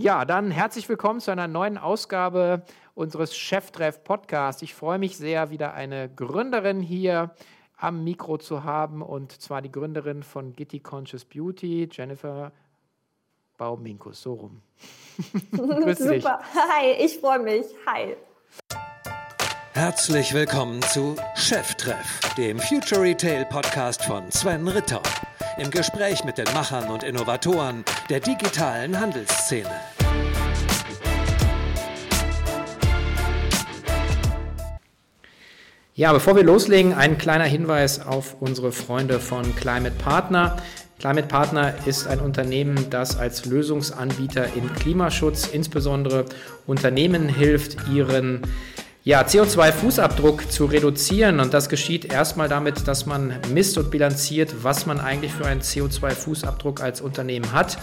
Ja, 0.00 0.24
dann 0.24 0.52
herzlich 0.52 0.88
willkommen 0.88 1.18
zu 1.18 1.32
einer 1.32 1.48
neuen 1.48 1.76
Ausgabe 1.76 2.62
unseres 2.94 3.36
Cheftreff 3.36 4.04
Podcasts. 4.04 4.62
Ich 4.62 4.72
freue 4.72 4.96
mich 4.96 5.16
sehr, 5.16 5.50
wieder 5.50 5.74
eine 5.74 6.08
Gründerin 6.08 6.80
hier 6.80 7.34
am 7.76 8.04
Mikro 8.04 8.38
zu 8.38 8.62
haben 8.62 9.02
und 9.02 9.32
zwar 9.42 9.60
die 9.60 9.72
Gründerin 9.72 10.22
von 10.22 10.52
Gitti 10.52 10.78
Conscious 10.78 11.24
Beauty, 11.24 11.88
Jennifer 11.90 12.52
Bauminkus, 13.56 14.22
so 14.22 14.34
rum. 14.34 14.62
Grüß 15.50 15.98
dich. 15.98 16.22
Super. 16.22 16.42
Hi, 16.54 16.92
ich 17.04 17.18
freue 17.18 17.40
mich. 17.40 17.66
Hi. 17.84 18.16
Herzlich 19.72 20.32
willkommen 20.32 20.80
zu 20.82 21.16
Cheftreff, 21.34 22.20
dem 22.36 22.60
Future 22.60 23.02
Retail 23.02 23.46
Podcast 23.46 24.04
von 24.04 24.30
Sven 24.30 24.68
Ritter 24.68 25.02
im 25.58 25.70
Gespräch 25.70 26.24
mit 26.24 26.38
den 26.38 26.46
Machern 26.54 26.88
und 26.88 27.02
Innovatoren 27.02 27.84
der 28.08 28.20
digitalen 28.20 28.98
Handelsszene. 28.98 29.70
Ja, 35.94 36.12
bevor 36.12 36.36
wir 36.36 36.44
loslegen, 36.44 36.94
ein 36.94 37.18
kleiner 37.18 37.44
Hinweis 37.44 38.06
auf 38.06 38.36
unsere 38.40 38.70
Freunde 38.70 39.18
von 39.18 39.56
Climate 39.56 39.96
Partner. 39.96 40.56
Climate 41.00 41.26
Partner 41.26 41.74
ist 41.86 42.06
ein 42.06 42.20
Unternehmen, 42.20 42.88
das 42.90 43.18
als 43.18 43.44
Lösungsanbieter 43.44 44.54
im 44.54 44.72
Klimaschutz 44.74 45.48
insbesondere 45.48 46.26
Unternehmen 46.66 47.28
hilft, 47.28 47.88
ihren 47.92 48.42
ja, 49.04 49.22
CO2-Fußabdruck 49.22 50.50
zu 50.50 50.64
reduzieren. 50.66 51.40
Und 51.40 51.54
das 51.54 51.68
geschieht 51.68 52.04
erstmal 52.04 52.48
damit, 52.48 52.86
dass 52.86 53.06
man 53.06 53.34
misst 53.52 53.76
und 53.78 53.90
bilanziert, 53.90 54.62
was 54.62 54.86
man 54.86 55.00
eigentlich 55.00 55.32
für 55.32 55.46
einen 55.46 55.62
CO2-Fußabdruck 55.62 56.82
als 56.82 57.00
Unternehmen 57.00 57.52
hat. 57.52 57.78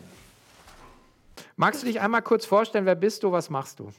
Magst 1.55 1.81
du 1.81 1.87
dich 1.87 1.99
einmal 1.99 2.21
kurz 2.21 2.45
vorstellen, 2.45 2.85
wer 2.85 2.93
bist 2.95 3.23
du, 3.23 3.31
was 3.31 3.49
machst 3.49 3.79
du? 3.79 3.91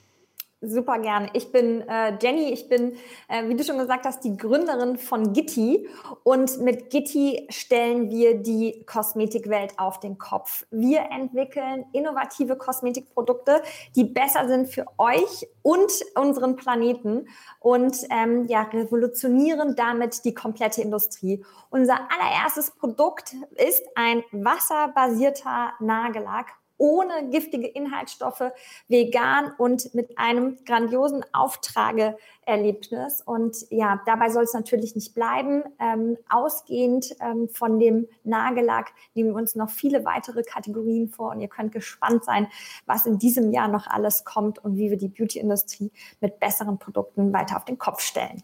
Super 0.62 0.98
gerne. 0.98 1.30
Ich 1.32 1.52
bin 1.52 1.80
äh, 1.88 2.18
Jenny, 2.20 2.52
ich 2.52 2.68
bin, 2.68 2.92
äh, 3.28 3.48
wie 3.48 3.56
du 3.56 3.64
schon 3.64 3.78
gesagt 3.78 4.04
hast, 4.04 4.22
die 4.24 4.36
Gründerin 4.36 4.98
von 4.98 5.32
Gitti. 5.32 5.88
Und 6.22 6.60
mit 6.60 6.90
Gitti 6.90 7.46
stellen 7.48 8.10
wir 8.10 8.42
die 8.42 8.84
Kosmetikwelt 8.84 9.78
auf 9.78 10.00
den 10.00 10.18
Kopf. 10.18 10.66
Wir 10.70 11.08
entwickeln 11.12 11.86
innovative 11.94 12.56
Kosmetikprodukte, 12.56 13.62
die 13.96 14.04
besser 14.04 14.48
sind 14.48 14.68
für 14.68 14.84
euch 14.98 15.48
und 15.62 15.90
unseren 16.14 16.56
Planeten 16.56 17.26
und 17.60 17.96
ähm, 18.10 18.46
ja, 18.46 18.62
revolutionieren 18.64 19.76
damit 19.76 20.26
die 20.26 20.34
komplette 20.34 20.82
Industrie. 20.82 21.42
Unser 21.70 22.00
allererstes 22.12 22.72
Produkt 22.72 23.34
ist 23.56 23.82
ein 23.94 24.22
wasserbasierter 24.30 25.72
Nagellack 25.80 26.59
ohne 26.80 27.28
giftige 27.28 27.66
Inhaltsstoffe, 27.66 28.52
vegan 28.88 29.52
und 29.58 29.94
mit 29.94 30.18
einem 30.18 30.56
grandiosen 30.64 31.22
Auftrageerlebnis. 31.32 33.20
Und 33.20 33.66
ja, 33.70 34.00
dabei 34.06 34.30
soll 34.30 34.44
es 34.44 34.54
natürlich 34.54 34.94
nicht 34.94 35.14
bleiben. 35.14 35.62
Ähm, 35.78 36.16
ausgehend 36.30 37.14
ähm, 37.20 37.50
von 37.50 37.78
dem 37.78 38.08
Nagellack 38.24 38.92
nehmen 39.14 39.30
wir 39.30 39.36
uns 39.36 39.54
noch 39.54 39.68
viele 39.68 40.06
weitere 40.06 40.42
Kategorien 40.42 41.10
vor 41.10 41.32
und 41.32 41.40
ihr 41.40 41.48
könnt 41.48 41.72
gespannt 41.72 42.24
sein, 42.24 42.48
was 42.86 43.04
in 43.04 43.18
diesem 43.18 43.52
Jahr 43.52 43.68
noch 43.68 43.86
alles 43.86 44.24
kommt 44.24 44.58
und 44.64 44.76
wie 44.76 44.88
wir 44.90 44.96
die 44.96 45.08
Beauty-Industrie 45.08 45.92
mit 46.22 46.40
besseren 46.40 46.78
Produkten 46.78 47.32
weiter 47.34 47.58
auf 47.58 47.66
den 47.66 47.76
Kopf 47.76 48.00
stellen. 48.00 48.42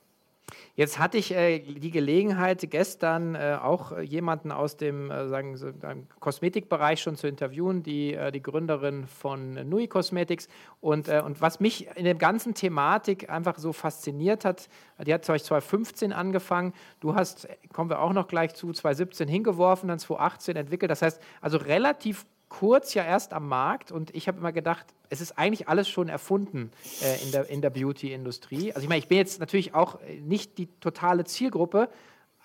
Jetzt 0.76 0.98
hatte 0.98 1.16
ich 1.16 1.32
äh, 1.32 1.58
die 1.60 1.90
Gelegenheit, 1.90 2.70
gestern 2.70 3.34
äh, 3.34 3.56
auch 3.62 3.98
jemanden 3.98 4.52
aus 4.52 4.76
dem 4.76 5.10
äh, 5.10 5.26
sagen, 5.26 5.56
so, 5.56 5.72
Kosmetikbereich 6.20 7.00
schon 7.00 7.16
zu 7.16 7.26
interviewen, 7.26 7.82
die, 7.82 8.12
äh, 8.12 8.30
die 8.30 8.42
Gründerin 8.42 9.06
von 9.06 9.54
Nui 9.70 9.88
Cosmetics. 9.88 10.48
Und, 10.82 11.08
äh, 11.08 11.22
und 11.24 11.40
was 11.40 11.60
mich 11.60 11.88
in 11.96 12.04
der 12.04 12.14
ganzen 12.14 12.52
Thematik 12.52 13.30
einfach 13.30 13.56
so 13.56 13.72
fasziniert 13.72 14.44
hat, 14.44 14.68
die 15.06 15.14
hat 15.14 15.24
2015 15.24 16.12
angefangen. 16.12 16.74
Du 17.00 17.14
hast, 17.14 17.48
kommen 17.72 17.88
wir 17.88 18.02
auch 18.02 18.12
noch 18.12 18.28
gleich 18.28 18.54
zu, 18.54 18.70
2017 18.70 19.28
hingeworfen, 19.28 19.88
dann 19.88 19.98
2018 19.98 20.56
entwickelt. 20.56 20.90
Das 20.90 21.00
heißt, 21.00 21.22
also 21.40 21.56
relativ 21.56 22.26
kurz 22.48 22.94
ja 22.94 23.04
erst 23.04 23.32
am 23.32 23.48
Markt 23.48 23.92
und 23.92 24.14
ich 24.14 24.28
habe 24.28 24.38
immer 24.38 24.52
gedacht, 24.52 24.86
es 25.08 25.20
ist 25.20 25.38
eigentlich 25.38 25.68
alles 25.68 25.88
schon 25.88 26.08
erfunden 26.08 26.70
äh, 27.02 27.22
in 27.24 27.32
der, 27.32 27.48
in 27.48 27.62
der 27.62 27.70
Beauty-Industrie. 27.70 28.72
Also 28.72 28.82
ich 28.82 28.88
meine, 28.88 28.98
ich 28.98 29.08
bin 29.08 29.18
jetzt 29.18 29.40
natürlich 29.40 29.74
auch 29.74 30.00
äh, 30.00 30.20
nicht 30.20 30.58
die 30.58 30.66
totale 30.80 31.24
Zielgruppe, 31.24 31.88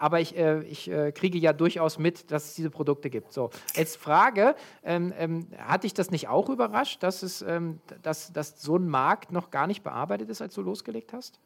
aber 0.02 0.20
ich, 0.20 0.36
äh, 0.36 0.64
ich 0.64 0.90
äh, 0.90 1.12
kriege 1.12 1.38
ja 1.38 1.54
durchaus 1.54 2.00
mit, 2.00 2.32
dass 2.32 2.46
es 2.46 2.54
diese 2.56 2.72
Produkte 2.72 3.12
gibt. 3.12 3.32
So, 3.32 3.52
jetzt 3.76 3.98
Frage, 3.98 4.56
ähm, 4.84 5.14
ähm, 5.18 5.48
hat 5.60 5.84
dich 5.84 5.94
das 5.94 6.10
nicht 6.10 6.28
auch 6.28 6.50
überrascht, 6.50 7.04
dass, 7.04 7.22
es, 7.22 7.44
ähm, 7.44 7.80
dass, 8.02 8.34
dass 8.34 8.60
so 8.60 8.78
ein 8.78 8.88
Markt 8.88 9.32
noch 9.32 9.52
gar 9.52 9.68
nicht 9.68 9.84
bearbeitet 9.84 10.30
ist, 10.30 10.42
als 10.42 10.56
du 10.56 10.62
losgelegt 10.64 11.14
hast? 11.14 11.40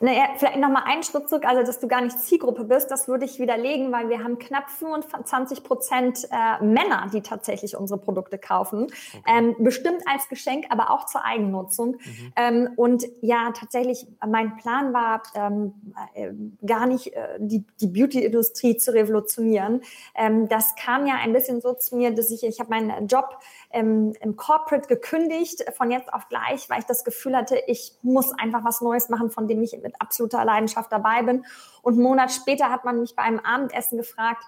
Naja, 0.00 0.24
vielleicht 0.36 0.58
nochmal 0.58 0.82
einen 0.84 1.02
Schritt 1.02 1.28
zurück, 1.28 1.46
also 1.46 1.62
dass 1.62 1.80
du 1.80 1.88
gar 1.88 2.02
nicht 2.02 2.18
Zielgruppe 2.18 2.64
bist, 2.64 2.90
das 2.90 3.08
würde 3.08 3.24
ich 3.24 3.38
widerlegen, 3.38 3.90
weil 3.90 4.10
wir 4.10 4.22
haben 4.22 4.38
knapp 4.38 4.68
25 4.68 5.64
Prozent 5.64 6.28
äh, 6.30 6.62
Männer, 6.62 7.08
die 7.12 7.22
tatsächlich 7.22 7.76
unsere 7.76 7.98
Produkte 7.98 8.36
kaufen. 8.36 8.84
Okay. 8.84 9.22
Ähm, 9.26 9.56
bestimmt 9.58 10.02
als 10.06 10.28
Geschenk, 10.28 10.66
aber 10.68 10.90
auch 10.90 11.06
zur 11.06 11.24
Eigennutzung. 11.24 11.92
Mhm. 11.92 12.32
Ähm, 12.36 12.68
und 12.76 13.06
ja, 13.22 13.50
tatsächlich, 13.54 14.06
mein 14.26 14.58
Plan 14.58 14.92
war 14.92 15.22
ähm, 15.34 15.72
äh, 16.14 16.32
gar 16.66 16.86
nicht 16.86 17.14
äh, 17.14 17.38
die, 17.38 17.64
die 17.80 17.85
Beauty-Industrie 17.92 18.76
zu 18.76 18.92
revolutionieren. 18.92 19.82
Ähm, 20.14 20.48
das 20.48 20.74
kam 20.76 21.06
ja 21.06 21.14
ein 21.16 21.32
bisschen 21.32 21.60
so 21.60 21.74
zu 21.74 21.96
mir, 21.96 22.14
dass 22.14 22.30
ich, 22.30 22.44
ich 22.44 22.60
habe 22.60 22.70
meinen 22.70 23.06
Job 23.06 23.38
im, 23.72 24.14
im 24.20 24.36
Corporate 24.36 24.88
gekündigt, 24.88 25.64
von 25.76 25.90
jetzt 25.90 26.12
auf 26.12 26.28
gleich, 26.28 26.68
weil 26.70 26.80
ich 26.80 26.86
das 26.86 27.04
Gefühl 27.04 27.36
hatte, 27.36 27.60
ich 27.66 27.92
muss 28.02 28.32
einfach 28.38 28.64
was 28.64 28.80
Neues 28.80 29.08
machen, 29.08 29.30
von 29.30 29.48
dem 29.48 29.62
ich 29.62 29.76
mit 29.82 30.00
absoluter 30.00 30.44
Leidenschaft 30.44 30.90
dabei 30.90 31.22
bin. 31.22 31.44
Und 31.82 31.94
einen 31.94 32.02
Monat 32.02 32.32
später 32.32 32.70
hat 32.70 32.84
man 32.84 33.00
mich 33.00 33.14
bei 33.16 33.22
einem 33.22 33.40
Abendessen 33.40 33.98
gefragt, 33.98 34.42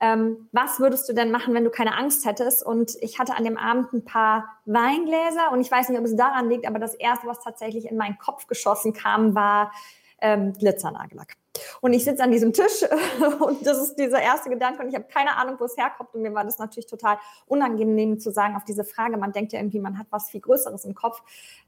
ähm, 0.00 0.48
was 0.52 0.80
würdest 0.80 1.08
du 1.08 1.12
denn 1.12 1.30
machen, 1.30 1.54
wenn 1.54 1.64
du 1.64 1.70
keine 1.70 1.96
Angst 1.96 2.26
hättest? 2.26 2.64
Und 2.64 2.92
ich 3.00 3.18
hatte 3.18 3.36
an 3.36 3.44
dem 3.44 3.56
Abend 3.56 3.92
ein 3.92 4.04
paar 4.04 4.58
Weingläser 4.66 5.50
und 5.52 5.60
ich 5.60 5.70
weiß 5.70 5.88
nicht, 5.88 5.98
ob 5.98 6.04
es 6.04 6.16
daran 6.16 6.50
liegt, 6.50 6.66
aber 6.66 6.78
das 6.78 6.94
erste, 6.94 7.26
was 7.26 7.40
tatsächlich 7.40 7.86
in 7.86 7.96
meinen 7.96 8.18
Kopf 8.18 8.46
geschossen 8.46 8.92
kam, 8.92 9.34
war 9.34 9.72
ähm, 10.20 10.52
Glitzernagellack. 10.52 11.36
Und 11.80 11.92
ich 11.92 12.04
sitze 12.04 12.22
an 12.22 12.30
diesem 12.30 12.52
Tisch 12.52 12.84
und 13.40 13.66
das 13.66 13.78
ist 13.78 13.96
dieser 13.96 14.20
erste 14.20 14.50
Gedanke 14.50 14.82
und 14.82 14.88
ich 14.88 14.94
habe 14.94 15.06
keine 15.06 15.36
Ahnung, 15.36 15.56
wo 15.58 15.64
es 15.64 15.76
herkommt. 15.76 16.14
Und 16.14 16.22
mir 16.22 16.34
war 16.34 16.44
das 16.44 16.58
natürlich 16.58 16.86
total 16.86 17.18
unangenehm 17.46 18.18
zu 18.18 18.30
sagen 18.30 18.56
auf 18.56 18.64
diese 18.64 18.84
Frage. 18.84 19.16
Man 19.16 19.32
denkt 19.32 19.52
ja 19.52 19.60
irgendwie, 19.60 19.80
man 19.80 19.98
hat 19.98 20.06
was 20.10 20.30
viel 20.30 20.40
Größeres 20.40 20.84
im 20.84 20.94
Kopf 20.94 21.22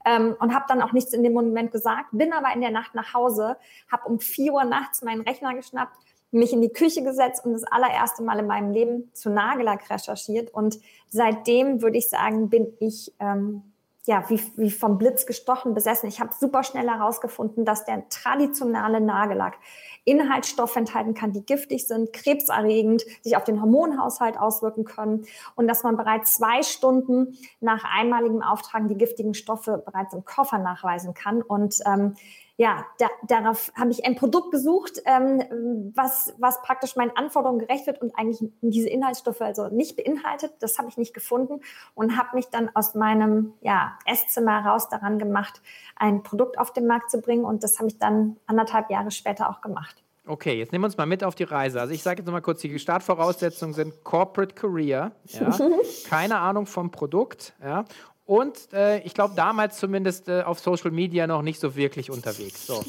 ähm, 0.05 0.35
und 0.39 0.53
habe 0.53 0.65
dann 0.67 0.81
auch 0.81 0.91
nichts 0.91 1.13
in 1.13 1.23
dem 1.23 1.33
Moment 1.33 1.71
gesagt. 1.71 2.07
Bin 2.11 2.33
aber 2.33 2.53
in 2.53 2.61
der 2.61 2.71
Nacht 2.71 2.95
nach 2.95 3.13
Hause, 3.13 3.57
habe 3.91 4.07
um 4.07 4.19
vier 4.19 4.53
Uhr 4.53 4.63
nachts 4.63 5.01
meinen 5.01 5.21
Rechner 5.21 5.53
geschnappt, 5.55 5.97
mich 6.31 6.51
in 6.51 6.61
die 6.61 6.71
Küche 6.71 7.03
gesetzt 7.03 7.45
und 7.45 7.53
das 7.53 7.63
allererste 7.63 8.23
Mal 8.23 8.39
in 8.39 8.47
meinem 8.47 8.71
Leben 8.71 9.09
zu 9.13 9.29
Nagellack 9.29 9.89
recherchiert. 9.89 10.53
Und 10.53 10.79
seitdem 11.09 11.81
würde 11.81 11.97
ich 11.97 12.09
sagen, 12.09 12.49
bin 12.49 12.73
ich 12.79 13.13
ähm, 13.19 13.63
ja, 14.07 14.23
wie, 14.29 14.41
wie 14.55 14.71
vom 14.71 14.97
Blitz 14.97 15.25
gestochen 15.25 15.73
besessen. 15.73 16.07
Ich 16.07 16.21
habe 16.21 16.33
super 16.33 16.63
schnell 16.63 16.87
herausgefunden, 16.87 17.65
dass 17.65 17.83
der 17.83 18.07
traditionelle 18.07 19.01
Nagellack 19.01 19.57
Inhaltsstoffe 20.05 20.77
enthalten 20.77 21.13
kann, 21.13 21.33
die 21.33 21.45
giftig 21.45 21.85
sind, 21.85 22.13
krebserregend, 22.13 23.03
sich 23.21 23.35
auf 23.35 23.43
den 23.43 23.61
Hormonhaushalt 23.61 24.39
auswirken 24.39 24.85
können 24.85 25.25
und 25.55 25.67
dass 25.67 25.83
man 25.83 25.97
bereits 25.97 26.37
zwei 26.37 26.63
Stunden 26.63 27.37
nach 27.59 27.83
einmaligem 27.83 28.41
Auftragen 28.41 28.87
die 28.87 28.97
giftigen 28.97 29.33
Stoffe 29.33 29.83
bereits 29.85 30.13
im 30.13 30.23
Koffer 30.23 30.57
nachweisen 30.57 31.13
kann. 31.13 31.41
Und 31.41 31.79
ähm, 31.85 32.15
ja, 32.59 32.85
da, 32.97 33.07
darauf 33.27 33.71
habe 33.75 33.91
ich 33.91 34.03
ein 34.03 34.15
Produkt 34.15 34.51
gesucht, 34.51 35.01
ähm, 35.05 35.91
was, 35.95 36.33
was 36.39 36.59
praktisch 36.63 36.95
meinen 36.95 37.15
Anforderungen 37.15 37.59
gerecht 37.59 37.85
wird 37.85 38.01
und 38.01 38.17
eigentlich 38.17 38.51
diese 38.61 38.89
Inhaltsstoffe 38.89 39.41
also 39.41 39.67
nicht 39.67 39.95
beinhaltet. 39.95 40.53
Das 40.59 40.79
habe 40.79 40.89
ich 40.89 40.97
nicht 40.97 41.13
gefunden 41.13 41.61
und 41.93 42.17
habe 42.17 42.35
mich 42.35 42.47
dann 42.47 42.71
aus 42.73 42.95
meinem 42.95 43.53
ja, 43.61 43.97
Esszimmer 44.05 44.65
raus 44.65 44.89
daran 44.89 45.19
gemacht, 45.19 45.61
ein 45.95 46.23
Produkt 46.23 46.57
auf 46.57 46.73
den 46.73 46.87
Markt 46.87 47.11
zu 47.11 47.21
bringen. 47.21 47.45
Und 47.45 47.63
das 47.63 47.77
habe 47.77 47.89
ich 47.89 47.99
dann 47.99 48.37
anderthalb 48.47 48.89
Jahre 48.89 49.11
später 49.11 49.51
auch 49.51 49.61
gemacht. 49.61 50.03
Okay, 50.25 50.57
jetzt 50.57 50.71
nehmen 50.71 50.83
wir 50.83 50.87
uns 50.87 50.97
mal 50.97 51.05
mit 51.05 51.23
auf 51.23 51.35
die 51.35 51.43
Reise. 51.43 51.79
Also 51.79 51.93
ich 51.93 52.01
sage 52.01 52.19
jetzt 52.19 52.25
nochmal 52.25 52.41
kurz, 52.41 52.59
die 52.59 52.79
Startvoraussetzungen 52.79 53.73
sind 53.73 54.03
Corporate 54.03 54.55
Career, 54.55 55.11
ja, 55.27 55.57
keine 56.09 56.39
Ahnung 56.39 56.65
vom 56.65 56.91
Produkt, 56.91 57.53
ja, 57.63 57.85
und 58.27 58.73
äh, 58.73 58.99
ich 58.99 59.13
glaube 59.13 59.33
damals 59.35 59.77
zumindest 59.77 60.27
äh, 60.27 60.43
auf 60.43 60.59
Social 60.59 60.91
Media 60.91 61.25
noch 61.25 61.41
nicht 61.41 61.59
so 61.59 61.75
wirklich 61.75 62.11
unterwegs. 62.11 62.67
So. 62.67 62.83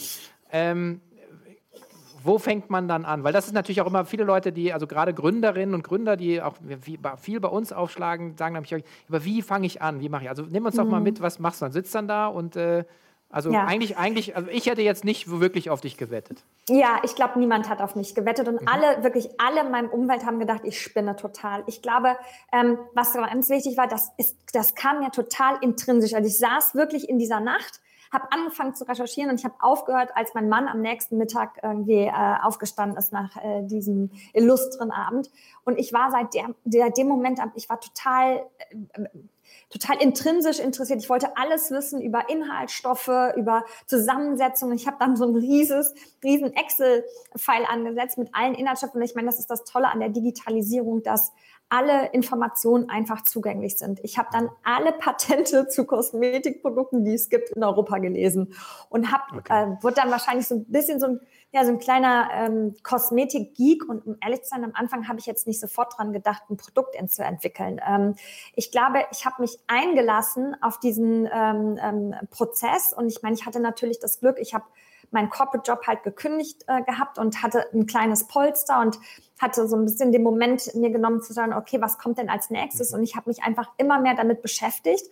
Ähm, 0.51 1.01
wo 2.25 2.39
fängt 2.39 2.69
man 2.71 2.89
dann 2.89 3.05
an? 3.05 3.23
Weil 3.23 3.33
das 3.33 3.47
ist 3.47 3.53
natürlich 3.53 3.81
auch 3.81 3.87
immer 3.87 4.05
viele 4.05 4.25
Leute, 4.25 4.53
die, 4.53 4.73
also 4.73 4.89
gerade 4.89 5.15
Gründerinnen 5.15 5.75
und 5.77 5.85
Gründer, 5.85 6.17
die 6.17 6.43
auch 6.43 6.57
viel 7.21 7.39
bei 7.41 7.49
uns 7.49 7.73
aufschlagen, 7.73 8.37
sagen 8.37 8.55
nämlich, 8.55 8.85
aber 9.09 9.25
wie 9.25 9.41
fange 9.41 9.67
ich 9.67 9.81
an? 9.81 10.01
Wie 10.01 10.09
mache 10.09 10.25
ich? 10.25 10.29
Also 10.29 10.43
nimm 10.43 10.67
uns 10.67 10.75
doch 10.75 10.85
mal 10.85 10.99
mhm. 10.99 11.05
mit, 11.05 11.23
was 11.23 11.39
machst 11.39 11.63
du 11.63 11.67
dann? 11.67 11.73
Sitzt 11.73 11.95
dann 11.95 12.09
da 12.09 12.27
und 12.27 12.57
äh, 12.57 12.85
also 13.31 13.51
ja. 13.53 13.67
eigentlich, 13.67 13.99
eigentlich, 13.99 14.37
also 14.37 14.49
ich 14.51 14.67
hätte 14.67 14.81
jetzt 14.81 15.05
nicht 15.05 15.29
wirklich 15.29 15.69
auf 15.69 15.83
dich 15.83 15.99
gewettet. 15.99 16.43
Ja, 16.71 17.01
ich 17.05 17.15
glaube, 17.15 17.39
niemand 17.39 17.69
hat 17.69 17.83
auf 17.83 17.95
mich 17.95 18.15
gewettet 18.15 18.49
und 18.49 18.63
mhm. 18.63 18.69
alle, 18.69 19.03
wirklich 19.05 19.29
alle 19.39 19.61
in 19.61 19.71
meinem 19.71 19.91
Umfeld 19.91 20.25
haben 20.25 20.39
gedacht, 20.39 20.63
ich 20.65 20.81
spinne 20.81 21.15
total. 21.15 21.63
Ich 21.67 21.83
glaube, 21.83 22.17
ähm, 22.53 22.79
was 22.95 23.13
ganz 23.13 23.51
wichtig 23.51 23.77
war, 23.77 23.87
das, 23.87 24.13
ist, 24.17 24.37
das 24.55 24.75
kam 24.75 25.03
ja 25.03 25.11
total 25.11 25.59
intrinsisch. 25.61 26.15
Also 26.15 26.27
ich 26.27 26.39
saß 26.39 26.75
wirklich 26.75 27.09
in 27.09 27.19
dieser 27.19 27.41
Nacht, 27.41 27.81
habe 28.11 28.33
angefangen 28.33 28.75
zu 28.75 28.89
recherchieren 28.89 29.31
und 29.31 29.39
ich 29.39 29.45
habe 29.45 29.57
aufgehört, 29.61 30.11
als 30.15 30.33
mein 30.33 30.49
Mann 30.49 30.67
am 30.67 30.81
nächsten 30.81 31.19
Mittag 31.19 31.59
irgendwie 31.63 32.07
äh, 32.07 32.37
aufgestanden 32.43 32.97
ist 32.97 33.13
nach 33.13 33.37
äh, 33.37 33.63
diesem 33.65 34.11
illustren 34.33 34.91
Abend. 34.91 35.31
Und 35.65 35.79
ich 35.79 35.93
war 35.93 36.11
seit 36.11 36.33
der, 36.33 36.55
der 36.65 36.89
dem 36.91 37.09
Moment, 37.09 37.41
ich 37.57 37.69
war 37.69 37.79
total 37.79 38.47
äh, 38.71 39.05
total 39.71 40.01
intrinsisch 40.03 40.59
interessiert. 40.59 41.03
Ich 41.03 41.11
wollte 41.11 41.37
alles 41.37 41.71
wissen 41.71 42.01
über 42.01 42.29
Inhaltsstoffe, 42.29 43.11
über 43.37 43.65
Zusammensetzungen. 43.87 44.77
Ich 44.77 44.87
habe 44.87 44.97
dann 44.99 45.17
so 45.17 45.27
ein 45.27 45.35
rieses, 45.35 45.95
riesen 46.23 46.55
Excel-File 46.55 47.67
angesetzt 47.69 48.19
mit 48.19 48.35
allen 48.35 48.55
Inhaltsstoffen. 48.55 49.03
Ich 49.03 49.15
meine, 49.15 49.27
das 49.27 49.39
ist 49.39 49.51
das 49.51 49.65
Tolle 49.65 49.89
an 49.89 50.01
der 50.01 50.09
Digitalisierung, 50.09 51.03
dass 51.03 51.33
alle 51.69 52.13
Informationen 52.13 52.89
einfach 52.89 53.23
zugänglich 53.23 53.79
sind. 53.79 54.01
Ich 54.03 54.19
habe 54.19 54.29
dann 54.33 54.49
alle 54.65 54.93
Patente 54.93 55.69
zu 55.69 55.85
Kosmetikprodukten, 55.85 57.05
die 57.05 57.15
es 57.15 57.29
gibt, 57.29 57.51
in 57.51 57.63
Europa 57.63 57.99
gelesen 57.99 58.55
und 58.89 59.13
habe 59.13 59.39
okay. 59.39 59.65
äh, 59.65 59.83
wurde 59.83 59.97
dann 59.97 60.11
wahrscheinlich 60.11 60.47
so 60.47 60.57
ein 60.57 60.65
bisschen 60.67 61.01
so 61.01 61.07
ein 61.07 61.21
ja 61.51 61.65
so 61.65 61.73
ein 61.73 61.79
kleiner 61.79 62.29
ähm, 62.33 62.75
Kosmetik-Geek 62.83 63.89
und 63.89 64.07
um 64.07 64.17
ehrlich 64.23 64.43
zu 64.43 64.51
sein, 64.51 64.65
am 64.65 64.73
Anfang 64.75 65.09
habe 65.09 65.19
ich 65.19 65.27
jetzt 65.27 65.47
nicht 65.47 65.61
sofort 65.61 65.97
dran 65.97 66.13
gedacht, 66.13 66.43
ein 66.51 66.59
Produkt 66.59 66.97
zu 67.11 67.25
entwickeln. 67.25 67.81
Ähm, 67.87 68.17
ich 68.55 68.71
glaube, 68.71 69.05
ich 69.13 69.25
habe 69.25 69.41
mich 69.41 69.59
eingelassen 69.67 70.57
auf 70.61 70.79
diesen 70.79 71.29
ähm, 71.33 71.79
ähm, 71.83 72.15
Prozess 72.31 72.93
und 72.93 73.09
ich 73.09 73.23
meine, 73.23 73.35
ich 73.35 73.47
hatte 73.47 73.61
natürlich 73.61 73.99
das 73.99 74.21
Glück, 74.21 74.39
ich 74.39 74.53
habe 74.53 74.65
meinen 75.11 75.31
Corporate-Job 75.31 75.87
halt 75.87 76.03
gekündigt 76.03 76.65
äh, 76.67 76.83
gehabt 76.83 77.19
und 77.19 77.43
hatte 77.43 77.67
ein 77.73 77.87
kleines 77.87 78.27
Polster 78.27 78.81
und 78.81 78.99
hatte 79.39 79.69
so 79.69 79.77
ein 79.77 79.85
bisschen 79.85 80.13
den 80.13 80.23
Moment 80.23 80.75
mir 80.75 80.91
genommen 80.91 81.23
zu 81.23 81.33
sagen, 81.33 81.53
okay, 81.53 81.81
was 81.81 81.99
kommt 81.99 82.19
denn 82.19 82.29
als 82.29 82.51
nächstes? 82.51 82.91
Mhm. 82.91 82.99
Und 82.99 83.05
ich 83.05 83.17
habe 83.17 83.31
mich 83.31 83.43
einfach 83.43 83.71
immer 83.77 84.01
mehr 84.01 84.15
damit 84.15 84.43
beschäftigt. 84.43 85.07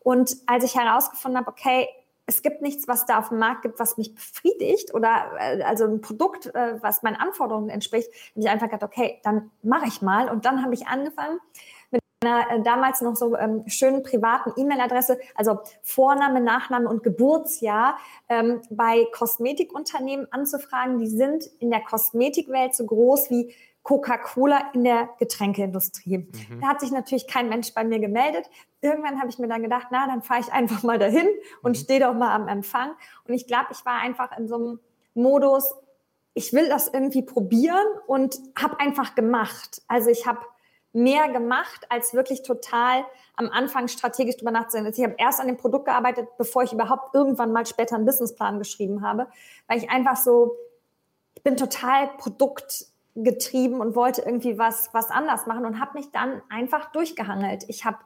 Und 0.00 0.36
als 0.46 0.64
ich 0.64 0.76
herausgefunden 0.76 1.38
habe, 1.38 1.50
okay, 1.50 1.88
es 2.26 2.42
gibt 2.42 2.62
nichts, 2.62 2.86
was 2.86 3.06
da 3.06 3.18
auf 3.18 3.30
dem 3.30 3.38
Markt 3.38 3.62
gibt, 3.62 3.80
was 3.80 3.96
mich 3.96 4.14
befriedigt 4.14 4.94
oder 4.94 5.32
äh, 5.38 5.62
also 5.62 5.84
ein 5.84 6.00
Produkt, 6.00 6.46
äh, 6.54 6.80
was 6.80 7.02
meinen 7.02 7.16
Anforderungen 7.16 7.68
entspricht, 7.70 8.08
habe 8.30 8.40
ich 8.40 8.48
einfach 8.48 8.70
gedacht, 8.70 8.84
okay, 8.84 9.20
dann 9.24 9.50
mache 9.62 9.86
ich 9.88 10.00
mal. 10.00 10.30
Und 10.30 10.44
dann 10.44 10.62
habe 10.62 10.74
ich 10.74 10.86
angefangen 10.86 11.40
einer 12.22 12.50
äh, 12.50 12.62
damals 12.62 13.00
noch 13.00 13.16
so 13.16 13.34
ähm, 13.36 13.64
schönen 13.66 14.02
privaten 14.02 14.52
E-Mail-Adresse, 14.60 15.18
also 15.34 15.60
Vorname, 15.82 16.40
Nachname 16.40 16.86
und 16.86 17.02
Geburtsjahr 17.02 17.96
ähm, 18.28 18.60
bei 18.68 19.06
Kosmetikunternehmen 19.12 20.30
anzufragen. 20.30 20.98
Die 20.98 21.06
sind 21.06 21.46
in 21.60 21.70
der 21.70 21.80
Kosmetikwelt 21.80 22.74
so 22.74 22.84
groß 22.84 23.30
wie 23.30 23.54
Coca-Cola 23.82 24.70
in 24.74 24.84
der 24.84 25.08
Getränkeindustrie. 25.18 26.18
Mhm. 26.18 26.60
Da 26.60 26.68
hat 26.68 26.80
sich 26.80 26.90
natürlich 26.90 27.26
kein 27.26 27.48
Mensch 27.48 27.72
bei 27.72 27.84
mir 27.84 27.98
gemeldet. 27.98 28.50
Irgendwann 28.82 29.18
habe 29.18 29.30
ich 29.30 29.38
mir 29.38 29.48
dann 29.48 29.62
gedacht, 29.62 29.86
na, 29.90 30.06
dann 30.06 30.22
fahre 30.22 30.40
ich 30.40 30.52
einfach 30.52 30.82
mal 30.82 30.98
dahin 30.98 31.26
und 31.62 31.70
mhm. 31.70 31.82
stehe 31.82 32.00
doch 32.00 32.12
mal 32.12 32.34
am 32.34 32.48
Empfang. 32.48 32.90
Und 33.26 33.32
ich 33.32 33.46
glaube, 33.46 33.68
ich 33.70 33.82
war 33.86 33.98
einfach 34.00 34.36
in 34.36 34.46
so 34.46 34.56
einem 34.56 34.80
Modus, 35.14 35.74
ich 36.34 36.52
will 36.52 36.68
das 36.68 36.88
irgendwie 36.88 37.22
probieren 37.22 37.86
und 38.06 38.38
habe 38.60 38.78
einfach 38.78 39.14
gemacht. 39.14 39.80
Also 39.88 40.10
ich 40.10 40.26
habe 40.26 40.40
mehr 40.92 41.28
gemacht, 41.28 41.86
als 41.88 42.14
wirklich 42.14 42.42
total 42.42 43.04
am 43.36 43.48
Anfang 43.48 43.88
strategisch 43.88 44.36
drüber 44.36 44.50
nachzudenken. 44.50 44.88
Also 44.88 45.02
ich 45.02 45.08
habe 45.08 45.16
erst 45.18 45.40
an 45.40 45.46
dem 45.46 45.56
Produkt 45.56 45.86
gearbeitet, 45.86 46.28
bevor 46.36 46.62
ich 46.62 46.72
überhaupt 46.72 47.14
irgendwann 47.14 47.52
mal 47.52 47.66
später 47.66 47.96
einen 47.96 48.06
Businessplan 48.06 48.58
geschrieben 48.58 49.02
habe, 49.02 49.28
weil 49.68 49.78
ich 49.78 49.90
einfach 49.90 50.16
so, 50.16 50.56
ich 51.34 51.42
bin 51.42 51.56
total 51.56 52.08
Produkt 52.18 52.86
getrieben 53.14 53.80
und 53.80 53.96
wollte 53.96 54.22
irgendwie 54.22 54.58
was, 54.58 54.92
was 54.92 55.10
anders 55.10 55.46
machen 55.46 55.64
und 55.64 55.80
habe 55.80 55.98
mich 55.98 56.10
dann 56.10 56.42
einfach 56.48 56.92
durchgehangelt. 56.92 57.64
Ich 57.68 57.84
habe 57.84 57.98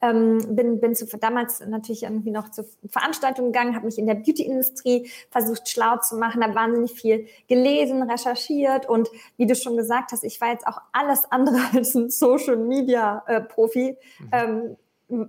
ähm, 0.00 0.38
bin, 0.54 0.80
bin 0.80 0.94
zu, 0.94 1.06
damals 1.18 1.60
natürlich 1.60 2.04
irgendwie 2.04 2.30
noch 2.30 2.50
zu 2.50 2.64
Veranstaltungen 2.88 3.52
gegangen, 3.52 3.74
habe 3.74 3.86
mich 3.86 3.98
in 3.98 4.06
der 4.06 4.14
Beauty-Industrie 4.14 5.10
versucht 5.30 5.68
schlau 5.68 5.96
zu 5.98 6.16
machen, 6.16 6.42
habe 6.42 6.54
wahnsinnig 6.54 6.92
viel 6.92 7.26
gelesen, 7.48 8.02
recherchiert 8.02 8.88
und 8.88 9.08
wie 9.36 9.46
du 9.46 9.54
schon 9.54 9.76
gesagt 9.76 10.12
hast, 10.12 10.24
ich 10.24 10.40
war 10.40 10.50
jetzt 10.50 10.66
auch 10.66 10.80
alles 10.92 11.30
andere 11.30 11.58
als 11.74 11.94
ein 11.94 12.10
Social-Media-Profi. 12.10 13.96
Mhm. 14.20 14.28
Ähm, 14.32 14.76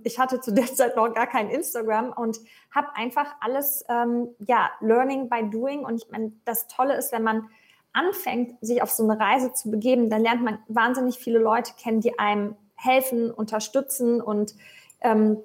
ich 0.04 0.18
hatte 0.18 0.40
zu 0.40 0.52
der 0.52 0.66
Zeit 0.66 0.96
noch 0.96 1.12
gar 1.14 1.26
kein 1.26 1.48
Instagram 1.48 2.12
und 2.12 2.38
habe 2.70 2.88
einfach 2.94 3.34
alles, 3.40 3.84
ähm, 3.88 4.28
ja, 4.38 4.70
Learning 4.80 5.28
by 5.28 5.48
Doing. 5.48 5.84
Und 5.84 5.96
ich 5.96 6.10
meine, 6.10 6.32
das 6.44 6.68
Tolle 6.68 6.96
ist, 6.96 7.12
wenn 7.12 7.22
man 7.22 7.48
anfängt, 7.92 8.54
sich 8.60 8.82
auf 8.82 8.90
so 8.90 9.08
eine 9.08 9.18
Reise 9.18 9.52
zu 9.52 9.70
begeben, 9.70 10.10
dann 10.10 10.22
lernt 10.22 10.42
man 10.42 10.58
wahnsinnig 10.68 11.18
viele 11.18 11.38
Leute 11.38 11.72
kennen, 11.80 12.00
die 12.00 12.18
einem 12.18 12.56
helfen, 12.80 13.30
unterstützen 13.30 14.20
und 14.20 14.54
ähm, 15.00 15.38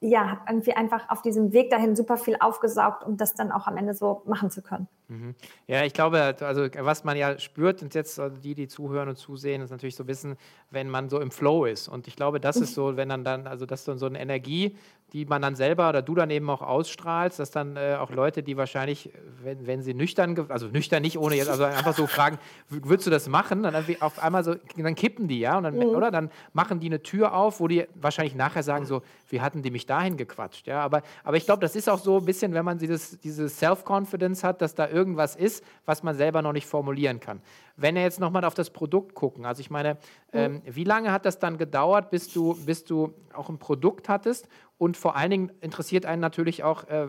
ja, 0.00 0.30
habe 0.30 0.40
irgendwie 0.48 0.74
einfach 0.74 1.08
auf 1.10 1.22
diesem 1.22 1.52
Weg 1.52 1.70
dahin 1.70 1.96
super 1.96 2.16
viel 2.16 2.36
aufgesaugt, 2.38 3.04
um 3.04 3.16
das 3.16 3.34
dann 3.34 3.50
auch 3.50 3.66
am 3.66 3.76
Ende 3.76 3.94
so 3.94 4.22
machen 4.26 4.48
zu 4.48 4.62
können. 4.62 4.86
Mhm. 5.08 5.34
Ja, 5.66 5.84
ich 5.84 5.92
glaube, 5.92 6.36
also 6.40 6.68
was 6.78 7.02
man 7.02 7.16
ja 7.16 7.36
spürt 7.38 7.82
und 7.82 7.94
jetzt 7.94 8.20
also 8.20 8.36
die, 8.36 8.54
die 8.54 8.68
zuhören 8.68 9.08
und 9.08 9.16
zusehen, 9.16 9.60
ist 9.60 9.70
natürlich 9.70 9.96
so 9.96 10.06
wissen, 10.06 10.36
wenn 10.70 10.88
man 10.88 11.08
so 11.08 11.20
im 11.20 11.32
Flow 11.32 11.64
ist. 11.64 11.88
Und 11.88 12.06
ich 12.06 12.14
glaube, 12.14 12.38
das 12.38 12.56
ist 12.56 12.74
so, 12.74 12.96
wenn 12.96 13.08
dann 13.08 13.24
dann, 13.24 13.48
also 13.48 13.66
das 13.66 13.88
ist 13.88 13.98
so 13.98 14.06
eine 14.06 14.20
Energie, 14.20 14.76
die 15.12 15.24
man 15.24 15.40
dann 15.40 15.56
selber 15.56 15.88
oder 15.88 16.02
du 16.02 16.14
dann 16.14 16.30
eben 16.30 16.50
auch 16.50 16.60
ausstrahlst, 16.60 17.38
dass 17.38 17.50
dann 17.50 17.76
äh, 17.76 17.96
auch 17.98 18.10
Leute, 18.10 18.42
die 18.42 18.56
wahrscheinlich, 18.56 19.10
wenn, 19.42 19.66
wenn 19.66 19.82
sie 19.82 19.94
nüchtern, 19.94 20.46
also 20.50 20.68
nüchtern 20.68 21.02
nicht 21.02 21.18
ohne 21.18 21.36
jetzt, 21.36 21.48
also 21.48 21.64
einfach 21.64 21.94
so 21.94 22.06
fragen, 22.06 22.38
würdest 22.68 23.06
du 23.06 23.10
das 23.10 23.28
machen? 23.28 23.62
Dann 23.62 23.74
auf 24.00 24.22
einmal 24.22 24.44
so, 24.44 24.54
dann 24.76 24.94
kippen 24.94 25.26
die, 25.26 25.40
ja, 25.40 25.56
und 25.56 25.64
dann, 25.64 25.76
mhm. 25.76 25.82
oder 25.86 26.10
dann 26.10 26.30
machen 26.52 26.80
die 26.80 26.86
eine 26.86 27.02
Tür 27.02 27.34
auf, 27.34 27.60
wo 27.60 27.68
die 27.68 27.86
wahrscheinlich 27.94 28.34
nachher 28.34 28.62
sagen 28.62 28.84
so, 28.84 29.02
wie 29.30 29.40
hatten 29.40 29.62
die 29.62 29.70
mich 29.70 29.86
dahin 29.86 30.16
gequatscht, 30.16 30.66
ja. 30.66 30.80
Aber, 30.80 31.02
aber 31.24 31.36
ich 31.36 31.46
glaube, 31.46 31.60
das 31.60 31.74
ist 31.74 31.88
auch 31.88 31.98
so 31.98 32.18
ein 32.18 32.24
bisschen, 32.26 32.52
wenn 32.52 32.64
man 32.64 32.78
dieses, 32.78 33.18
diese 33.20 33.48
Self-Confidence 33.48 34.44
hat, 34.44 34.60
dass 34.60 34.74
da 34.74 34.88
irgendwas 34.88 35.36
ist, 35.36 35.64
was 35.86 36.02
man 36.02 36.16
selber 36.16 36.42
noch 36.42 36.52
nicht 36.52 36.66
formulieren 36.66 37.20
kann. 37.20 37.40
Wenn 37.80 37.94
wir 37.94 38.02
jetzt 38.02 38.18
nochmal 38.18 38.44
auf 38.44 38.54
das 38.54 38.70
Produkt 38.70 39.14
gucken, 39.14 39.46
also 39.46 39.60
ich 39.60 39.70
meine, 39.70 39.98
ähm, 40.32 40.62
wie 40.66 40.82
lange 40.82 41.12
hat 41.12 41.24
das 41.24 41.38
dann 41.38 41.58
gedauert, 41.58 42.10
bis 42.10 42.32
du, 42.32 42.54
bis 42.66 42.84
du 42.84 43.14
auch 43.32 43.48
ein 43.48 43.58
Produkt 43.58 44.08
hattest? 44.08 44.48
Und 44.78 44.96
vor 44.96 45.14
allen 45.16 45.30
Dingen 45.30 45.52
interessiert 45.60 46.04
einen 46.04 46.20
natürlich 46.20 46.64
auch, 46.64 46.84
äh, 46.88 47.08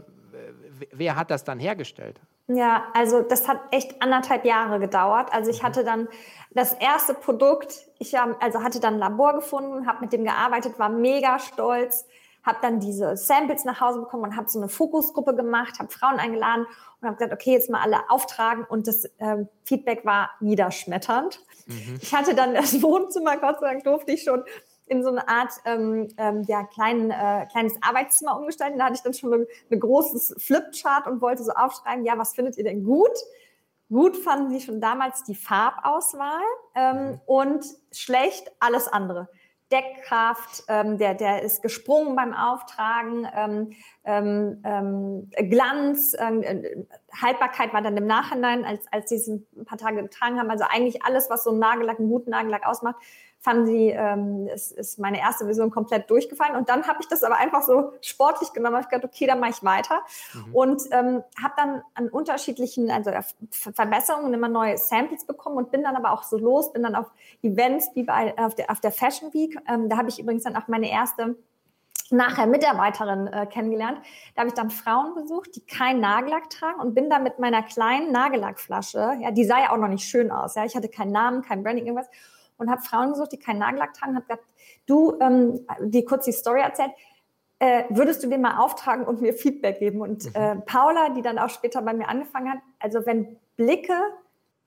wer 0.91 1.15
hat 1.15 1.31
das 1.31 1.43
dann 1.43 1.59
hergestellt? 1.59 2.21
Ja, 2.47 2.85
also 2.93 3.21
das 3.21 3.47
hat 3.47 3.59
echt 3.71 4.01
anderthalb 4.01 4.45
Jahre 4.45 4.79
gedauert. 4.79 5.33
Also 5.33 5.51
ich 5.51 5.61
mhm. 5.61 5.67
hatte 5.67 5.83
dann 5.83 6.07
das 6.51 6.73
erste 6.73 7.13
Produkt, 7.15 7.88
ich 7.99 8.17
also 8.17 8.63
hatte 8.63 8.79
dann 8.79 8.95
ein 8.95 8.99
Labor 8.99 9.33
gefunden, 9.33 9.88
habe 9.88 10.01
mit 10.01 10.13
dem 10.13 10.23
gearbeitet, 10.23 10.77
war 10.79 10.89
mega 10.89 11.39
stolz, 11.39 12.05
habe 12.49 12.59
dann 12.61 12.79
diese 12.79 13.15
Samples 13.15 13.63
nach 13.63 13.79
Hause 13.79 13.99
bekommen 13.99 14.23
und 14.23 14.35
habe 14.35 14.49
so 14.49 14.59
eine 14.59 14.67
Fokusgruppe 14.67 15.35
gemacht, 15.35 15.79
habe 15.79 15.91
Frauen 15.91 16.19
eingeladen 16.19 16.65
und 16.99 17.07
habe 17.07 17.17
gesagt, 17.17 17.33
okay, 17.33 17.53
jetzt 17.53 17.69
mal 17.69 17.81
alle 17.81 18.09
auftragen 18.09 18.65
und 18.67 18.87
das 18.87 19.05
äh, 19.19 19.45
Feedback 19.63 20.03
war 20.05 20.31
niederschmetternd. 20.41 21.39
Mhm. 21.67 21.99
Ich 22.01 22.13
hatte 22.13 22.35
dann 22.35 22.53
das 22.53 22.81
Wohnzimmer, 22.81 23.37
Gott 23.37 23.59
sei 23.59 23.67
Dank 23.71 23.83
durfte 23.83 24.11
ich 24.11 24.23
schon 24.23 24.43
in 24.87 25.03
so 25.03 25.09
eine 25.09 25.27
Art 25.29 25.53
ähm, 25.65 26.07
ähm, 26.17 26.43
ja, 26.47 26.63
kleinen, 26.63 27.11
äh, 27.11 27.45
kleines 27.51 27.73
Arbeitszimmer 27.81 28.37
umgestalten. 28.37 28.79
Da 28.79 28.85
hatte 28.85 28.95
ich 28.95 29.03
dann 29.03 29.13
schon 29.13 29.31
ein, 29.33 29.47
ein 29.69 29.79
großes 29.79 30.35
Flipchart 30.39 31.05
und 31.05 31.21
wollte 31.21 31.43
so 31.43 31.51
aufschreiben, 31.51 32.03
ja, 32.03 32.17
was 32.17 32.33
findet 32.33 32.57
ihr 32.57 32.63
denn 32.63 32.83
gut? 32.83 33.11
Gut 33.91 34.17
fanden 34.17 34.51
die 34.51 34.61
schon 34.61 34.81
damals 34.81 35.23
die 35.23 35.35
Farbauswahl 35.35 36.41
ähm, 36.75 36.95
mhm. 36.95 37.21
und 37.27 37.65
schlecht 37.91 38.51
alles 38.59 38.87
andere. 38.87 39.29
Deckkraft, 39.71 40.63
ähm, 40.67 40.97
der, 40.97 41.13
der 41.13 41.43
ist 41.43 41.61
gesprungen 41.61 42.15
beim 42.15 42.33
Auftragen, 42.33 43.27
ähm, 43.35 43.71
ähm, 44.03 44.61
ähm 44.65 45.49
Glanz, 45.49 46.15
ähm, 46.19 46.41
äh, 46.41 46.85
Haltbarkeit 47.21 47.73
war 47.73 47.81
dann 47.81 47.97
im 47.97 48.07
Nachhinein, 48.07 48.65
als, 48.65 48.85
als 48.91 49.09
sie 49.09 49.15
es 49.15 49.27
ein 49.27 49.45
paar 49.65 49.77
Tage 49.77 50.01
getragen 50.01 50.39
haben. 50.39 50.49
Also 50.49 50.65
eigentlich 50.69 51.03
alles, 51.03 51.29
was 51.29 51.43
so 51.43 51.51
einen 51.51 51.59
Nagellack, 51.59 51.99
einen 51.99 52.09
guten 52.09 52.31
Nagellack 52.31 52.65
ausmacht, 52.65 52.95
fanden 53.41 53.67
sie, 53.67 53.89
ähm, 53.89 54.47
ist, 54.47 54.73
ist 54.73 54.99
meine 54.99 55.19
erste 55.19 55.45
Version 55.45 55.71
komplett 55.71 56.09
durchgefallen. 56.09 56.57
Und 56.57 56.67
dann 56.67 56.87
habe 56.87 56.99
ich 57.01 57.07
das 57.07 57.23
aber 57.23 57.37
einfach 57.37 57.61
so 57.63 57.93
sportlich 58.01 58.51
genommen. 58.51 58.75
Habe 58.75 58.87
gedacht, 58.89 59.05
okay, 59.05 59.27
dann 59.27 59.39
mache 59.39 59.51
ich 59.51 59.63
weiter. 59.63 60.01
Mhm. 60.33 60.55
Und 60.55 60.81
ähm, 60.91 61.23
habe 61.41 61.53
dann 61.55 61.81
an 61.93 62.09
unterschiedlichen, 62.09 62.91
also 62.91 63.11
Verbesserungen 63.51 64.33
immer 64.33 64.49
neue 64.49 64.77
Samples 64.77 65.25
bekommen 65.25 65.57
und 65.57 65.71
bin 65.71 65.83
dann 65.83 65.95
aber 65.95 66.11
auch 66.11 66.23
so 66.23 66.37
los, 66.37 66.73
bin 66.73 66.83
dann 66.83 66.95
auf 66.95 67.07
Events 67.41 67.89
wie 67.93 68.03
bei, 68.03 68.37
auf, 68.37 68.55
der, 68.55 68.69
auf 68.69 68.81
der 68.81 68.91
Fashion 68.91 69.33
Week. 69.33 69.57
Ähm, 69.69 69.87
da 69.87 69.97
habe 69.97 70.09
ich 70.09 70.19
übrigens 70.19 70.43
dann 70.43 70.57
auch 70.57 70.67
meine 70.67 70.91
erste 70.91 71.37
nachher 72.11 72.47
Mitarbeiterin 72.47 73.27
äh, 73.27 73.45
kennengelernt. 73.45 73.99
Da 74.35 74.41
habe 74.41 74.49
ich 74.49 74.55
dann 74.55 74.69
Frauen 74.69 75.15
besucht, 75.15 75.55
die 75.55 75.65
keinen 75.65 75.99
Nagellack 75.99 76.49
tragen 76.49 76.79
und 76.79 76.93
bin 76.93 77.09
da 77.09 77.19
mit 77.19 77.39
meiner 77.39 77.63
kleinen 77.63 78.11
Nagellackflasche, 78.11 79.17
ja, 79.21 79.31
die 79.31 79.45
sah 79.45 79.59
ja 79.59 79.71
auch 79.71 79.77
noch 79.77 79.87
nicht 79.87 80.07
schön 80.07 80.31
aus, 80.31 80.55
ja, 80.55 80.65
ich 80.65 80.75
hatte 80.75 80.89
keinen 80.89 81.11
Namen, 81.11 81.41
kein 81.41 81.63
Branding, 81.63 81.85
irgendwas, 81.85 82.09
und 82.57 82.69
habe 82.69 82.81
Frauen 82.81 83.11
gesucht, 83.11 83.31
die 83.31 83.39
keinen 83.39 83.59
Nagellack 83.59 83.93
tragen, 83.93 84.15
habe 84.15 84.25
gesagt, 84.25 84.43
du, 84.85 85.17
ähm, 85.19 85.65
die 85.79 86.03
kurz 86.03 86.25
die 86.25 86.31
Story 86.31 86.61
erzählt, 86.61 86.91
äh, 87.59 87.83
würdest 87.89 88.23
du 88.23 88.27
den 88.27 88.41
mal 88.41 88.57
auftragen 88.57 89.05
und 89.05 89.21
mir 89.21 89.33
Feedback 89.33 89.79
geben? 89.79 90.01
Und 90.01 90.25
mhm. 90.25 90.31
äh, 90.33 90.55
Paula, 90.57 91.09
die 91.09 91.21
dann 91.21 91.37
auch 91.37 91.49
später 91.49 91.81
bei 91.81 91.93
mir 91.93 92.07
angefangen 92.07 92.51
hat, 92.51 92.59
also 92.79 93.05
wenn 93.05 93.37
Blicke 93.57 93.93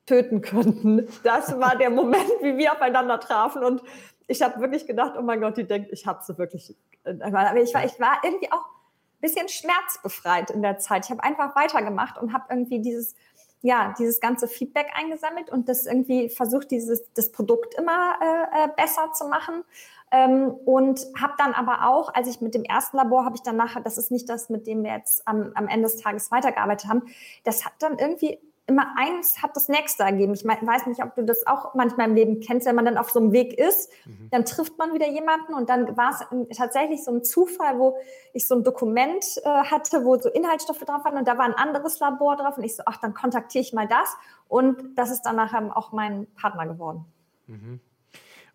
töten 0.07 0.43
könnten, 0.43 1.09
das 1.25 1.59
war 1.59 1.77
der 1.77 1.91
Moment, 1.91 2.31
wie 2.41 2.57
wir 2.57 2.73
aufeinander 2.73 3.19
trafen 3.19 3.65
und 3.65 3.83
ich 4.27 4.43
habe 4.43 4.61
wirklich 4.61 4.87
gedacht, 4.87 5.15
oh 5.19 5.23
mein 5.23 5.41
Gott, 5.41 5.57
die 5.57 5.65
denkt, 5.65 5.93
ich 5.93 6.07
habe 6.07 6.23
sie 6.23 6.37
wirklich. 6.39 6.75
Äh, 7.05 7.17
aber 7.21 7.57
ich 7.61 7.75
war, 7.75 7.85
ich 7.85 7.99
war 8.01 8.21
irgendwie 8.23 8.51
auch 8.51 8.65
ein 8.65 9.21
bisschen 9.21 9.49
schmerzbefreit 9.49 10.51
in 10.51 10.63
der 10.63 10.79
Zeit. 10.79 11.07
Ich 11.07 11.11
habe 11.11 11.23
einfach 11.23 11.55
weitergemacht 11.57 12.19
und 12.19 12.33
habe 12.33 12.45
irgendwie 12.51 12.81
dieses 12.81 13.15
ja, 13.63 13.95
dieses 13.97 14.21
ganze 14.21 14.49
Feedback 14.49 14.89
eingesammelt 14.95 15.49
und 15.49 15.69
das 15.69 15.87
irgendwie 15.87 16.29
versucht, 16.29 16.71
dieses, 16.73 17.05
das 17.15 17.31
Produkt 17.31 17.75
immer 17.75 18.17
äh, 18.21 18.65
äh, 18.65 18.69
besser 18.77 19.13
zu 19.13 19.29
machen. 19.29 19.63
Ähm, 20.11 20.51
und 20.67 21.07
habe 21.19 21.35
dann 21.39 21.55
aber 21.55 21.89
auch, 21.89 22.13
als 22.13 22.29
ich 22.29 22.43
mit 22.43 22.55
dem 22.55 22.65
ersten 22.65 22.99
Labor, 22.99 23.25
habe 23.25 23.37
ich 23.37 23.43
dann 23.43 23.57
nachher, 23.57 23.81
das 23.81 23.97
ist 23.97 24.11
nicht 24.11 24.29
das, 24.29 24.51
mit 24.51 24.67
dem 24.67 24.83
wir 24.83 24.93
jetzt 24.93 25.27
am, 25.27 25.53
am 25.55 25.69
Ende 25.69 25.85
des 25.89 25.97
Tages 25.97 26.31
weitergearbeitet 26.31 26.91
haben, 26.91 27.05
das 27.45 27.65
hat 27.65 27.73
dann 27.79 27.99
irgendwie 27.99 28.39
immer 28.67 28.87
eins 28.97 29.43
hat 29.43 29.57
das 29.57 29.69
nächste 29.69 30.05
ergeben. 30.05 30.35
Ich 30.35 30.45
weiß 30.45 30.87
nicht, 30.87 31.03
ob 31.03 31.15
du 31.15 31.25
das 31.25 31.47
auch 31.47 31.75
manchmal 31.75 32.09
im 32.09 32.15
Leben 32.15 32.41
kennst, 32.41 32.67
wenn 32.67 32.77
man 32.77 32.85
dann 32.85 32.97
auf 32.97 33.11
so 33.11 33.19
einem 33.19 33.33
Weg 33.33 33.59
ist, 33.59 33.91
mhm. 34.05 34.29
dann 34.31 34.45
trifft 34.45 34.79
man 34.79 34.95
wieder 34.95 35.09
jemanden 35.09 35.55
und 35.55 35.69
dann 35.69 35.97
war 35.97 36.11
es 36.11 36.57
tatsächlich 36.57 37.05
so 37.05 37.11
ein 37.11 37.25
Zufall, 37.25 37.79
wo 37.79 37.97
ich 38.33 38.47
so 38.47 38.55
ein 38.55 38.63
Dokument 38.63 39.25
äh, 39.45 39.49
hatte, 39.49 40.05
wo 40.05 40.17
so 40.17 40.29
Inhaltsstoffe 40.29 40.81
drauf 40.81 41.05
waren 41.05 41.19
und 41.19 41.27
da 41.27 41.37
war 41.39 41.45
ein 41.45 41.55
anderes 41.55 41.99
Labor 41.99 42.37
drauf 42.37 42.57
und 42.57 42.65
ich 42.65 42.77
so, 42.77 42.85
ach, 42.87 42.99
dann 42.99 43.15
kontaktiere 43.15 43.63
ich 43.63 43.73
mal 43.73 43.89
das 43.89 44.17
und 44.49 44.97
das 44.97 45.11
ist 45.11 45.23
dann 45.23 45.37
nachher 45.37 45.77
auch 45.77 45.93
mein 45.93 46.27
Partner 46.35 46.67
geworden. 46.67 47.05
Mhm. 47.49 47.81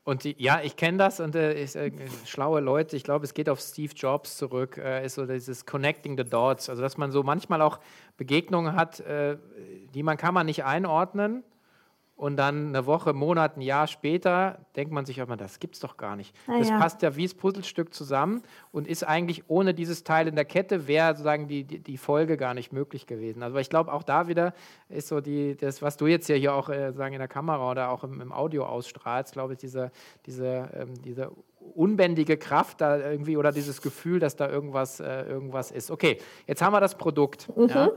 Und 0.07 0.23
die, 0.23 0.37
ja, 0.39 0.61
ich 0.63 0.77
kenne 0.77 0.97
das 0.97 1.19
und 1.19 1.35
äh, 1.35 1.61
ist, 1.61 1.75
äh, 1.75 1.91
schlaue 2.25 2.61
Leute, 2.61 2.95
ich 2.95 3.03
glaube, 3.03 3.25
es 3.25 3.33
geht 3.33 3.49
auf 3.49 3.59
Steve 3.59 3.91
Jobs 3.93 4.37
zurück, 4.37 4.77
äh, 4.77 5.05
ist 5.05 5.15
so 5.15 5.25
dieses 5.25 5.65
Connecting 5.65 6.15
the 6.17 6.23
Dots, 6.23 6.69
also 6.69 6.81
dass 6.81 6.95
man 6.95 7.11
so 7.11 7.23
manchmal 7.23 7.61
auch 7.61 7.77
Begegnungen 8.15 8.73
hat, 8.73 9.01
äh, 9.01 9.35
die 9.93 10.03
man 10.03 10.15
kann 10.15 10.33
man 10.33 10.45
nicht 10.45 10.63
einordnen, 10.63 11.43
und 12.17 12.35
dann 12.35 12.69
eine 12.69 12.87
Woche, 12.87 13.13
Monat, 13.13 13.57
ein 13.57 13.61
Jahr 13.61 13.85
später 13.85 14.65
denkt 14.75 14.91
man 14.91 15.05
sich, 15.05 15.21
aber 15.21 15.37
das 15.37 15.59
gibt's 15.59 15.79
doch 15.79 15.97
gar 15.97 16.15
nicht. 16.15 16.35
Ah, 16.47 16.57
das 16.57 16.69
passt 16.69 17.03
ja 17.03 17.15
wie 17.15 17.23
das 17.23 17.35
Puzzlestück 17.35 17.93
zusammen 17.93 18.41
und 18.71 18.87
ist 18.87 19.03
eigentlich 19.03 19.43
ohne 19.49 19.75
dieses 19.75 20.03
Teil 20.03 20.27
in 20.27 20.35
der 20.35 20.43
Kette 20.43 20.87
wäre 20.87 21.09
sozusagen 21.09 21.47
die, 21.47 21.63
die, 21.63 21.79
die, 21.79 21.97
Folge 21.97 22.35
gar 22.35 22.55
nicht 22.55 22.73
möglich 22.73 23.05
gewesen. 23.05 23.43
Also 23.43 23.57
ich 23.59 23.69
glaube 23.69 23.93
auch 23.93 24.01
da 24.01 24.27
wieder 24.27 24.53
ist 24.89 25.09
so 25.09 25.21
die 25.21 25.55
das 25.55 25.83
was 25.83 25.95
du 25.95 26.07
jetzt 26.07 26.27
ja 26.27 26.35
hier 26.35 26.55
auch 26.55 26.69
äh, 26.69 26.91
sagen 26.93 27.13
in 27.13 27.19
der 27.19 27.27
Kamera 27.27 27.69
oder 27.69 27.91
auch 27.91 28.03
im, 28.03 28.19
im 28.19 28.33
Audio 28.33 28.65
ausstrahlst, 28.65 29.33
glaube 29.33 29.53
ich 29.53 29.59
diese 29.59 29.91
diese 30.25 30.69
ähm, 30.73 30.95
diese 31.03 31.31
unbändige 31.75 32.37
Kraft 32.37 32.81
da 32.81 32.97
irgendwie 32.97 33.37
oder 33.37 33.51
dieses 33.51 33.79
Gefühl, 33.79 34.19
dass 34.19 34.35
da 34.35 34.49
irgendwas 34.49 34.99
äh, 34.99 35.21
irgendwas 35.21 35.69
ist. 35.69 35.91
Okay, 35.91 36.17
jetzt 36.47 36.63
haben 36.63 36.73
wir 36.73 36.81
das 36.81 36.95
Produkt. 36.95 37.55
Mhm. 37.55 37.67
Ja? 37.67 37.91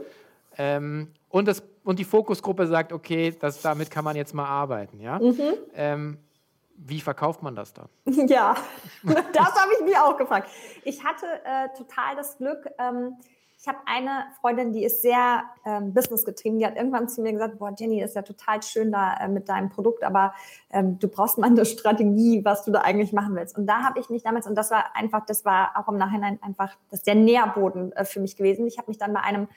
Ähm, 0.57 1.07
und, 1.29 1.47
das, 1.47 1.63
und 1.83 1.99
die 1.99 2.03
Fokusgruppe 2.03 2.67
sagt, 2.67 2.93
okay, 2.93 3.35
das, 3.39 3.61
damit 3.61 3.89
kann 3.89 4.03
man 4.03 4.15
jetzt 4.15 4.33
mal 4.33 4.45
arbeiten. 4.45 4.99
Ja? 4.99 5.19
Mhm. 5.19 5.53
Ähm, 5.75 6.17
wie 6.75 6.99
verkauft 6.99 7.43
man 7.43 7.55
das 7.55 7.73
dann? 7.73 7.87
Ja, 8.27 8.55
das 9.03 9.55
habe 9.55 9.71
ich 9.79 9.85
mir 9.85 10.03
auch 10.03 10.17
gefragt. 10.17 10.49
Ich 10.83 11.03
hatte 11.03 11.25
äh, 11.25 11.69
total 11.77 12.15
das 12.15 12.37
Glück, 12.37 12.67
ähm, 12.79 13.17
ich 13.61 13.67
habe 13.67 13.77
eine 13.85 14.25
Freundin, 14.39 14.73
die 14.73 14.83
ist 14.83 15.03
sehr 15.03 15.43
ähm, 15.65 15.93
businessgetrieben, 15.93 16.57
die 16.57 16.65
hat 16.65 16.77
irgendwann 16.77 17.07
zu 17.07 17.21
mir 17.21 17.31
gesagt, 17.31 17.59
boah, 17.59 17.71
Jenny, 17.77 18.01
das 18.01 18.09
ist 18.09 18.15
ja 18.15 18.23
total 18.23 18.63
schön 18.63 18.91
da 18.91 19.17
äh, 19.17 19.27
mit 19.27 19.49
deinem 19.49 19.69
Produkt, 19.69 20.03
aber 20.03 20.33
ähm, 20.71 20.97
du 20.97 21.07
brauchst 21.07 21.37
mal 21.37 21.45
eine 21.45 21.63
Strategie, 21.65 22.43
was 22.43 22.65
du 22.65 22.71
da 22.71 22.81
eigentlich 22.81 23.13
machen 23.13 23.35
willst. 23.35 23.55
Und 23.55 23.67
da 23.67 23.83
habe 23.83 23.99
ich 23.99 24.09
mich 24.09 24.23
damals, 24.23 24.47
und 24.47 24.55
das 24.55 24.71
war 24.71 24.95
einfach, 24.95 25.27
das 25.27 25.45
war 25.45 25.73
auch 25.75 25.87
im 25.89 25.97
Nachhinein 25.97 26.39
einfach, 26.41 26.75
das 26.89 27.01
ist 27.01 27.07
der 27.07 27.13
Nährboden 27.13 27.91
äh, 27.91 28.03
für 28.03 28.19
mich 28.19 28.35
gewesen. 28.35 28.65
Ich 28.65 28.79
habe 28.79 28.89
mich 28.89 28.97
dann 28.97 29.13
bei 29.13 29.19
einem 29.19 29.47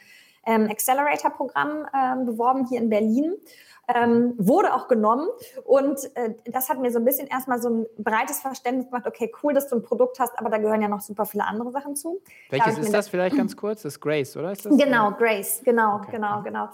ähm, 0.46 0.68
Accelerator-Programm 0.70 1.86
ähm, 1.94 2.26
beworben 2.26 2.66
hier 2.66 2.80
in 2.80 2.88
Berlin. 2.88 3.34
Ähm, 3.86 4.32
wurde 4.38 4.72
auch 4.72 4.88
genommen 4.88 5.28
und 5.64 5.98
äh, 6.14 6.32
das 6.46 6.70
hat 6.70 6.80
mir 6.80 6.90
so 6.90 6.98
ein 6.98 7.04
bisschen 7.04 7.26
erstmal 7.26 7.60
so 7.60 7.68
ein 7.68 7.86
breites 7.98 8.40
Verständnis 8.40 8.86
gemacht, 8.86 9.06
okay, 9.06 9.30
cool, 9.42 9.52
dass 9.52 9.68
du 9.68 9.76
ein 9.76 9.82
Produkt 9.82 10.18
hast, 10.18 10.38
aber 10.38 10.48
da 10.48 10.56
gehören 10.56 10.80
ja 10.80 10.88
noch 10.88 11.02
super 11.02 11.26
viele 11.26 11.44
andere 11.44 11.70
Sachen 11.70 11.94
zu. 11.94 12.22
Welches 12.48 12.78
ist 12.78 12.94
das 12.94 13.10
vielleicht 13.10 13.36
ganz 13.36 13.54
kurz? 13.58 13.82
Das 13.82 13.96
ist 13.96 14.00
Grace, 14.00 14.38
oder? 14.38 14.52
Ist 14.52 14.64
das 14.64 14.74
genau, 14.78 15.10
Grace, 15.10 15.60
genau, 15.62 15.96
okay. 15.96 16.12
genau, 16.12 16.40
genau. 16.40 16.68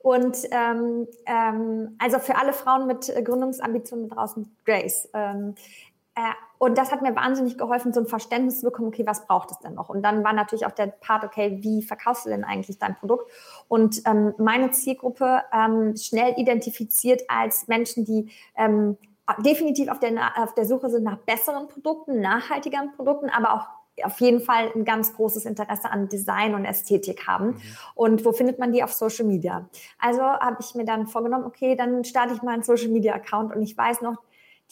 Und 0.00 0.38
ähm, 0.50 1.06
ähm, 1.26 1.96
also 1.98 2.18
für 2.18 2.36
alle 2.36 2.52
Frauen 2.52 2.88
mit 2.88 3.12
Gründungsambitionen 3.24 4.08
draußen, 4.08 4.56
Grace. 4.64 5.08
Ähm, 5.14 5.54
äh, 5.54 5.95
und 6.58 6.78
das 6.78 6.90
hat 6.90 7.02
mir 7.02 7.14
wahnsinnig 7.14 7.58
geholfen, 7.58 7.92
so 7.92 8.00
ein 8.00 8.06
Verständnis 8.06 8.60
zu 8.60 8.66
bekommen, 8.66 8.88
okay, 8.88 9.06
was 9.06 9.26
braucht 9.26 9.50
es 9.50 9.58
denn 9.58 9.74
noch? 9.74 9.90
Und 9.90 10.02
dann 10.02 10.24
war 10.24 10.32
natürlich 10.32 10.64
auch 10.64 10.72
der 10.72 10.86
Part, 10.86 11.24
okay, 11.24 11.58
wie 11.60 11.82
verkaufst 11.82 12.24
du 12.24 12.30
denn 12.30 12.44
eigentlich 12.44 12.78
dein 12.78 12.96
Produkt? 12.96 13.30
Und 13.68 14.00
ähm, 14.06 14.32
meine 14.38 14.70
Zielgruppe 14.70 15.42
ähm, 15.52 15.94
schnell 15.96 16.34
identifiziert 16.38 17.22
als 17.28 17.68
Menschen, 17.68 18.06
die 18.06 18.30
ähm, 18.56 18.96
definitiv 19.40 19.90
auf 19.90 20.00
der, 20.00 20.12
auf 20.36 20.54
der 20.54 20.64
Suche 20.64 20.88
sind 20.88 21.04
nach 21.04 21.18
besseren 21.18 21.68
Produkten, 21.68 22.20
nachhaltigeren 22.20 22.92
Produkten, 22.92 23.28
aber 23.28 23.52
auch 23.52 23.66
auf 24.04 24.20
jeden 24.20 24.40
Fall 24.40 24.70
ein 24.74 24.84
ganz 24.84 25.14
großes 25.14 25.46
Interesse 25.46 25.90
an 25.90 26.08
Design 26.08 26.54
und 26.54 26.64
Ästhetik 26.64 27.26
haben. 27.26 27.46
Mhm. 27.46 27.62
Und 27.94 28.24
wo 28.24 28.32
findet 28.32 28.58
man 28.58 28.72
die 28.72 28.82
auf 28.82 28.92
Social 28.92 29.24
Media? 29.24 29.68
Also 29.98 30.22
habe 30.22 30.58
ich 30.60 30.74
mir 30.74 30.84
dann 30.84 31.06
vorgenommen, 31.06 31.44
okay, 31.44 31.76
dann 31.76 32.04
starte 32.04 32.34
ich 32.34 32.42
mal 32.42 32.52
einen 32.52 32.62
Social 32.62 32.88
Media 32.88 33.14
Account 33.14 33.54
und 33.54 33.62
ich 33.62 33.76
weiß 33.76 34.02
noch, 34.02 34.16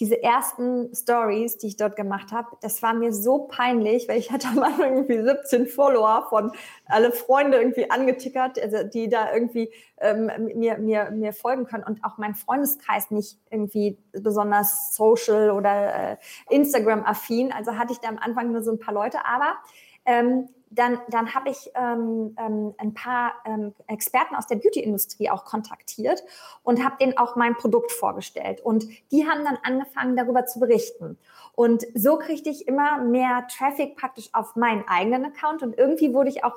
diese 0.01 0.21
ersten 0.23 0.95
Stories, 0.95 1.57
die 1.59 1.69
ich 1.69 1.77
dort 1.77 1.95
gemacht 1.95 2.33
habe, 2.33 2.57
das 2.61 2.83
war 2.83 2.95
mir 2.95 3.13
so 3.13 3.47
peinlich, 3.47 4.09
weil 4.09 4.19
ich 4.19 4.33
hatte 4.33 4.49
am 4.49 4.63
Anfang 4.63 4.97
irgendwie 4.97 5.23
17 5.23 5.67
Follower 5.67 6.27
von 6.29 6.53
alle 6.87 7.13
Freunde 7.13 7.59
irgendwie 7.59 7.91
angetickert, 7.91 8.61
also 8.61 8.83
die 8.83 9.09
da 9.09 9.33
irgendwie 9.33 9.71
ähm, 9.99 10.31
mir, 10.55 10.79
mir, 10.79 11.11
mir 11.13 11.33
folgen 11.33 11.65
können 11.65 11.85
und 11.85 12.05
auch 12.05 12.19
mein 12.19 12.35
Freundeskreis 12.35 13.11
nicht 13.11 13.39
irgendwie 13.51 13.99
besonders 14.13 14.95
social 14.95 15.51
oder 15.51 16.13
äh, 16.13 16.17
Instagram-affin. 16.51 17.53
Also 17.53 17.79
hatte 17.79 17.93
ich 17.93 18.01
da 18.01 18.09
am 18.09 18.19
Anfang 18.19 18.51
nur 18.53 18.63
so 18.63 18.73
ein 18.73 18.79
paar 18.79 18.95
Leute, 18.95 19.19
aber 19.25 19.55
ähm, 20.07 20.49
dann, 20.75 21.01
dann 21.09 21.35
habe 21.35 21.51
ich 21.51 21.71
ähm, 21.75 22.37
ähm, 22.39 22.75
ein 22.79 22.95
paar 22.95 23.35
ähm, 23.45 23.75
Experten 23.87 24.35
aus 24.35 24.47
der 24.47 24.57
Beauty-Industrie 24.57 25.31
auch 25.31 25.45
kontaktiert 25.45 26.23
und 26.63 26.85
habe 26.85 26.97
denen 27.01 27.17
auch 27.17 27.37
mein 27.37 27.55
Produkt 27.57 27.93
vorgestellt. 27.93 28.61
Und 28.61 28.87
die 29.11 29.29
haben 29.29 29.45
dann 29.45 29.59
angefangen, 29.63 30.17
darüber 30.17 30.47
zu 30.47 30.61
berichten. 30.61 31.19
Und 31.55 31.85
so 31.95 32.17
kriegte 32.17 32.51
ich 32.51 32.67
immer 32.67 32.99
mehr 32.99 33.47
Traffic 33.49 33.97
praktisch 33.97 34.29
auf 34.33 34.57
meinen 34.57 34.85
eigenen 34.89 35.25
Account 35.27 35.63
und 35.63 35.79
irgendwie 35.79 36.13
wurde 36.13 36.31
ich 36.31 36.45
auch 36.45 36.57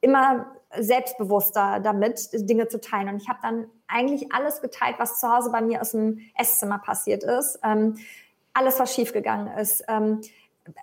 immer 0.00 0.46
selbstbewusster 0.78 1.80
damit, 1.80 2.28
Dinge 2.32 2.68
zu 2.68 2.80
teilen. 2.80 3.08
Und 3.08 3.16
ich 3.22 3.28
habe 3.28 3.38
dann 3.42 3.70
eigentlich 3.88 4.32
alles 4.32 4.60
geteilt, 4.60 4.96
was 4.98 5.20
zu 5.20 5.28
Hause 5.28 5.50
bei 5.50 5.62
mir 5.62 5.80
aus 5.80 5.92
dem 5.92 6.20
Esszimmer 6.36 6.78
passiert 6.78 7.24
ist. 7.24 7.58
Ähm, 7.64 7.96
alles, 8.52 8.78
was 8.78 8.94
schiefgegangen 8.94 9.56
ist. 9.58 9.84
Ähm, 9.88 10.20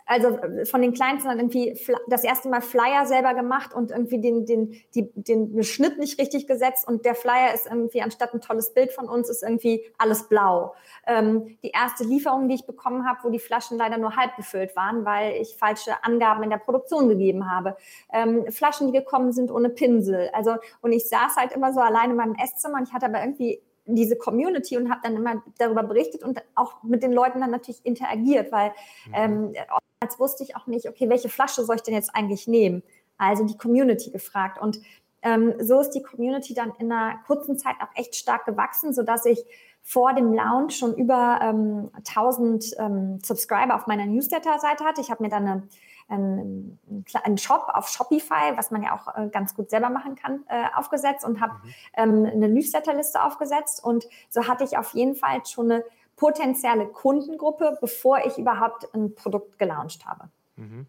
also 0.06 0.38
von 0.66 0.82
den 0.82 0.94
Kleinsten 0.94 1.30
dann 1.30 1.40
irgendwie 1.40 1.78
das 2.08 2.24
erste 2.24 2.50
Mal 2.50 2.62
Flyer 2.62 3.06
selber 3.06 3.34
gemacht 3.34 3.74
und 3.74 3.92
irgendwie 3.92 4.20
den, 4.20 4.46
den, 4.46 4.76
die, 4.96 5.12
den, 5.14 5.54
den 5.54 5.64
Schnitt 5.64 6.00
nicht 6.00 6.20
richtig 6.20 6.48
gesetzt 6.48 6.88
und 6.88 7.06
der 7.06 7.16
Flyer 7.16 7.54
ist 7.54 7.68
irgendwie 7.68 8.02
anstatt 8.02 8.34
ein 8.34 8.42
tolles 8.42 8.74
Bild 8.74 8.92
von 8.92 9.08
uns 9.08 9.30
ist 9.30 9.44
irgendwie 9.44 9.84
alles 9.98 10.28
blau. 10.28 10.76
Ähm, 11.06 11.58
die 11.64 11.70
erste 11.70 12.04
Lieferung, 12.04 12.48
die 12.48 12.56
ich 12.56 12.66
bekommen 12.66 13.08
habe, 13.08 13.20
wo 13.24 13.30
die 13.30 13.40
Flaschen 13.40 13.78
leider 13.78 13.98
nur 13.98 14.16
halb 14.16 14.36
gefüllt 14.36 14.76
waren, 14.76 15.06
weil 15.06 15.34
ich 15.42 15.56
falsche 15.58 16.04
Angaben 16.04 16.44
in 16.44 16.50
der 16.50 16.58
Produktion 16.58 17.10
gegeben 17.10 17.50
habe. 17.52 17.76
Ähm, 18.12 18.52
Flaschen, 18.52 18.88
die 18.88 18.98
gekommen 18.98 19.32
sind 19.32 19.52
ohne 19.52 19.70
Pinsel. 19.70 20.30
Also 20.34 20.56
und 20.82 20.92
ich 20.92 21.08
saß 21.10 21.36
halt 21.36 21.52
immer 21.52 21.74
so 21.74 21.80
alleine 21.80 22.12
in 22.12 22.18
meinem 22.18 22.36
Esszimmer 22.36 22.78
und 22.78 22.88
ich 22.88 22.94
hatte 22.94 23.06
aber 23.06 23.22
irgendwie 23.22 23.62
diese 23.86 24.18
Community 24.18 24.78
und 24.78 24.90
habe 24.90 25.02
dann 25.04 25.16
immer 25.16 25.44
darüber 25.58 25.84
berichtet 25.84 26.24
und 26.24 26.42
auch 26.56 26.84
mit 26.84 27.04
den 27.04 27.12
Leuten 27.12 27.42
dann 27.42 27.52
natürlich 27.52 27.86
interagiert, 27.86 28.52
weil 28.52 28.70
mhm. 29.08 29.14
ähm, 29.14 29.54
als 30.00 30.20
wusste 30.20 30.44
ich 30.44 30.56
auch 30.56 30.68
nicht, 30.68 30.88
okay, 30.88 31.10
welche 31.10 31.30
Flasche 31.30 31.64
soll 31.64 31.78
ich 31.78 31.84
denn 31.84 31.94
jetzt 31.94 32.14
eigentlich 32.14 32.48
nehmen? 32.48 32.84
Also 33.18 33.46
die 33.46 33.58
Community 33.58 34.12
gefragt 34.12 34.62
und 34.62 34.80
ähm, 35.22 35.54
so 35.60 35.80
ist 35.80 35.92
die 35.92 36.04
Community 36.04 36.54
dann 36.54 36.74
in 36.80 36.92
einer 36.92 37.18
kurzen 37.26 37.58
Zeit 37.58 37.76
auch 37.82 37.96
echt 37.96 38.16
stark 38.16 38.46
gewachsen, 38.46 38.94
sodass 38.94 39.26
ich 39.26 39.44
vor 39.82 40.14
dem 40.14 40.34
Launch 40.34 40.78
schon 40.78 40.96
über 40.96 41.40
ähm, 41.42 41.90
1000 41.94 42.76
ähm, 42.78 43.20
Subscriber 43.24 43.76
auf 43.76 43.88
meiner 43.88 44.06
Newsletter-Seite 44.06 44.84
hatte. 44.84 45.02
Ich 45.02 45.12
habe 45.12 45.24
mir 45.24 45.30
dann 45.30 45.48
eine, 45.48 45.68
einen, 46.08 46.80
einen, 47.24 47.38
Shop 47.38 47.68
auf 47.74 47.88
Shopify, 47.88 48.56
was 48.56 48.72
man 48.72 48.84
ja 48.84 48.96
auch 48.96 49.16
äh, 49.16 49.30
ganz 49.30 49.56
gut 49.56 49.70
selber 49.70 49.90
machen 49.90 50.16
kann, 50.16 50.44
äh, 50.48 50.66
aufgesetzt 50.76 51.26
und 51.26 51.42
habe 51.42 51.54
mhm. 51.54 51.74
ähm, 51.96 52.26
eine 52.26 52.50
Newsletterliste 52.50 53.24
aufgesetzt. 53.24 53.84
Und 53.84 54.08
so 54.30 54.48
hatte 54.48 54.64
ich 54.64 54.78
auf 54.78 54.94
jeden 54.94 55.16
Fall 55.16 55.46
schon 55.46 55.72
eine 55.72 55.84
potenzielle 56.16 56.88
Kundengruppe, 56.88 57.78
bevor 57.82 58.26
ich 58.26 58.38
überhaupt 58.38 58.94
ein 58.94 59.16
Produkt 59.16 59.58
gelauncht 59.58 60.06
habe. 60.06 60.30
Mhm. 60.56 60.88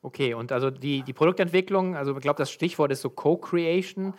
Okay, 0.00 0.32
und 0.34 0.52
also 0.52 0.70
die, 0.70 1.02
die 1.02 1.12
Produktentwicklung, 1.12 1.96
also 1.96 2.14
ich 2.14 2.22
glaube, 2.22 2.38
das 2.38 2.52
Stichwort 2.52 2.92
ist 2.92 3.00
so 3.00 3.10
Co-Creation, 3.10 4.14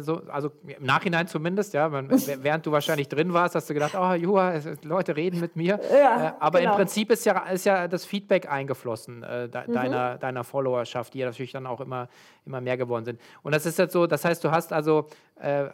so, 0.00 0.22
also 0.28 0.50
im 0.66 0.84
Nachhinein 0.84 1.26
zumindest, 1.26 1.72
ja, 1.72 1.90
während 2.42 2.66
du 2.66 2.72
wahrscheinlich 2.72 3.08
drin 3.08 3.32
warst, 3.32 3.54
hast 3.54 3.70
du 3.70 3.74
gedacht, 3.74 3.94
oh, 3.96 4.12
Juha, 4.12 4.60
Leute 4.82 5.16
reden 5.16 5.40
mit 5.40 5.56
mir. 5.56 5.80
Ja, 5.90 6.28
äh, 6.28 6.32
aber 6.40 6.60
genau. 6.60 6.72
im 6.72 6.76
Prinzip 6.76 7.10
ist 7.10 7.24
ja, 7.24 7.38
ist 7.48 7.64
ja 7.64 7.88
das 7.88 8.04
Feedback 8.04 8.50
eingeflossen 8.50 9.22
äh, 9.22 9.48
de, 9.48 9.66
mhm. 9.66 9.72
deiner, 9.72 10.18
deiner 10.18 10.44
Followerschaft, 10.44 11.14
die 11.14 11.20
ja 11.20 11.26
natürlich 11.26 11.52
dann 11.52 11.66
auch 11.66 11.80
immer, 11.80 12.08
immer 12.44 12.60
mehr 12.60 12.76
geworden 12.76 13.04
sind. 13.06 13.20
Und 13.42 13.54
das 13.54 13.64
ist 13.64 13.78
jetzt 13.78 13.92
so, 13.92 14.06
das 14.06 14.24
heißt, 14.24 14.44
du 14.44 14.50
hast 14.50 14.74
also 14.74 15.06
äh, 15.40 15.68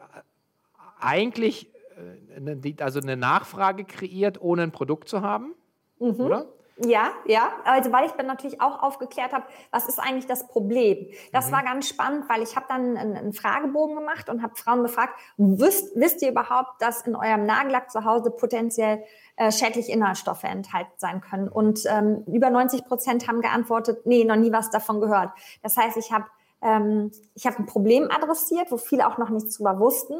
eigentlich 1.01 1.69
äh, 1.97 2.37
eine, 2.37 2.61
also 2.81 3.01
eine 3.01 3.17
Nachfrage 3.17 3.85
kreiert, 3.85 4.41
ohne 4.41 4.63
ein 4.63 4.73
Produkt 4.73 5.09
zu 5.09 5.23
haben, 5.23 5.55
mhm. 5.99 6.21
oder? 6.21 6.47
Ja, 6.85 7.11
ja. 7.27 7.51
Also 7.65 7.91
weil 7.93 8.07
ich 8.07 8.13
dann 8.13 8.27
natürlich 8.27 8.61
auch 8.61 8.83
aufgeklärt 8.83 9.33
habe, 9.33 9.45
was 9.73 9.89
ist 9.89 9.99
eigentlich 9.99 10.27
das 10.27 10.47
Problem? 10.47 11.09
Das 11.33 11.49
mhm. 11.49 11.53
war 11.53 11.63
ganz 11.65 11.89
spannend, 11.89 12.29
weil 12.29 12.43
ich 12.43 12.55
habe 12.55 12.67
dann 12.69 12.97
einen, 12.97 13.17
einen, 13.17 13.33
Fragebogen 13.33 13.97
gemacht 13.97 14.29
und 14.29 14.43
habe 14.43 14.55
Frauen 14.55 14.83
gefragt, 14.83 15.19
wisst, 15.37 15.97
wisst 15.97 16.23
ihr 16.23 16.31
überhaupt, 16.31 16.81
dass 16.81 17.03
in 17.03 17.17
eurem 17.17 17.47
Nagellack 17.47 17.91
zu 17.91 18.05
Hause 18.05 18.31
potenziell 18.31 19.03
äh, 19.37 19.51
schädliche 19.51 19.91
Inhaltsstoffe 19.91 20.45
enthalten 20.45 20.93
sein 20.97 21.21
können? 21.21 21.49
Und 21.49 21.81
ähm, 21.87 22.23
über 22.27 22.51
90 22.51 22.85
Prozent 22.85 23.27
haben 23.27 23.41
geantwortet, 23.41 24.07
nee, 24.07 24.25
noch 24.25 24.37
nie 24.37 24.53
was 24.53 24.71
davon 24.71 25.01
gehört. 25.01 25.31
Das 25.63 25.77
heißt, 25.77 25.97
ich 25.97 26.13
habe 26.13 26.27
ähm, 26.63 27.13
ich 27.35 27.47
habe 27.47 27.59
ein 27.59 27.67
Problem 27.67 28.11
adressiert, 28.11 28.71
wo 28.71 28.77
viele 28.77 29.07
auch 29.07 29.19
noch 29.19 29.31
nichts 29.31 29.57
drüber 29.57 29.79
wussten. 29.79 30.15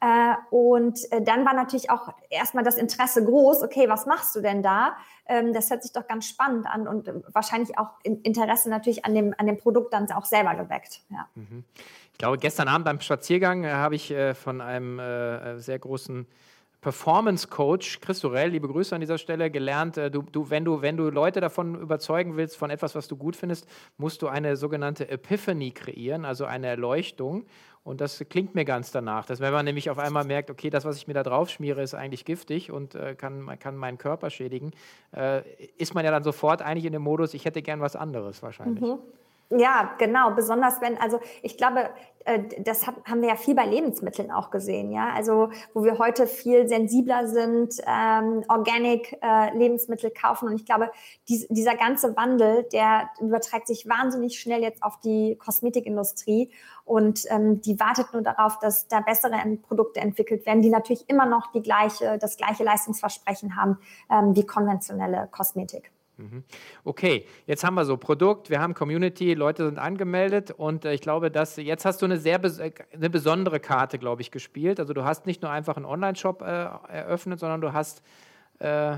Äh, 0.00 0.34
und 0.50 1.10
äh, 1.10 1.22
dann 1.22 1.46
war 1.46 1.54
natürlich 1.54 1.90
auch 1.90 2.12
erstmal 2.28 2.64
das 2.64 2.76
Interesse 2.76 3.24
groß, 3.24 3.62
okay, 3.62 3.88
was 3.88 4.04
machst 4.04 4.34
du 4.36 4.40
denn 4.40 4.62
da? 4.62 4.96
Ähm, 5.26 5.52
das 5.54 5.70
hört 5.70 5.82
sich 5.82 5.92
doch 5.92 6.06
ganz 6.06 6.26
spannend 6.26 6.66
an 6.66 6.86
und 6.86 7.08
äh, 7.08 7.14
wahrscheinlich 7.32 7.78
auch 7.78 7.90
Interesse 8.02 8.68
natürlich 8.68 9.04
an 9.04 9.14
dem, 9.14 9.34
an 9.38 9.46
dem 9.46 9.56
Produkt 9.56 9.94
dann 9.94 10.10
auch 10.12 10.26
selber 10.26 10.54
geweckt. 10.54 11.00
Ja. 11.08 11.28
Mhm. 11.34 11.64
Ich 12.12 12.18
glaube, 12.18 12.38
gestern 12.38 12.68
Abend 12.68 12.84
beim 12.84 13.00
Spaziergang 13.00 13.64
äh, 13.64 13.72
habe 13.72 13.94
ich 13.94 14.10
äh, 14.10 14.34
von 14.34 14.60
einem 14.60 14.98
äh, 14.98 15.58
sehr 15.60 15.78
großen 15.78 16.26
Performance 16.86 17.48
Coach, 17.48 17.98
Chris 18.00 18.20
Sorell, 18.20 18.50
liebe 18.50 18.68
Grüße 18.68 18.94
an 18.94 19.00
dieser 19.00 19.18
Stelle, 19.18 19.50
gelernt, 19.50 19.96
du, 19.96 20.22
du, 20.22 20.50
wenn, 20.50 20.64
du, 20.64 20.82
wenn 20.82 20.96
du 20.96 21.10
Leute 21.10 21.40
davon 21.40 21.74
überzeugen 21.74 22.36
willst, 22.36 22.56
von 22.56 22.70
etwas, 22.70 22.94
was 22.94 23.08
du 23.08 23.16
gut 23.16 23.34
findest, 23.34 23.66
musst 23.96 24.22
du 24.22 24.28
eine 24.28 24.56
sogenannte 24.56 25.08
Epiphany 25.08 25.72
kreieren, 25.72 26.24
also 26.24 26.44
eine 26.44 26.68
Erleuchtung. 26.68 27.44
Und 27.82 28.00
das 28.00 28.24
klingt 28.28 28.54
mir 28.54 28.64
ganz 28.64 28.92
danach, 28.92 29.26
dass 29.26 29.40
wenn 29.40 29.52
man 29.52 29.64
nämlich 29.64 29.90
auf 29.90 29.98
einmal 29.98 30.24
merkt, 30.24 30.48
okay, 30.48 30.70
das, 30.70 30.84
was 30.84 30.96
ich 30.96 31.08
mir 31.08 31.14
da 31.14 31.24
drauf 31.24 31.50
schmiere, 31.50 31.82
ist 31.82 31.94
eigentlich 31.94 32.24
giftig 32.24 32.70
und 32.70 32.94
äh, 32.94 33.16
kann, 33.16 33.58
kann 33.58 33.76
meinen 33.76 33.98
Körper 33.98 34.30
schädigen, 34.30 34.70
äh, 35.10 35.42
ist 35.78 35.92
man 35.94 36.04
ja 36.04 36.12
dann 36.12 36.22
sofort 36.22 36.62
eigentlich 36.62 36.84
in 36.84 36.92
dem 36.92 37.02
Modus, 37.02 37.34
ich 37.34 37.46
hätte 37.46 37.62
gern 37.62 37.80
was 37.80 37.96
anderes 37.96 38.44
wahrscheinlich. 38.44 38.80
Mhm. 38.80 38.98
Ja, 39.50 39.94
genau. 39.98 40.32
Besonders 40.32 40.80
wenn, 40.80 40.98
also 40.98 41.20
ich 41.42 41.56
glaube, 41.56 41.90
äh, 42.24 42.42
das 42.58 42.86
haben 42.86 43.22
wir 43.22 43.28
ja 43.28 43.36
viel 43.36 43.54
bei 43.54 43.64
Lebensmitteln 43.64 44.32
auch 44.32 44.50
gesehen, 44.50 44.90
ja. 44.90 45.10
Also 45.14 45.50
wo 45.72 45.84
wir 45.84 45.98
heute 45.98 46.26
viel 46.26 46.68
sensibler 46.68 47.28
sind, 47.28 47.80
ähm, 47.86 48.42
Organic 48.48 49.16
äh, 49.22 49.56
Lebensmittel 49.56 50.10
kaufen. 50.10 50.48
Und 50.48 50.56
ich 50.56 50.66
glaube, 50.66 50.90
dies, 51.28 51.46
dieser 51.48 51.76
ganze 51.76 52.16
Wandel, 52.16 52.64
der 52.72 53.08
überträgt 53.20 53.68
sich 53.68 53.88
wahnsinnig 53.88 54.40
schnell 54.40 54.62
jetzt 54.62 54.82
auf 54.82 54.98
die 55.00 55.36
Kosmetikindustrie. 55.36 56.50
Und 56.84 57.24
ähm, 57.30 57.60
die 57.60 57.78
wartet 57.78 58.12
nur 58.12 58.22
darauf, 58.22 58.58
dass 58.58 58.88
da 58.88 59.00
bessere 59.00 59.36
Produkte 59.62 60.00
entwickelt 60.00 60.44
werden, 60.46 60.62
die 60.62 60.70
natürlich 60.70 61.08
immer 61.08 61.26
noch 61.26 61.52
die 61.52 61.62
gleiche, 61.62 62.18
das 62.18 62.36
gleiche 62.36 62.64
Leistungsversprechen 62.64 63.56
haben 63.56 63.78
ähm, 64.10 64.34
wie 64.34 64.44
konventionelle 64.44 65.28
Kosmetik. 65.30 65.92
Mhm. 66.18 66.44
Okay, 66.82 67.26
jetzt 67.46 67.62
haben 67.62 67.74
wir 67.74 67.84
so 67.84 67.98
Produkt, 67.98 68.48
wir 68.48 68.60
haben 68.60 68.72
Community, 68.72 69.34
Leute 69.34 69.66
sind 69.66 69.78
angemeldet 69.78 70.50
und 70.50 70.86
äh, 70.86 70.94
ich 70.94 71.02
glaube, 71.02 71.30
dass 71.30 71.56
jetzt 71.56 71.84
hast 71.84 72.00
du 72.00 72.06
eine 72.06 72.16
sehr 72.16 72.42
äh, 72.42 72.72
eine 72.92 73.10
besondere 73.10 73.60
Karte, 73.60 73.98
glaube 73.98 74.22
ich, 74.22 74.30
gespielt. 74.30 74.80
Also 74.80 74.94
du 74.94 75.04
hast 75.04 75.26
nicht 75.26 75.42
nur 75.42 75.50
einfach 75.50 75.76
einen 75.76 75.84
Online-Shop 75.84 76.40
äh, 76.40 76.44
eröffnet, 76.46 77.38
sondern 77.38 77.60
du 77.60 77.74
hast 77.74 78.02
äh, 78.60 78.96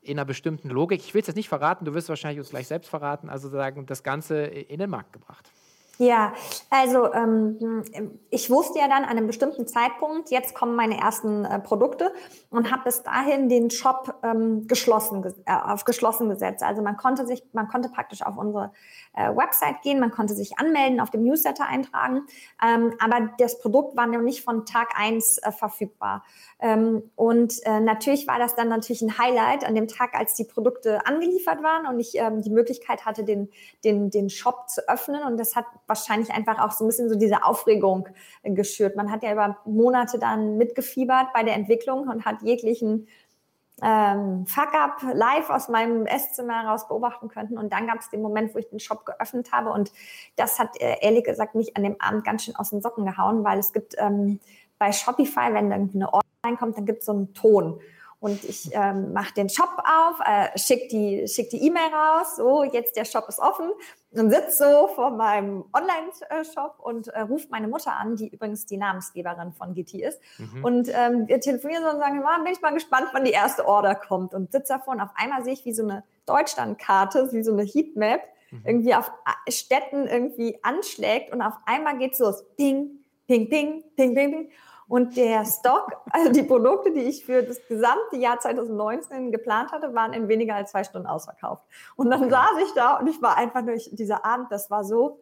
in 0.00 0.18
einer 0.18 0.24
bestimmten 0.24 0.68
Logik, 0.68 1.00
ich 1.00 1.14
will 1.14 1.20
es 1.20 1.28
jetzt 1.28 1.36
nicht 1.36 1.48
verraten, 1.48 1.84
du 1.84 1.94
wirst 1.94 2.08
wahrscheinlich 2.08 2.40
uns 2.40 2.50
gleich 2.50 2.66
selbst 2.66 2.88
verraten, 2.90 3.28
also 3.28 3.48
sagen, 3.48 3.86
das 3.86 4.02
Ganze 4.02 4.42
in 4.42 4.80
den 4.80 4.90
Markt 4.90 5.12
gebracht. 5.12 5.52
Ja, 6.02 6.32
also 6.68 7.12
ähm, 7.14 7.84
ich 8.28 8.50
wusste 8.50 8.80
ja 8.80 8.88
dann 8.88 9.04
an 9.04 9.10
einem 9.10 9.28
bestimmten 9.28 9.68
Zeitpunkt, 9.68 10.32
jetzt 10.32 10.52
kommen 10.52 10.74
meine 10.74 10.98
ersten 10.98 11.44
äh, 11.44 11.60
Produkte 11.60 12.12
und 12.50 12.72
habe 12.72 12.82
bis 12.86 13.04
dahin 13.04 13.48
den 13.48 13.70
Shop 13.70 14.12
ähm, 14.24 14.66
geschlossen, 14.66 15.24
äh, 15.46 15.52
auf 15.52 15.84
geschlossen 15.84 16.28
gesetzt. 16.28 16.64
Also 16.64 16.82
man 16.82 16.96
konnte 16.96 17.24
sich, 17.24 17.44
man 17.52 17.68
konnte 17.68 17.88
praktisch 17.88 18.22
auf 18.22 18.36
unsere 18.36 18.72
äh, 19.14 19.28
Website 19.28 19.82
gehen, 19.82 20.00
man 20.00 20.10
konnte 20.10 20.34
sich 20.34 20.58
anmelden, 20.58 20.98
auf 20.98 21.10
dem 21.10 21.22
Newsletter 21.22 21.66
eintragen, 21.66 22.22
ähm, 22.60 22.94
aber 22.98 23.30
das 23.38 23.60
Produkt 23.60 23.96
war 23.96 24.08
noch 24.08 24.22
nicht 24.22 24.42
von 24.42 24.66
Tag 24.66 24.94
eins 24.96 25.38
äh, 25.38 25.52
verfügbar. 25.52 26.24
Ähm, 26.58 27.04
und 27.14 27.64
äh, 27.64 27.78
natürlich 27.78 28.26
war 28.26 28.40
das 28.40 28.56
dann 28.56 28.68
natürlich 28.68 29.02
ein 29.02 29.18
Highlight 29.18 29.64
an 29.64 29.76
dem 29.76 29.86
Tag, 29.86 30.14
als 30.14 30.34
die 30.34 30.44
Produkte 30.44 31.06
angeliefert 31.06 31.62
waren 31.62 31.86
und 31.86 32.00
ich 32.00 32.16
ähm, 32.16 32.42
die 32.42 32.50
Möglichkeit 32.50 33.06
hatte, 33.06 33.22
den, 33.22 33.50
den, 33.84 34.10
den 34.10 34.30
Shop 34.30 34.68
zu 34.68 34.88
öffnen 34.88 35.22
und 35.22 35.38
das 35.38 35.54
hat 35.54 35.66
wahrscheinlich 35.92 36.32
einfach 36.32 36.58
auch 36.58 36.72
so 36.72 36.84
ein 36.84 36.88
bisschen 36.88 37.10
so 37.10 37.16
diese 37.16 37.44
Aufregung 37.44 38.08
äh, 38.42 38.52
geschürt. 38.52 38.96
Man 38.96 39.10
hat 39.10 39.22
ja 39.22 39.32
über 39.32 39.58
Monate 39.66 40.18
dann 40.18 40.56
mitgefiebert 40.56 41.32
bei 41.34 41.42
der 41.42 41.54
Entwicklung 41.54 42.08
und 42.08 42.24
hat 42.24 42.40
jeglichen 42.42 43.08
ähm, 43.82 44.46
Fuck-up 44.46 45.02
live 45.12 45.50
aus 45.50 45.68
meinem 45.68 46.06
Esszimmer 46.06 46.62
heraus 46.62 46.88
beobachten 46.88 47.28
könnten. 47.28 47.58
Und 47.58 47.72
dann 47.72 47.86
gab 47.86 48.00
es 48.00 48.10
den 48.10 48.22
Moment, 48.22 48.54
wo 48.54 48.58
ich 48.58 48.68
den 48.68 48.80
Shop 48.80 49.04
geöffnet 49.04 49.52
habe. 49.52 49.70
Und 49.70 49.92
das 50.36 50.58
hat 50.58 50.80
äh, 50.80 50.96
ehrlich 51.00 51.24
gesagt 51.24 51.54
mich 51.54 51.76
an 51.76 51.82
dem 51.82 52.00
Abend 52.00 52.24
ganz 52.24 52.44
schön 52.44 52.56
aus 52.56 52.70
den 52.70 52.80
Socken 52.80 53.04
gehauen, 53.04 53.44
weil 53.44 53.58
es 53.58 53.72
gibt 53.72 53.94
ähm, 53.98 54.40
bei 54.78 54.92
Shopify, 54.92 55.52
wenn 55.52 55.70
irgendwie 55.70 55.98
eine 55.98 56.12
Order 56.12 56.26
reinkommt, 56.44 56.76
dann 56.76 56.86
gibt 56.86 57.00
es 57.00 57.06
so 57.06 57.12
einen 57.12 57.34
Ton 57.34 57.80
und 58.22 58.44
ich 58.44 58.70
ähm, 58.72 59.12
mache 59.12 59.34
den 59.34 59.48
Shop 59.48 59.76
auf, 59.78 60.20
äh, 60.24 60.56
schicke 60.56 60.86
die 60.86 61.26
schick 61.26 61.50
die 61.50 61.66
E-Mail 61.66 61.92
raus, 61.92 62.36
so 62.36 62.62
jetzt 62.62 62.94
der 62.94 63.04
Shop 63.04 63.28
ist 63.28 63.40
offen 63.40 63.72
und 64.12 64.30
sitze 64.30 64.70
so 64.70 64.86
vor 64.94 65.10
meinem 65.10 65.64
Online-Shop 65.72 66.76
und 66.78 67.08
äh, 67.08 67.22
ruft 67.22 67.50
meine 67.50 67.66
Mutter 67.66 67.96
an, 67.96 68.14
die 68.14 68.28
übrigens 68.28 68.64
die 68.64 68.76
Namensgeberin 68.76 69.52
von 69.52 69.74
GT 69.74 69.94
ist. 69.94 70.20
Mhm. 70.38 70.64
Und 70.64 70.88
ähm, 70.94 71.26
wir 71.26 71.40
telefonieren 71.40 71.82
so 71.82 71.90
und 71.90 71.98
sagen, 71.98 72.22
ah, 72.24 72.38
bin 72.44 72.52
ich 72.52 72.60
mal 72.60 72.72
gespannt, 72.72 73.08
wann 73.12 73.24
die 73.24 73.32
erste 73.32 73.66
Order 73.66 73.96
kommt 73.96 74.34
und 74.34 74.52
sitze 74.52 74.74
davor 74.74 74.94
und 74.94 75.00
auf 75.00 75.10
einmal 75.16 75.42
sehe 75.42 75.54
ich 75.54 75.64
wie 75.64 75.74
so 75.74 75.82
eine 75.82 76.04
Deutschlandkarte, 76.26 77.32
wie 77.32 77.42
so 77.42 77.52
eine 77.52 77.64
Heatmap, 77.64 78.20
mhm. 78.52 78.62
irgendwie 78.64 78.94
auf 78.94 79.10
äh, 79.26 79.50
Städten 79.50 80.06
irgendwie 80.06 80.60
anschlägt 80.62 81.32
und 81.32 81.42
auf 81.42 81.54
einmal 81.66 81.98
geht's 81.98 82.20
los. 82.20 82.44
Ping, 82.56 83.00
ping, 83.26 83.48
ping, 83.48 83.82
ping, 83.96 84.14
ping, 84.14 84.30
ping. 84.30 84.50
Und 84.92 85.16
der 85.16 85.46
Stock, 85.46 86.02
also 86.10 86.30
die 86.30 86.42
Produkte, 86.42 86.92
die 86.92 87.00
ich 87.00 87.24
für 87.24 87.42
das 87.42 87.66
gesamte 87.66 88.18
Jahr 88.18 88.38
2019 88.38 89.32
geplant 89.32 89.72
hatte, 89.72 89.94
waren 89.94 90.12
in 90.12 90.28
weniger 90.28 90.54
als 90.54 90.72
zwei 90.72 90.84
Stunden 90.84 91.06
ausverkauft. 91.06 91.64
Und 91.96 92.10
dann 92.10 92.28
saß 92.28 92.58
ich 92.62 92.74
da 92.74 92.98
und 92.98 93.06
ich 93.06 93.22
war 93.22 93.38
einfach 93.38 93.64
durch 93.64 93.88
dieser 93.94 94.22
Abend, 94.26 94.52
das 94.52 94.70
war 94.70 94.84
so, 94.84 95.18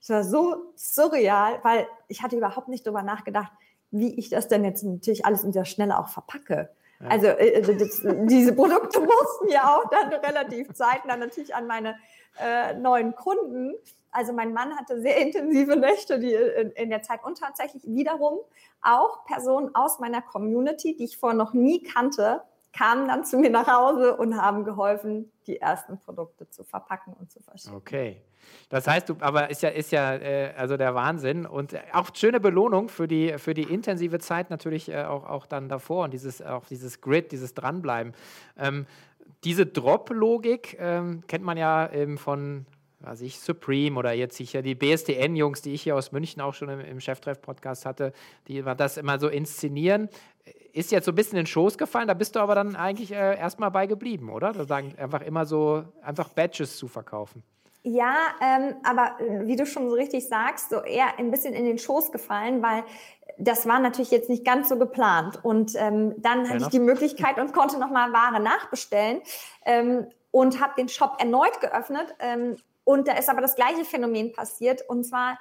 das 0.00 0.10
war 0.10 0.24
so 0.24 0.56
surreal, 0.76 1.58
weil 1.62 1.86
ich 2.08 2.22
hatte 2.22 2.36
überhaupt 2.36 2.68
nicht 2.68 2.86
darüber 2.86 3.02
nachgedacht, 3.02 3.50
wie 3.90 4.14
ich 4.14 4.28
das 4.28 4.46
denn 4.46 4.62
jetzt 4.62 4.84
natürlich 4.84 5.24
alles 5.24 5.42
in 5.42 5.52
der 5.52 5.64
Schnelle 5.64 5.98
auch 5.98 6.08
verpacke. 6.08 6.68
Ja. 7.00 7.08
Also 7.08 7.28
äh, 7.28 7.62
das, 7.62 8.02
diese 8.04 8.52
Produkte 8.52 9.00
mussten 9.00 9.48
ja 9.48 9.74
auch 9.74 9.88
dann 9.88 10.12
relativ 10.12 10.74
zeitnah 10.74 11.16
natürlich 11.16 11.54
an 11.54 11.66
meine 11.66 11.96
äh, 12.38 12.74
neuen 12.74 13.14
Kunden 13.14 13.72
also 14.14 14.32
mein 14.32 14.52
Mann 14.52 14.76
hatte 14.76 15.00
sehr 15.00 15.18
intensive 15.20 15.76
Nächte 15.76 16.18
die 16.18 16.32
in, 16.32 16.70
in 16.70 16.90
der 16.90 17.02
Zeit 17.02 17.24
und 17.24 17.38
tatsächlich 17.38 17.82
wiederum 17.84 18.38
auch 18.80 19.24
Personen 19.26 19.74
aus 19.74 19.98
meiner 19.98 20.22
Community, 20.22 20.96
die 20.96 21.04
ich 21.04 21.18
vorher 21.18 21.36
noch 21.36 21.52
nie 21.52 21.82
kannte, 21.82 22.42
kamen 22.72 23.08
dann 23.08 23.24
zu 23.24 23.38
mir 23.38 23.50
nach 23.50 23.66
Hause 23.66 24.16
und 24.16 24.40
haben 24.40 24.64
geholfen, 24.64 25.30
die 25.46 25.60
ersten 25.60 25.98
Produkte 25.98 26.48
zu 26.48 26.64
verpacken 26.64 27.14
und 27.14 27.30
zu 27.30 27.40
verschicken. 27.40 27.76
Okay. 27.76 28.22
Das 28.68 28.86
heißt, 28.86 29.08
du, 29.08 29.16
aber 29.20 29.50
ist 29.50 29.62
ja, 29.62 29.70
ist 29.70 29.90
ja 29.90 30.14
äh, 30.14 30.52
also 30.56 30.76
der 30.76 30.94
Wahnsinn 30.94 31.46
und 31.46 31.74
auch 31.92 32.10
schöne 32.14 32.40
Belohnung 32.40 32.88
für 32.88 33.08
die, 33.08 33.38
für 33.38 33.54
die 33.54 33.62
intensive 33.62 34.18
Zeit 34.18 34.50
natürlich 34.50 34.90
äh, 34.90 35.04
auch, 35.04 35.24
auch 35.24 35.46
dann 35.46 35.68
davor 35.68 36.04
und 36.04 36.12
dieses, 36.12 36.42
auch 36.42 36.66
dieses 36.66 37.00
Grid, 37.00 37.32
dieses 37.32 37.54
Dranbleiben. 37.54 38.12
Ähm, 38.58 38.86
diese 39.44 39.66
Drop-Logik 39.66 40.76
ähm, 40.78 41.22
kennt 41.26 41.44
man 41.44 41.56
ja 41.56 41.90
ähm, 41.90 42.18
von 42.18 42.66
weiß 43.04 43.20
ich, 43.22 43.38
Supreme 43.38 43.98
oder 43.98 44.12
jetzt 44.12 44.36
sicher 44.36 44.62
die 44.62 44.74
BSDN-Jungs, 44.74 45.62
die 45.62 45.74
ich 45.74 45.82
hier 45.82 45.96
aus 45.96 46.12
München 46.12 46.40
auch 46.42 46.54
schon 46.54 46.68
im, 46.68 46.80
im 46.80 47.00
Cheftreff-Podcast 47.00 47.86
hatte, 47.86 48.12
die 48.48 48.62
das 48.62 48.96
immer 48.96 49.18
so 49.18 49.28
inszenieren. 49.28 50.08
Ist 50.72 50.90
jetzt 50.90 51.04
so 51.04 51.12
ein 51.12 51.14
bisschen 51.14 51.38
in 51.38 51.44
den 51.44 51.46
Schoß 51.46 51.78
gefallen, 51.78 52.08
da 52.08 52.14
bist 52.14 52.36
du 52.36 52.40
aber 52.40 52.54
dann 52.54 52.76
eigentlich 52.76 53.12
äh, 53.12 53.38
erstmal 53.38 53.70
bei 53.70 53.86
geblieben, 53.86 54.30
oder? 54.30 54.52
Da 54.52 54.64
sagen 54.64 54.94
einfach 54.98 55.22
immer 55.22 55.46
so, 55.46 55.84
einfach 56.02 56.28
Badges 56.30 56.76
zu 56.76 56.88
verkaufen. 56.88 57.42
Ja, 57.86 58.16
ähm, 58.40 58.76
aber 58.82 59.20
äh, 59.20 59.46
wie 59.46 59.56
du 59.56 59.66
schon 59.66 59.90
so 59.90 59.94
richtig 59.94 60.26
sagst, 60.26 60.70
so 60.70 60.80
eher 60.80 61.18
ein 61.18 61.30
bisschen 61.30 61.52
in 61.52 61.66
den 61.66 61.78
Schoß 61.78 62.12
gefallen, 62.12 62.62
weil 62.62 62.82
das 63.38 63.66
war 63.66 63.78
natürlich 63.78 64.10
jetzt 64.10 64.30
nicht 64.30 64.44
ganz 64.44 64.70
so 64.70 64.78
geplant. 64.78 65.44
Und 65.44 65.74
ähm, 65.76 66.14
dann 66.18 66.48
hatte 66.48 66.64
ich 66.64 66.68
die 66.68 66.78
Möglichkeit 66.78 67.38
und 67.38 67.52
konnte 67.52 67.78
nochmal 67.78 68.12
Ware 68.12 68.40
nachbestellen 68.40 69.20
ähm, 69.66 70.06
und 70.30 70.60
habe 70.60 70.72
den 70.78 70.88
Shop 70.88 71.16
erneut 71.18 71.60
geöffnet. 71.60 72.14
Ähm, 72.20 72.56
und 72.84 73.08
da 73.08 73.16
ist 73.16 73.28
aber 73.28 73.40
das 73.40 73.56
gleiche 73.56 73.84
Phänomen 73.84 74.32
passiert. 74.32 74.82
Und 74.88 75.04
zwar 75.04 75.38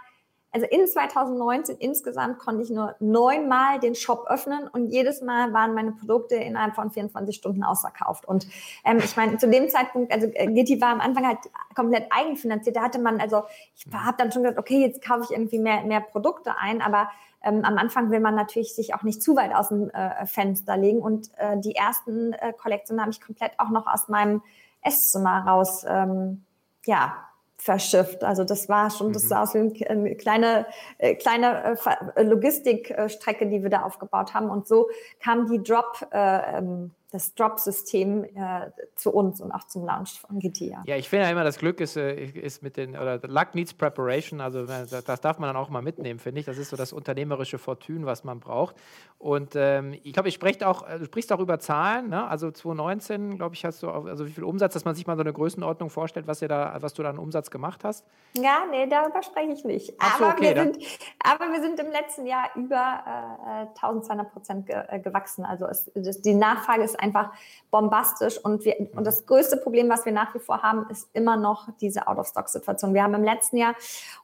also 0.54 0.68
in 0.68 0.88
2019 0.88 1.78
insgesamt 1.78 2.38
konnte 2.38 2.62
ich 2.62 2.70
nur 2.70 2.96
neunmal 3.00 3.80
den 3.80 3.96
Shop 3.96 4.28
öffnen 4.28 4.68
und 4.68 4.90
jedes 4.90 5.24
Mal 5.24 5.52
waren 5.52 5.74
meine 5.74 5.94
Produkte 5.94 6.36
innerhalb 6.36 6.76
von 6.76 6.92
24 6.92 7.36
Stunden 7.36 7.64
ausverkauft. 7.64 8.26
Und 8.26 8.48
ähm, 8.86 9.00
ich 9.04 9.18
meine, 9.18 9.38
zu 9.38 9.50
dem 9.50 9.68
Zeitpunkt, 9.68 10.14
also 10.14 10.28
äh, 10.28 10.46
Gitti 10.54 10.80
war 10.80 10.90
am 10.90 11.02
Anfang 11.02 11.26
halt 11.26 11.40
komplett 11.74 12.06
eigenfinanziert. 12.12 12.76
Da 12.76 12.84
hatte 12.84 13.00
man, 13.00 13.20
also 13.20 13.42
ich 13.76 13.88
habe 13.92 14.16
dann 14.20 14.32
schon 14.32 14.44
gesagt, 14.44 14.60
okay, 14.60 14.80
jetzt 14.80 15.04
kaufe 15.04 15.24
ich 15.24 15.32
irgendwie 15.32 15.58
mehr, 15.58 15.84
mehr 15.86 16.02
Produkte 16.02 16.56
ein, 16.56 16.84
aber 16.84 17.10
ähm, 17.42 17.66
am 17.66 17.80
Anfang 17.80 18.12
will 18.12 18.20
man 18.20 18.36
natürlich 18.36 18.76
sich 18.76 18.94
auch 18.94 19.02
nicht 19.02 19.24
zu 19.24 19.36
weit 19.36 19.56
aus 19.56 19.70
dem 19.70 19.90
äh, 19.90 20.24
Fenster 20.28 20.78
legen. 20.78 21.00
Und 21.00 21.32
äh, 21.38 21.60
die 21.60 21.74
ersten 21.74 22.34
äh, 22.34 22.54
Kollektionen 22.54 23.02
habe 23.02 23.10
ich 23.10 23.20
komplett 23.20 23.54
auch 23.60 23.70
noch 23.70 23.88
aus 23.88 24.08
meinem 24.08 24.44
Esszimmer 24.84 25.48
raus, 25.48 25.84
ähm, 25.88 26.46
ja, 26.86 27.16
verschifft. 27.63 28.23
Also 28.23 28.43
das 28.43 28.67
war 28.67 28.89
schon, 28.89 29.13
das 29.13 29.30
sah 29.30 29.43
aus 29.43 29.54
wie 29.54 29.86
eine 29.86 30.15
kleine, 30.15 30.65
äh, 30.97 31.15
kleine 31.15 31.78
äh, 32.15 32.23
Logistikstrecke, 32.23 33.47
die 33.47 33.63
wir 33.63 33.69
da 33.69 33.84
aufgebaut 33.84 34.34
haben. 34.34 34.49
Und 34.49 34.67
so 34.67 34.89
kam 35.21 35.49
die 35.49 35.63
Drop, 35.63 36.06
äh, 36.12 36.58
ähm, 36.58 36.91
das 37.13 37.36
Drop-System 37.36 38.23
äh, 38.23 38.71
zu 38.95 39.13
uns 39.13 39.39
und 39.39 39.52
auch 39.52 39.65
zum 39.67 39.86
Launch 39.86 40.19
von 40.19 40.39
GT. 40.39 40.73
Ja, 40.86 40.95
ich 40.95 41.08
finde 41.08 41.26
ja 41.26 41.32
immer, 41.32 41.43
das 41.43 41.60
Glück 41.60 41.80
ist, 41.80 41.95
äh, 41.95 42.26
ist 42.26 42.63
mit 42.63 42.76
den, 42.76 42.97
oder 42.97 43.19
Luck 43.28 43.54
needs 43.54 43.73
preparation, 43.73 44.41
also 44.41 44.65
das 44.65 45.21
darf 45.21 45.38
man 45.38 45.49
dann 45.49 45.56
auch 45.56 45.69
mal 45.69 45.84
mitnehmen, 45.84 46.19
finde 46.19 46.39
ich. 46.39 46.47
Das 46.47 46.58
ist 46.58 46.69
so 46.69 46.76
das 46.76 46.91
unternehmerische 46.91 47.60
Fortune, 47.60 48.08
was 48.08 48.23
man 48.23 48.39
braucht. 48.39 48.76
Und 49.19 49.54
ähm, 49.56 49.93
ich 50.04 50.13
glaube, 50.13 50.30
ich 50.30 50.36
spreche 50.36 50.67
auch, 50.67 50.88
äh, 50.88 50.97
du 50.97 51.06
sprichst 51.06 51.32
auch 51.32 51.39
über 51.39 51.60
Zahlen, 51.60 52.10
ne? 52.10 52.28
also 52.28 52.49
2019, 52.49 53.38
glaube 53.38 53.54
ich, 53.54 53.63
hast 53.63 53.84
du, 53.84 53.89
auch, 53.89 54.06
also 54.06 54.26
wie 54.26 54.32
viel 54.32 54.43
Umsatz, 54.43 54.73
dass 54.73 54.84
man 54.84 54.95
sich 54.95 55.06
mal 55.06 55.15
so 55.15 55.21
eine 55.21 55.34
Größenordnung 55.34 55.91
vorstellt, 55.91 56.26
was, 56.26 56.41
ihr 56.41 56.47
da, 56.47 56.78
was 56.82 56.95
du 56.95 57.04
da 57.04 57.12
an 57.12 57.19
Umsatz 57.19 57.52
gemacht 57.52 57.84
hast? 57.84 58.06
Ja, 58.34 58.63
nee, 58.71 58.88
darüber 58.88 59.21
spreche 59.21 59.52
ich 59.52 59.63
nicht. 59.63 59.88
So, 60.17 60.26
aber, 60.26 60.34
okay, 60.34 60.56
wir 60.56 60.63
sind, 60.63 60.78
aber 61.23 61.52
wir 61.52 61.62
sind 61.62 61.80
im 61.80 61.91
letzten 61.91 62.26
Jahr 62.26 62.49
über 62.56 63.04
äh, 63.45 63.67
1200 63.76 64.34
Prozent 64.34 64.65
ge 64.65 64.84
äh, 64.88 64.99
gewachsen. 64.99 65.45
Also 65.45 65.67
es, 65.67 65.91
das, 65.95 66.21
die 66.21 66.34
Nachfrage 66.34 66.84
ist 66.84 66.99
einfach 67.04 67.32
bombastisch. 67.70 68.38
Und, 68.38 68.66
wir, 68.66 68.76
und 68.96 69.06
das 69.06 69.26
größte 69.26 69.58
Problem, 69.58 69.89
was 69.89 70.06
wir 70.06 70.12
nach 70.12 70.34
wie 70.34 70.39
vor 70.39 70.62
haben, 70.62 70.89
ist 70.89 71.10
immer 71.13 71.38
noch 71.38 71.68
diese 71.82 72.08
Out-of-Stock-Situation. 72.08 72.94
Wir 72.94 73.04
haben 73.04 73.13
im 73.13 73.24
letzten 73.24 73.58
Jahr 73.58 73.76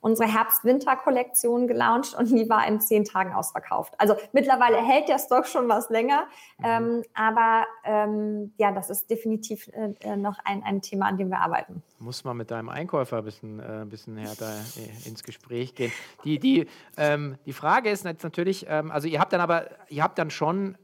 unsere 0.01 0.31
Herbst-Winter-Kollektion 0.31 1.67
gelauncht 1.67 2.13
und 2.13 2.29
die 2.29 2.49
war 2.49 2.65
in 2.67 2.79
zehn 2.79 3.03
Tagen 3.03 3.33
ausverkauft. 3.33 3.93
Also 3.97 4.15
mittlerweile 4.31 4.77
hält 4.77 5.09
der 5.09 5.19
Stock 5.19 5.47
schon 5.47 5.67
was 5.67 5.89
länger. 5.89 6.25
Mhm. 6.59 6.65
Ähm, 6.65 7.03
aber 7.13 7.65
ähm, 7.83 8.53
ja, 8.57 8.71
das 8.71 8.89
ist 8.89 9.09
definitiv 9.09 9.69
äh, 9.73 10.15
noch 10.15 10.37
ein, 10.45 10.63
ein 10.63 10.81
Thema, 10.81 11.07
an 11.07 11.17
dem 11.17 11.29
wir 11.29 11.39
arbeiten. 11.39 11.83
Muss 11.99 12.23
man 12.23 12.37
mit 12.37 12.51
deinem 12.51 12.69
Einkäufer 12.69 13.17
ein 13.17 13.23
bisschen, 13.23 13.59
äh, 13.59 13.81
ein 13.81 13.89
bisschen 13.89 14.15
härter 14.15 14.53
äh, 14.77 15.07
ins 15.07 15.23
Gespräch 15.23 15.75
gehen. 15.75 15.91
Die, 16.23 16.39
die, 16.39 16.67
ähm, 16.97 17.37
die 17.45 17.53
Frage 17.53 17.89
ist 17.89 18.05
jetzt 18.05 18.23
natürlich, 18.23 18.65
ähm, 18.69 18.91
also 18.91 19.07
ihr 19.07 19.19
habt 19.19 19.33
dann 19.33 19.41
aber, 19.41 19.65
ihr 19.89 20.03
habt 20.03 20.17
dann 20.17 20.29
schon 20.29 20.77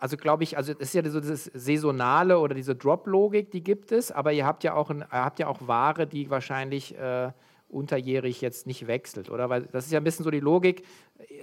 also 0.00 0.16
glaube 0.16 0.42
ich, 0.42 0.56
also 0.56 0.72
es 0.72 0.78
ist 0.78 0.94
ja 0.94 1.08
so 1.08 1.20
das 1.20 1.44
saisonale 1.44 2.38
oder 2.38 2.54
diese 2.54 2.74
Drop-Logik, 2.74 3.50
die 3.50 3.62
gibt 3.62 3.92
es, 3.92 4.10
aber 4.10 4.32
ihr 4.32 4.46
habt 4.46 4.64
ja 4.64 4.74
auch, 4.74 4.90
ein, 4.90 5.04
habt 5.10 5.38
ja 5.38 5.46
auch 5.46 5.58
Ware, 5.66 6.06
die 6.06 6.30
wahrscheinlich 6.30 6.96
äh, 6.98 7.30
unterjährig 7.68 8.40
jetzt 8.40 8.66
nicht 8.66 8.86
wechselt, 8.86 9.30
oder? 9.30 9.48
Weil 9.48 9.62
das 9.72 9.86
ist 9.86 9.92
ja 9.92 10.00
ein 10.00 10.04
bisschen 10.04 10.24
so 10.24 10.30
die 10.30 10.40
Logik, 10.40 10.84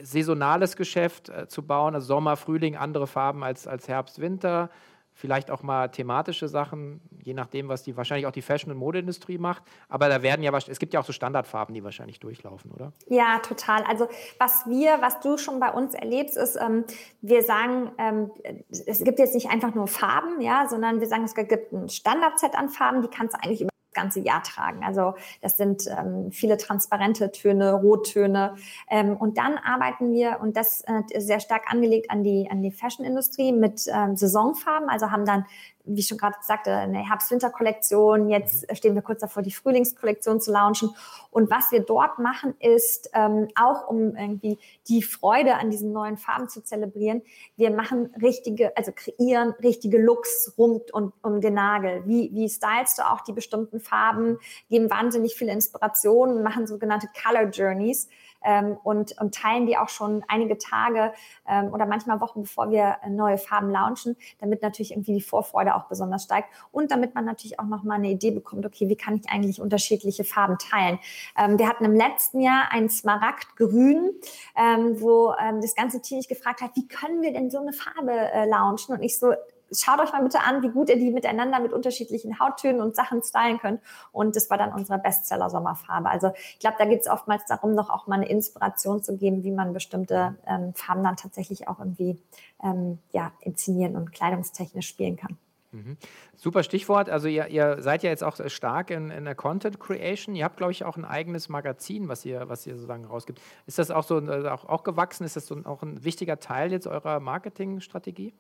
saisonales 0.02 0.76
Geschäft 0.76 1.30
äh, 1.30 1.48
zu 1.48 1.64
bauen, 1.64 1.96
also 1.96 2.08
Sommer, 2.08 2.36
Frühling, 2.36 2.76
andere 2.76 3.08
Farben 3.08 3.44
als, 3.44 3.68
als 3.68 3.88
Herbst, 3.88 4.20
Winter 4.20 4.70
vielleicht 5.18 5.50
auch 5.50 5.64
mal 5.64 5.88
thematische 5.90 6.48
Sachen, 6.48 7.02
je 7.24 7.34
nachdem, 7.34 7.68
was 7.68 7.82
die 7.84 7.98
wahrscheinlich 7.98 8.28
auch 8.28 8.32
die 8.32 8.44
Fashion- 8.44 8.72
und 8.72 8.78
Modeindustrie 8.78 9.40
macht. 9.40 9.64
Aber 9.90 10.10
da 10.10 10.22
werden 10.22 10.44
ja, 10.44 10.56
es 10.56 10.80
gibt 10.80 10.94
ja 10.94 11.00
auch 11.00 11.06
so 11.06 11.12
Standardfarben, 11.12 11.74
die 11.74 11.84
wahrscheinlich 11.84 12.20
durchlaufen, 12.20 12.72
oder? 12.72 12.94
Ja, 13.08 13.40
total. 13.40 13.84
Also 13.84 14.08
was 14.38 14.68
wir, 14.68 15.02
was 15.02 15.20
du 15.20 15.38
schon 15.38 15.60
bei 15.60 15.72
uns 15.72 15.96
erlebst, 15.96 16.38
ist, 16.38 16.56
ähm, 16.56 16.86
wir 17.22 17.42
sagen, 17.42 17.92
ähm, 17.98 18.32
es 18.70 19.04
gibt 19.04 19.18
jetzt 19.18 19.34
nicht 19.34 19.50
einfach 19.50 19.74
nur 19.74 19.88
Farben, 19.88 20.40
ja, 20.40 20.68
sondern 20.70 21.00
wir 21.00 21.08
sagen, 21.08 21.24
es 21.24 21.34
gibt 21.34 21.74
ein 21.74 21.90
Standardset 21.90 22.56
an 22.56 22.70
Farben, 22.70 23.02
die 23.02 23.08
kannst 23.08 23.34
du 23.34 23.44
eigentlich 23.44 23.62
über 23.62 23.70
ganze 23.98 24.20
Jahr 24.22 24.44
tragen. 24.44 24.84
Also 24.86 25.16
das 25.42 25.58
sind 25.58 25.88
ähm, 25.88 26.32
viele 26.32 26.58
transparente 26.58 27.32
Töne, 27.32 27.74
Rottöne. 27.74 28.56
Ähm, 28.90 29.18
und 29.18 29.38
dann 29.38 29.58
arbeiten 29.58 30.14
wir, 30.14 30.40
und 30.42 30.56
das 30.56 30.82
äh, 30.82 31.20
sehr 31.20 31.40
stark 31.40 31.64
angelegt 31.72 32.10
an 32.10 32.24
die, 32.24 32.48
an 32.50 32.62
die 32.62 32.72
Fashion-Industrie 32.72 33.52
mit 33.52 33.88
ähm, 33.92 34.16
Saisonfarben, 34.16 34.90
also 34.90 35.12
haben 35.12 35.26
dann 35.26 35.46
wie 35.88 36.00
ich 36.00 36.08
schon 36.08 36.18
gerade 36.18 36.36
sagte, 36.42 36.72
eine 36.72 37.08
Herbst-Winter-Kollektion. 37.08 38.30
Jetzt 38.30 38.70
mhm. 38.70 38.76
stehen 38.76 38.96
wir 38.96 39.02
kurz 39.02 39.22
davor, 39.22 39.44
die 39.44 39.52
Frühlingskollektion 39.52 40.42
zu 40.42 40.52
launchen. 40.52 40.90
Und 41.32 41.50
was 41.50 41.72
wir 41.72 41.82
dort 41.82 42.20
machen, 42.20 42.56
ist 42.60 43.10
ähm, 43.14 43.48
auch, 43.56 43.88
um 43.88 44.16
irgendwie 44.16 44.60
die 44.88 45.02
Freude 45.02 45.56
an 45.56 45.70
diesen 45.70 45.92
neuen 45.92 46.18
Farben 46.18 46.50
zu 46.50 46.64
zelebrieren, 46.64 47.22
wir 47.56 47.72
machen 47.72 48.14
richtige, 48.22 48.76
also 48.76 48.92
kreieren 48.94 49.54
richtige 49.64 50.02
Looks 50.02 50.54
rund 50.58 50.92
und 50.92 51.14
um 51.24 51.42
den 51.42 51.54
Nagel. 51.54 52.04
Wie, 52.06 52.30
wie 52.34 52.50
stylst 52.50 53.00
du 53.00 53.10
auch 53.10 53.22
die 53.22 53.34
bestimmten 53.34 53.80
Farben, 53.80 54.38
geben 54.70 54.90
wahnsinnig 54.90 55.36
viele 55.36 55.52
Inspirationen, 55.52 56.44
machen 56.44 56.68
sogenannte 56.68 57.08
Color 57.24 57.50
Journeys 57.50 58.08
ähm, 58.44 58.78
und, 58.84 59.20
und 59.20 59.34
teilen 59.34 59.66
die 59.66 59.78
auch 59.78 59.90
schon 59.90 60.24
einige 60.28 60.58
Tage 60.58 61.14
ähm, 61.48 61.74
oder 61.74 61.86
manchmal 61.86 62.22
Wochen, 62.22 62.42
bevor 62.42 62.70
wir 62.70 62.98
neue 63.10 63.38
Farben 63.38 63.72
launchen, 63.72 64.16
damit 64.40 64.62
natürlich 64.62 64.92
irgendwie 64.92 65.16
die 65.16 65.22
Vorfreude 65.22 65.76
auch 65.76 65.86
besonders 65.86 66.24
steigt 66.24 66.50
und 66.72 66.92
damit 66.92 67.16
man 67.16 67.26
natürlich 67.26 67.60
auch 67.60 67.66
nochmal 67.66 67.98
eine 67.98 68.10
Idee 68.10 68.32
bekommt, 68.32 68.66
okay, 68.66 68.90
wie 68.90 68.96
kann 68.96 69.16
ich 69.16 69.30
eigentlich 69.30 69.62
unterschiedliche 69.62 70.24
Farben 70.24 70.58
teilen. 70.58 71.00
Ähm, 71.38 71.58
wir 71.58 71.68
hatten 71.68 71.86
im 71.86 71.96
letzten 71.96 72.42
Jahr 72.42 72.72
ein 72.72 72.90
Smaragdgrün, 72.90 74.12
ähm, 74.56 75.02
wo 75.02 75.34
ähm, 75.40 75.62
das 75.62 75.76
ganze 75.76 76.02
Team 76.02 76.18
mich 76.18 76.28
gefragt 76.28 76.62
hat, 76.62 76.72
wie 76.76 76.88
können 76.88 77.22
wir 77.22 77.32
denn 77.32 77.50
so 77.50 77.60
eine 77.60 77.74
Farbe 77.74 78.12
äh, 78.12 78.48
launchen? 78.48 78.96
Und 78.96 79.04
ich 79.04 79.18
so, 79.18 79.34
schaut 79.72 80.00
euch 80.00 80.12
mal 80.12 80.24
bitte 80.24 80.42
an, 80.42 80.62
wie 80.64 80.70
gut 80.70 80.90
ihr 80.90 80.98
die 80.98 81.12
miteinander 81.12 81.60
mit 81.60 81.74
unterschiedlichen 81.74 82.40
Hauttönen 82.40 82.82
und 82.82 82.96
Sachen 82.96 83.22
stylen 83.24 83.60
könnt. 83.60 83.82
Und 84.12 84.36
das 84.36 84.50
war 84.50 84.58
dann 84.58 84.74
unsere 84.74 85.00
Bestseller-Sommerfarbe. 85.00 86.10
Also 86.10 86.32
ich 86.36 86.60
glaube, 86.60 86.78
da 86.80 86.86
geht 86.86 87.02
es 87.02 87.08
oftmals 87.08 87.46
darum, 87.46 87.74
noch 87.74 87.90
auch 87.90 88.08
mal 88.08 88.16
eine 88.16 88.30
Inspiration 88.30 89.04
zu 89.04 89.18
geben, 89.18 89.44
wie 89.44 89.52
man 89.52 89.74
bestimmte 89.74 90.36
ähm, 90.46 90.74
Farben 90.74 91.04
dann 91.04 91.16
tatsächlich 91.16 91.68
auch 91.68 91.80
irgendwie 91.80 92.20
ähm, 92.64 93.00
ja, 93.12 93.32
inszenieren 93.42 93.96
und 93.96 94.12
kleidungstechnisch 94.12 94.88
spielen 94.88 95.18
kann. 95.18 95.38
Mhm. 95.72 95.98
Super 96.36 96.64
Stichwort. 96.64 97.10
Also 97.10 97.28
ihr, 97.28 97.48
ihr, 97.48 97.82
seid 97.82 98.04
ja 98.04 98.10
jetzt 98.10 98.24
auch 98.24 98.38
stark 98.48 98.90
in, 98.90 99.10
in 99.10 99.26
der 99.26 99.36
Content 99.36 99.80
Creation. 99.80 100.36
Ihr 100.36 100.46
habt, 100.46 100.58
glaube 100.58 100.72
ich, 100.72 100.86
auch 100.86 100.96
ein 100.96 101.06
eigenes 101.06 101.50
Magazin, 101.50 102.08
was 102.08 102.26
ihr, 102.26 102.48
was 102.48 102.66
ihr 102.66 102.76
sozusagen 102.76 103.06
rausgibt. 103.06 103.42
Ist 103.66 103.78
das 103.78 103.92
auch 103.92 104.04
so 104.04 104.20
äh, 104.20 104.48
auch, 104.48 104.66
auch 104.66 104.84
gewachsen? 104.84 105.26
Ist 105.26 105.36
das 105.36 105.48
so 105.48 105.58
auch 105.66 105.84
ein 105.84 106.04
wichtiger 106.04 106.40
Teil 106.40 106.72
jetzt 106.72 106.88
eurer 106.88 107.20
Marketingstrategie? 107.20 108.34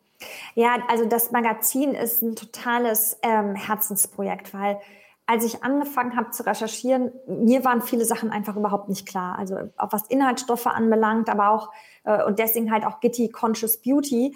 Ja, 0.55 0.77
also 0.87 1.05
das 1.05 1.31
Magazin 1.31 1.93
ist 1.93 2.21
ein 2.21 2.35
totales 2.35 3.17
ähm, 3.21 3.55
Herzensprojekt, 3.55 4.53
weil 4.53 4.79
als 5.29 5.43
ich 5.43 5.61
angefangen 5.61 6.15
habe 6.15 6.31
zu 6.31 6.45
recherchieren, 6.45 7.11
mir 7.27 7.65
waren 7.65 7.81
viele 7.81 8.05
Sachen 8.05 8.31
einfach 8.31 8.55
überhaupt 8.55 8.87
nicht 8.87 9.05
klar. 9.05 9.37
Also 9.37 9.57
auch 9.75 9.91
was 9.91 10.07
Inhaltsstoffe 10.07 10.67
anbelangt, 10.67 11.29
aber 11.29 11.51
auch 11.51 11.73
äh, 12.05 12.23
und 12.23 12.39
deswegen 12.39 12.71
halt 12.71 12.85
auch 12.85 13.01
Gitti 13.01 13.27
Conscious 13.27 13.81
Beauty 13.81 14.33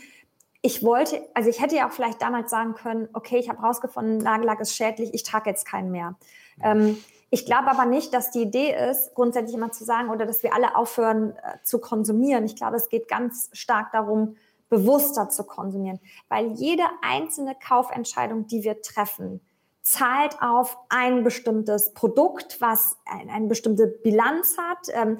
ich 0.62 0.84
wollte, 0.84 1.28
also 1.34 1.50
ich 1.50 1.62
hätte 1.62 1.76
ja 1.76 1.88
auch 1.88 1.92
vielleicht 1.92 2.22
damals 2.22 2.52
sagen 2.52 2.76
können, 2.76 3.10
okay, 3.14 3.38
ich 3.38 3.50
habe 3.50 3.62
rausgefunden, 3.62 4.20
Nagellack 4.20 4.60
ist 4.60 4.76
schädlich, 4.76 5.14
ich 5.14 5.24
trage 5.24 5.50
jetzt 5.50 5.66
keinen 5.66 5.92
mehr. 5.92 6.16
Ähm, 6.62 6.98
ich 7.32 7.46
glaube 7.46 7.72
aber 7.72 7.86
nicht, 7.86 8.14
dass 8.14 8.30
die 8.30 8.42
Idee 8.42 8.76
ist, 8.90 9.16
grundsätzlich 9.16 9.56
immer 9.56 9.72
zu 9.72 9.84
sagen 9.86 10.10
oder 10.10 10.26
dass 10.26 10.44
wir 10.44 10.54
alle 10.54 10.76
aufhören 10.76 11.32
äh, 11.32 11.58
zu 11.64 11.80
konsumieren. 11.80 12.46
Ich 12.46 12.56
glaube, 12.56 12.76
es 12.76 12.90
geht 12.90 13.08
ganz 13.08 13.50
stark 13.54 13.92
darum, 13.92 14.36
bewusster 14.70 15.30
zu 15.30 15.44
konsumieren, 15.44 16.00
weil 16.30 16.52
jede 16.54 16.84
einzelne 17.02 17.56
Kaufentscheidung, 17.56 18.48
die 18.48 18.64
wir 18.64 18.82
treffen, 18.82 19.42
zahlt 19.84 20.40
auf 20.42 20.78
ein 20.90 21.24
bestimmtes 21.24 21.92
Produkt, 21.94 22.62
was 22.62 22.98
ein, 23.06 23.30
eine 23.30 23.48
bestimmte 23.48 23.88
Bilanz 23.88 24.56
hat, 24.58 24.88
ähm, 24.94 25.18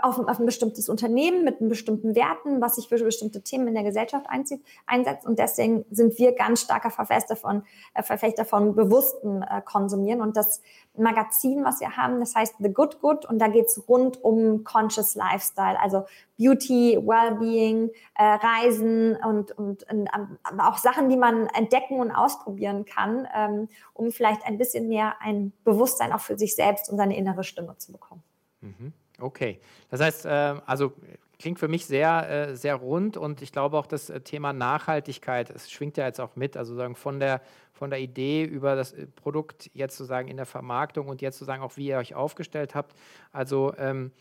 auf, 0.00 0.20
auf, 0.20 0.38
ein 0.38 0.46
bestimmtes 0.46 0.88
Unternehmen 0.88 1.44
mit 1.44 1.56
bestimmten 1.68 2.14
Werten, 2.14 2.60
was 2.60 2.76
sich 2.76 2.88
für 2.88 3.02
bestimmte 3.02 3.42
Themen 3.42 3.66
in 3.66 3.74
der 3.74 3.82
Gesellschaft 3.82 4.26
einzieht, 4.28 4.62
einsetzt. 4.86 5.26
Und 5.26 5.40
deswegen 5.40 5.84
sind 5.90 6.18
wir 6.18 6.32
ganz 6.32 6.60
starker 6.60 6.90
Verfechter 6.90 7.34
von, 7.34 7.64
äh, 7.94 8.02
Verfechter 8.04 8.44
von 8.44 8.76
bewusstem 8.76 9.42
äh, 9.42 9.60
Konsumieren. 9.62 10.20
Und 10.20 10.36
das 10.36 10.62
Magazin, 10.96 11.64
was 11.64 11.80
wir 11.80 11.96
haben, 11.96 12.20
das 12.20 12.36
heißt 12.36 12.56
The 12.60 12.72
Good 12.72 13.00
Good 13.00 13.26
und 13.26 13.40
da 13.40 13.48
geht's 13.48 13.82
rund 13.88 14.22
um 14.22 14.62
Conscious 14.62 15.16
Lifestyle, 15.16 15.80
also 15.80 16.04
Beauty, 16.38 16.98
Wellbeing, 17.00 17.90
äh, 18.14 18.24
Reisen 18.24 19.16
und, 19.16 19.52
und, 19.52 19.90
und 19.90 20.08
aber 20.42 20.68
auch 20.68 20.78
Sachen, 20.78 21.08
die 21.08 21.16
man 21.16 21.46
entdecken 21.48 22.00
und 22.00 22.10
ausprobieren 22.10 22.84
kann, 22.84 23.26
ähm, 23.34 23.68
um 23.94 24.12
vielleicht 24.12 24.44
ein 24.44 24.58
bisschen 24.58 24.88
mehr 24.88 25.16
ein 25.20 25.52
Bewusstsein 25.64 26.12
auch 26.12 26.20
für 26.20 26.38
sich 26.38 26.54
selbst 26.54 26.90
und 26.90 26.98
seine 26.98 27.16
innere 27.16 27.44
Stimme 27.44 27.76
zu 27.78 27.92
bekommen. 27.92 28.22
Mhm. 28.60 28.92
Okay, 29.18 29.60
das 29.88 30.00
heißt, 30.00 30.26
äh, 30.26 30.54
also 30.66 30.92
klingt 31.38 31.58
für 31.58 31.68
mich 31.68 31.86
sehr, 31.86 32.28
äh, 32.28 32.56
sehr 32.56 32.76
rund 32.76 33.16
und 33.16 33.42
ich 33.42 33.52
glaube 33.52 33.78
auch 33.78 33.86
das 33.86 34.10
äh, 34.10 34.20
Thema 34.20 34.52
Nachhaltigkeit, 34.52 35.50
es 35.50 35.70
schwingt 35.70 35.96
ja 35.96 36.06
jetzt 36.06 36.20
auch 36.20 36.36
mit, 36.36 36.56
also 36.56 36.74
sagen 36.74 36.96
von 36.96 37.20
der, 37.20 37.42
von 37.72 37.90
der 37.90 38.00
Idee 38.00 38.44
über 38.44 38.74
das 38.74 38.92
äh, 38.92 39.06
Produkt 39.06 39.70
jetzt 39.74 39.96
sozusagen 39.96 40.28
in 40.28 40.36
der 40.36 40.46
Vermarktung 40.46 41.08
und 41.08 41.22
jetzt 41.22 41.38
sozusagen 41.38 41.62
auch, 41.62 41.76
wie 41.76 41.88
ihr 41.88 41.98
euch 41.98 42.14
aufgestellt 42.14 42.74
habt. 42.74 42.94
Also 43.32 43.74
ähm, 43.78 44.12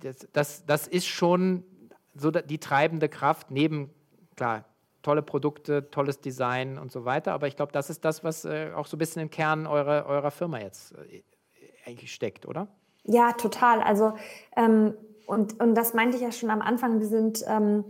das, 0.00 0.28
das, 0.32 0.66
das 0.66 0.86
ist 0.86 1.06
schon 1.06 1.64
so 2.14 2.30
die 2.30 2.58
treibende 2.58 3.08
Kraft 3.08 3.50
neben, 3.50 3.90
klar, 4.36 4.64
tolle 5.02 5.22
Produkte, 5.22 5.90
tolles 5.90 6.20
Design 6.20 6.78
und 6.78 6.90
so 6.92 7.04
weiter. 7.04 7.32
Aber 7.32 7.46
ich 7.46 7.56
glaube, 7.56 7.72
das 7.72 7.90
ist 7.90 8.04
das, 8.04 8.24
was 8.24 8.44
äh, 8.44 8.72
auch 8.74 8.86
so 8.86 8.96
ein 8.96 8.98
bisschen 8.98 9.22
im 9.22 9.30
Kern 9.30 9.66
eurer, 9.66 10.06
eurer 10.06 10.30
Firma 10.30 10.60
jetzt 10.60 10.92
äh, 10.92 11.22
eigentlich 11.86 12.12
steckt, 12.12 12.46
oder? 12.46 12.68
Ja, 13.04 13.32
total. 13.32 13.80
Also, 13.80 14.14
ähm, 14.56 14.94
und, 15.26 15.60
und 15.60 15.74
das 15.74 15.94
meinte 15.94 16.16
ich 16.16 16.22
ja 16.22 16.32
schon 16.32 16.50
am 16.50 16.60
Anfang, 16.60 17.00
wir 17.00 17.06
sind 17.06 17.44
ähm, 17.46 17.84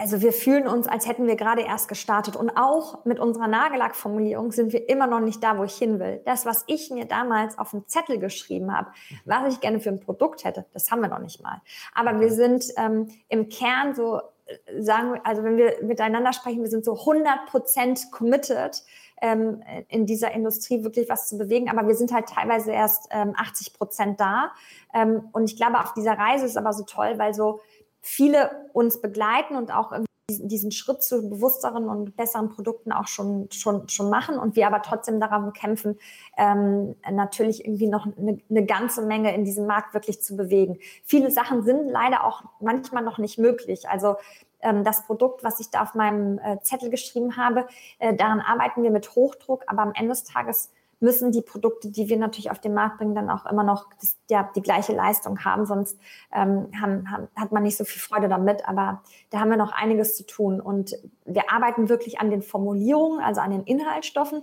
also 0.00 0.22
wir 0.22 0.32
fühlen 0.32 0.66
uns, 0.66 0.88
als 0.88 1.06
hätten 1.06 1.26
wir 1.26 1.36
gerade 1.36 1.62
erst 1.62 1.88
gestartet. 1.88 2.34
Und 2.34 2.50
auch 2.56 3.04
mit 3.04 3.20
unserer 3.20 3.48
Nagellackformulierung 3.48 4.50
sind 4.50 4.72
wir 4.72 4.88
immer 4.88 5.06
noch 5.06 5.20
nicht 5.20 5.42
da, 5.42 5.58
wo 5.58 5.64
ich 5.64 5.74
hin 5.74 6.00
will. 6.00 6.22
Das, 6.24 6.46
was 6.46 6.64
ich 6.66 6.90
mir 6.90 7.04
damals 7.04 7.58
auf 7.58 7.72
den 7.72 7.86
Zettel 7.86 8.18
geschrieben 8.18 8.74
habe, 8.74 8.90
was 9.26 9.54
ich 9.54 9.60
gerne 9.60 9.78
für 9.78 9.90
ein 9.90 10.00
Produkt 10.00 10.44
hätte, 10.44 10.64
das 10.72 10.90
haben 10.90 11.00
wir 11.02 11.08
noch 11.08 11.18
nicht 11.18 11.42
mal. 11.42 11.60
Aber 11.94 12.18
wir 12.18 12.32
sind 12.32 12.64
ähm, 12.78 13.08
im 13.28 13.50
Kern 13.50 13.94
so, 13.94 14.20
äh, 14.46 14.80
sagen 14.80 15.12
wir, 15.12 15.26
also 15.26 15.44
wenn 15.44 15.58
wir 15.58 15.76
miteinander 15.82 16.32
sprechen, 16.32 16.62
wir 16.62 16.70
sind 16.70 16.84
so 16.84 16.98
100 16.98 17.46
Prozent 17.46 18.10
committed, 18.10 18.82
ähm, 19.20 19.62
in 19.88 20.06
dieser 20.06 20.32
Industrie 20.32 20.82
wirklich 20.82 21.10
was 21.10 21.28
zu 21.28 21.36
bewegen. 21.36 21.68
Aber 21.68 21.86
wir 21.86 21.94
sind 21.94 22.12
halt 22.12 22.28
teilweise 22.28 22.72
erst 22.72 23.08
ähm, 23.10 23.34
80 23.36 23.74
Prozent 23.74 24.18
da. 24.18 24.52
Ähm, 24.94 25.28
und 25.32 25.44
ich 25.44 25.56
glaube, 25.56 25.78
auf 25.78 25.92
dieser 25.92 26.12
Reise 26.12 26.46
ist 26.46 26.56
aber 26.56 26.72
so 26.72 26.84
toll, 26.84 27.18
weil 27.18 27.34
so 27.34 27.60
viele 28.00 28.68
uns 28.72 29.00
begleiten 29.00 29.56
und 29.56 29.72
auch 29.72 29.92
diesen 30.38 30.70
Schritt 30.70 31.02
zu 31.02 31.28
bewussteren 31.28 31.88
und 31.88 32.16
besseren 32.16 32.50
Produkten 32.50 32.92
auch 32.92 33.06
schon, 33.06 33.48
schon, 33.50 33.88
schon 33.88 34.10
machen 34.10 34.38
und 34.38 34.56
wir 34.56 34.66
aber 34.66 34.82
trotzdem 34.82 35.20
daran 35.20 35.52
kämpfen, 35.52 35.98
ähm, 36.36 36.94
natürlich 37.10 37.64
irgendwie 37.64 37.88
noch 37.88 38.06
eine, 38.06 38.38
eine 38.48 38.64
ganze 38.64 39.02
Menge 39.02 39.34
in 39.34 39.44
diesem 39.44 39.66
Markt 39.66 39.94
wirklich 39.94 40.22
zu 40.22 40.36
bewegen. 40.36 40.78
Viele 41.04 41.30
Sachen 41.30 41.62
sind 41.64 41.88
leider 41.88 42.24
auch 42.24 42.42
manchmal 42.60 43.02
noch 43.02 43.18
nicht 43.18 43.38
möglich. 43.38 43.88
Also 43.88 44.16
ähm, 44.60 44.84
das 44.84 45.06
Produkt, 45.06 45.42
was 45.42 45.60
ich 45.60 45.70
da 45.70 45.82
auf 45.82 45.94
meinem 45.94 46.38
äh, 46.38 46.60
Zettel 46.62 46.90
geschrieben 46.90 47.36
habe, 47.36 47.66
äh, 47.98 48.14
daran 48.14 48.40
arbeiten 48.40 48.82
wir 48.82 48.90
mit 48.90 49.14
Hochdruck, 49.14 49.64
aber 49.66 49.82
am 49.82 49.92
Ende 49.94 50.10
des 50.10 50.24
Tages 50.24 50.70
müssen 51.00 51.32
die 51.32 51.42
Produkte, 51.42 51.90
die 51.90 52.08
wir 52.08 52.18
natürlich 52.18 52.50
auf 52.50 52.60
den 52.60 52.74
Markt 52.74 52.98
bringen, 52.98 53.14
dann 53.14 53.30
auch 53.30 53.46
immer 53.46 53.64
noch 53.64 53.86
das, 54.00 54.16
ja, 54.28 54.48
die 54.54 54.62
gleiche 54.62 54.92
Leistung 54.92 55.44
haben. 55.44 55.64
Sonst 55.66 55.98
ähm, 56.32 56.68
haben, 56.80 57.10
haben, 57.10 57.28
hat 57.34 57.52
man 57.52 57.62
nicht 57.62 57.76
so 57.76 57.84
viel 57.84 58.00
Freude 58.00 58.28
damit. 58.28 58.68
Aber 58.68 59.02
da 59.30 59.40
haben 59.40 59.50
wir 59.50 59.56
noch 59.56 59.72
einiges 59.72 60.16
zu 60.16 60.26
tun. 60.26 60.60
Und 60.60 60.94
wir 61.24 61.50
arbeiten 61.50 61.88
wirklich 61.88 62.20
an 62.20 62.30
den 62.30 62.42
Formulierungen, 62.42 63.20
also 63.20 63.40
an 63.40 63.50
den 63.50 63.64
Inhaltsstoffen 63.64 64.42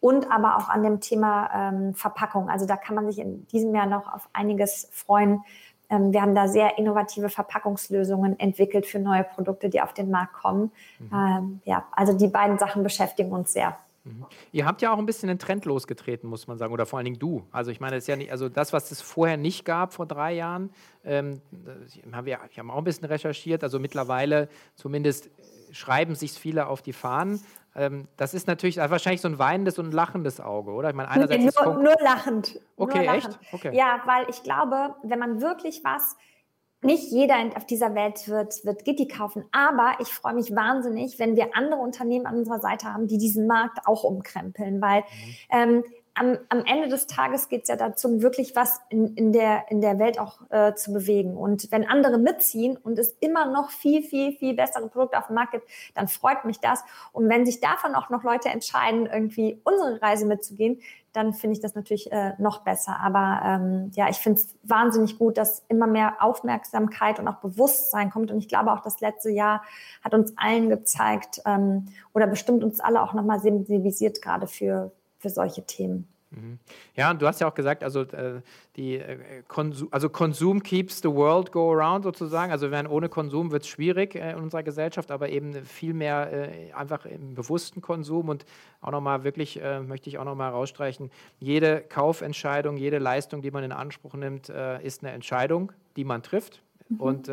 und 0.00 0.30
aber 0.30 0.56
auch 0.56 0.68
an 0.68 0.82
dem 0.82 1.00
Thema 1.00 1.50
ähm, 1.54 1.94
Verpackung. 1.94 2.48
Also 2.48 2.66
da 2.66 2.76
kann 2.76 2.94
man 2.94 3.06
sich 3.06 3.18
in 3.18 3.46
diesem 3.48 3.74
Jahr 3.74 3.86
noch 3.86 4.12
auf 4.12 4.28
einiges 4.32 4.88
freuen. 4.92 5.42
Ähm, 5.90 6.12
wir 6.12 6.22
haben 6.22 6.34
da 6.34 6.48
sehr 6.48 6.78
innovative 6.78 7.28
Verpackungslösungen 7.28 8.38
entwickelt 8.38 8.86
für 8.86 8.98
neue 8.98 9.24
Produkte, 9.24 9.68
die 9.68 9.80
auf 9.80 9.92
den 9.92 10.10
Markt 10.10 10.34
kommen. 10.34 10.70
Mhm. 10.98 11.10
Ähm, 11.12 11.60
ja, 11.64 11.86
also 11.92 12.12
die 12.12 12.28
beiden 12.28 12.58
Sachen 12.58 12.82
beschäftigen 12.82 13.32
uns 13.32 13.52
sehr. 13.52 13.76
Mhm. 14.08 14.26
Ihr 14.52 14.66
habt 14.66 14.82
ja 14.82 14.92
auch 14.92 14.98
ein 14.98 15.06
bisschen 15.06 15.28
den 15.28 15.38
Trend 15.38 15.64
losgetreten, 15.64 16.28
muss 16.28 16.46
man 16.46 16.58
sagen, 16.58 16.72
oder 16.72 16.86
vor 16.86 16.98
allen 16.98 17.04
Dingen 17.04 17.18
du. 17.18 17.46
Also 17.52 17.70
ich 17.70 17.80
meine, 17.80 17.96
das 17.96 18.04
ist 18.04 18.08
ja 18.08 18.16
nicht, 18.16 18.32
also 18.32 18.48
das, 18.48 18.72
was 18.72 18.90
es 18.90 19.00
vorher 19.00 19.36
nicht 19.36 19.64
gab 19.64 19.92
vor 19.92 20.06
drei 20.06 20.32
Jahren, 20.34 20.70
ähm, 21.04 21.40
haben 22.12 22.26
wir, 22.26 22.38
wir 22.50 22.58
haben 22.58 22.70
auch 22.70 22.78
ein 22.78 22.84
bisschen 22.84 23.06
recherchiert. 23.06 23.62
Also 23.62 23.78
mittlerweile 23.78 24.48
zumindest 24.74 25.30
schreiben 25.72 26.14
sich 26.14 26.32
viele 26.32 26.66
auf 26.66 26.82
die 26.82 26.92
Fahnen. 26.92 27.40
Ähm, 27.74 28.08
das 28.16 28.34
ist 28.34 28.46
natürlich 28.46 28.78
wahrscheinlich 28.78 29.20
so 29.20 29.28
ein 29.28 29.38
weinendes 29.38 29.78
und 29.78 29.86
ein 29.86 29.92
lachendes 29.92 30.40
Auge, 30.40 30.72
oder? 30.72 30.88
Ich 30.90 30.96
meine, 30.96 31.10
einerseits 31.10 31.44
nee, 31.44 31.50
nur, 31.64 31.82
nur 31.82 31.94
lachend. 32.02 32.60
Okay, 32.76 33.04
nur 33.04 33.14
echt? 33.14 33.38
Okay. 33.52 33.76
Ja, 33.76 34.00
weil 34.06 34.28
ich 34.28 34.42
glaube, 34.42 34.94
wenn 35.02 35.18
man 35.18 35.40
wirklich 35.40 35.82
was 35.84 36.16
nicht 36.80 37.10
jeder 37.10 37.36
auf 37.56 37.66
dieser 37.66 37.94
Welt 37.94 38.28
wird, 38.28 38.64
wird 38.64 38.84
Gitti 38.84 39.08
kaufen, 39.08 39.44
aber 39.50 39.96
ich 40.00 40.08
freue 40.08 40.34
mich 40.34 40.54
wahnsinnig, 40.54 41.18
wenn 41.18 41.34
wir 41.34 41.56
andere 41.56 41.80
Unternehmen 41.80 42.26
an 42.26 42.36
unserer 42.36 42.60
Seite 42.60 42.92
haben, 42.92 43.08
die 43.08 43.18
diesen 43.18 43.46
Markt 43.46 43.86
auch 43.86 44.04
umkrempeln, 44.04 44.80
weil 44.80 45.00
mhm. 45.00 45.04
ähm, 45.50 45.84
am, 46.18 46.38
am 46.48 46.64
Ende 46.64 46.88
des 46.88 47.06
Tages 47.06 47.48
geht 47.48 47.62
es 47.62 47.68
ja 47.68 47.76
darum, 47.76 48.22
wirklich 48.22 48.56
was 48.56 48.80
in, 48.88 49.14
in, 49.14 49.32
der, 49.32 49.70
in 49.70 49.80
der 49.80 49.98
Welt 49.98 50.18
auch 50.18 50.38
äh, 50.50 50.74
zu 50.74 50.92
bewegen. 50.92 51.36
Und 51.36 51.70
wenn 51.70 51.86
andere 51.86 52.18
mitziehen 52.18 52.76
und 52.76 52.98
es 52.98 53.10
immer 53.20 53.50
noch 53.50 53.70
viel, 53.70 54.02
viel, 54.02 54.32
viel 54.32 54.54
bessere 54.54 54.88
Produkte 54.88 55.18
auf 55.18 55.28
dem 55.28 55.34
Markt 55.34 55.52
gibt, 55.52 55.68
dann 55.94 56.08
freut 56.08 56.44
mich 56.44 56.60
das. 56.60 56.82
Und 57.12 57.28
wenn 57.28 57.46
sich 57.46 57.60
davon 57.60 57.94
auch 57.94 58.10
noch 58.10 58.24
Leute 58.24 58.48
entscheiden, 58.48 59.06
irgendwie 59.06 59.60
unsere 59.64 60.02
Reise 60.02 60.26
mitzugehen, 60.26 60.80
dann 61.12 61.32
finde 61.32 61.54
ich 61.54 61.60
das 61.60 61.74
natürlich 61.74 62.12
äh, 62.12 62.34
noch 62.38 62.62
besser. 62.62 62.98
Aber 63.00 63.40
ähm, 63.44 63.90
ja, 63.94 64.08
ich 64.08 64.18
finde 64.18 64.40
es 64.40 64.54
wahnsinnig 64.62 65.18
gut, 65.18 65.38
dass 65.38 65.64
immer 65.68 65.86
mehr 65.86 66.16
Aufmerksamkeit 66.20 67.18
und 67.18 67.28
auch 67.28 67.36
Bewusstsein 67.36 68.10
kommt. 68.10 68.30
Und 68.30 68.38
ich 68.38 68.48
glaube 68.48 68.72
auch, 68.72 68.80
das 68.80 69.00
letzte 69.00 69.30
Jahr 69.30 69.62
hat 70.04 70.14
uns 70.14 70.32
allen 70.36 70.68
gezeigt 70.68 71.40
ähm, 71.46 71.86
oder 72.12 72.26
bestimmt 72.26 72.62
uns 72.62 72.80
alle 72.80 73.02
auch 73.02 73.14
nochmal 73.14 73.40
sensibilisiert 73.40 74.20
gerade 74.20 74.46
für, 74.46 74.92
für 75.18 75.30
solche 75.30 75.64
Themen. 75.64 76.08
Mhm. 76.30 76.58
Ja, 76.94 77.10
und 77.10 77.22
du 77.22 77.26
hast 77.26 77.40
ja 77.40 77.48
auch 77.48 77.54
gesagt, 77.54 77.82
also, 77.82 78.02
äh, 78.02 78.42
die, 78.76 78.96
äh, 78.96 79.42
Konsum, 79.48 79.88
also 79.90 80.10
Konsum 80.10 80.62
keeps 80.62 81.00
the 81.00 81.08
world 81.08 81.52
go 81.52 81.72
around 81.72 82.04
sozusagen. 82.04 82.52
Also 82.52 82.70
wenn 82.70 82.86
ohne 82.86 83.08
Konsum 83.08 83.50
wird 83.50 83.62
es 83.62 83.68
schwierig 83.68 84.14
äh, 84.14 84.32
in 84.32 84.36
unserer 84.36 84.62
Gesellschaft, 84.62 85.10
aber 85.10 85.30
eben 85.30 85.54
viel 85.64 85.94
mehr 85.94 86.50
einfach 86.74 87.06
im 87.06 87.34
bewussten 87.34 87.80
Konsum 87.80 88.28
und 88.28 88.44
auch 88.80 88.90
nochmal 88.90 89.24
wirklich, 89.24 89.60
möchte 89.86 90.08
ich 90.08 90.18
auch 90.18 90.24
nochmal 90.24 90.50
rausstreichen, 90.50 91.10
jede 91.40 91.80
Kaufentscheidung, 91.80 92.76
jede 92.76 92.98
Leistung, 92.98 93.42
die 93.42 93.50
man 93.50 93.64
in 93.64 93.72
Anspruch 93.72 94.14
nimmt, 94.14 94.48
ist 94.48 95.02
eine 95.02 95.12
Entscheidung, 95.12 95.72
die 95.96 96.04
man 96.04 96.22
trifft. 96.22 96.62
Mhm. 96.88 97.00
Und 97.00 97.30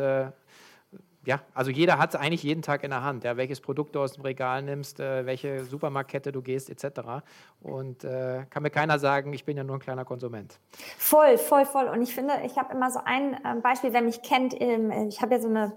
ja, 1.26 1.40
also 1.54 1.70
jeder 1.70 1.98
hat 1.98 2.14
es 2.14 2.20
eigentlich 2.20 2.44
jeden 2.44 2.62
Tag 2.62 2.84
in 2.84 2.90
der 2.90 3.02
Hand, 3.02 3.24
ja, 3.24 3.36
welches 3.36 3.60
Produkt 3.60 3.94
du 3.94 4.00
aus 4.00 4.12
dem 4.12 4.22
Regal 4.22 4.62
nimmst, 4.62 5.00
äh, 5.00 5.26
welche 5.26 5.64
Supermarktkette 5.64 6.30
du 6.30 6.40
gehst, 6.40 6.70
etc. 6.70 7.24
Und 7.60 8.04
äh, 8.04 8.44
kann 8.48 8.62
mir 8.62 8.70
keiner 8.70 8.98
sagen, 8.98 9.32
ich 9.32 9.44
bin 9.44 9.56
ja 9.56 9.64
nur 9.64 9.76
ein 9.76 9.80
kleiner 9.80 10.04
Konsument. 10.04 10.58
Voll, 10.96 11.36
voll, 11.36 11.66
voll. 11.66 11.88
Und 11.88 12.00
ich 12.00 12.14
finde, 12.14 12.34
ich 12.44 12.56
habe 12.56 12.72
immer 12.72 12.90
so 12.90 13.00
ein 13.04 13.34
äh, 13.34 13.60
Beispiel, 13.60 13.92
wer 13.92 14.02
mich 14.02 14.22
kennt, 14.22 14.54
ähm, 14.60 15.08
ich 15.08 15.20
habe 15.20 15.34
ja 15.34 15.40
so 15.40 15.48
eine 15.48 15.76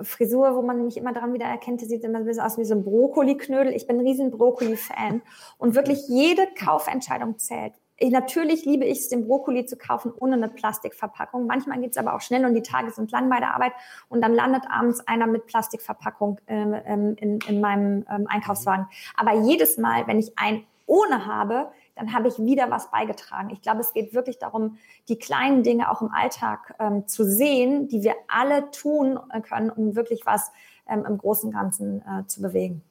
Frisur, 0.00 0.54
wo 0.54 0.62
man 0.62 0.84
mich 0.84 0.96
immer 0.96 1.12
daran 1.12 1.32
wieder 1.32 1.46
erkennt, 1.46 1.80
die 1.80 1.86
sieht 1.86 2.04
immer 2.04 2.18
ein 2.18 2.24
bisschen 2.24 2.44
aus 2.44 2.58
wie 2.58 2.64
so 2.64 2.74
ein 2.74 2.84
Brokkoli-Knödel. 2.84 3.72
Ich 3.74 3.86
bin 3.86 3.98
ein 3.98 4.06
riesen 4.06 4.30
Brokkoli-Fan. 4.30 5.22
Und 5.58 5.74
wirklich 5.74 6.06
jede 6.08 6.46
Kaufentscheidung 6.54 7.38
zählt. 7.38 7.74
Ich, 7.96 8.10
natürlich 8.10 8.64
liebe 8.64 8.84
ich 8.84 8.98
es, 8.98 9.08
den 9.08 9.26
Brokkoli 9.28 9.64
zu 9.66 9.76
kaufen 9.76 10.12
ohne 10.18 10.34
eine 10.34 10.48
Plastikverpackung. 10.48 11.46
Manchmal 11.46 11.80
geht 11.80 11.92
es 11.92 11.96
aber 11.96 12.14
auch 12.14 12.20
schnell 12.20 12.44
und 12.44 12.54
die 12.54 12.62
Tage 12.62 12.90
sind 12.90 13.12
lang 13.12 13.30
bei 13.30 13.38
der 13.38 13.54
Arbeit 13.54 13.72
und 14.08 14.22
dann 14.22 14.34
landet 14.34 14.64
abends 14.68 15.06
einer 15.06 15.26
mit 15.26 15.46
Plastikverpackung 15.46 16.40
ähm, 16.46 16.74
ähm 16.84 17.16
in, 17.18 17.38
in 17.46 17.60
meinem 17.60 18.04
ähm, 18.10 18.26
Einkaufswagen. 18.28 18.86
Aber 19.16 19.34
jedes 19.34 19.78
Mal, 19.78 20.06
wenn 20.06 20.18
ich 20.18 20.32
ein 20.36 20.64
ohne 20.86 21.26
habe, 21.26 21.70
dann 21.94 22.12
habe 22.12 22.28
ich 22.28 22.38
wieder 22.38 22.70
was 22.70 22.90
beigetragen. 22.90 23.50
Ich 23.50 23.62
glaube, 23.62 23.80
es 23.80 23.92
geht 23.92 24.14
wirklich 24.14 24.38
darum, 24.38 24.78
die 25.08 25.18
kleinen 25.18 25.62
Dinge 25.62 25.90
auch 25.90 26.02
im 26.02 26.10
Alltag 26.10 26.74
ähm, 26.78 27.06
zu 27.06 27.24
sehen, 27.24 27.88
die 27.88 28.02
wir 28.02 28.14
alle 28.28 28.70
tun 28.70 29.18
können, 29.42 29.70
um 29.70 29.94
wirklich 29.94 30.26
was 30.26 30.50
ähm, 30.88 31.04
im 31.06 31.18
Großen 31.18 31.48
und 31.48 31.54
Ganzen 31.54 32.02
äh, 32.02 32.26
zu 32.26 32.42
bewegen. 32.42 32.82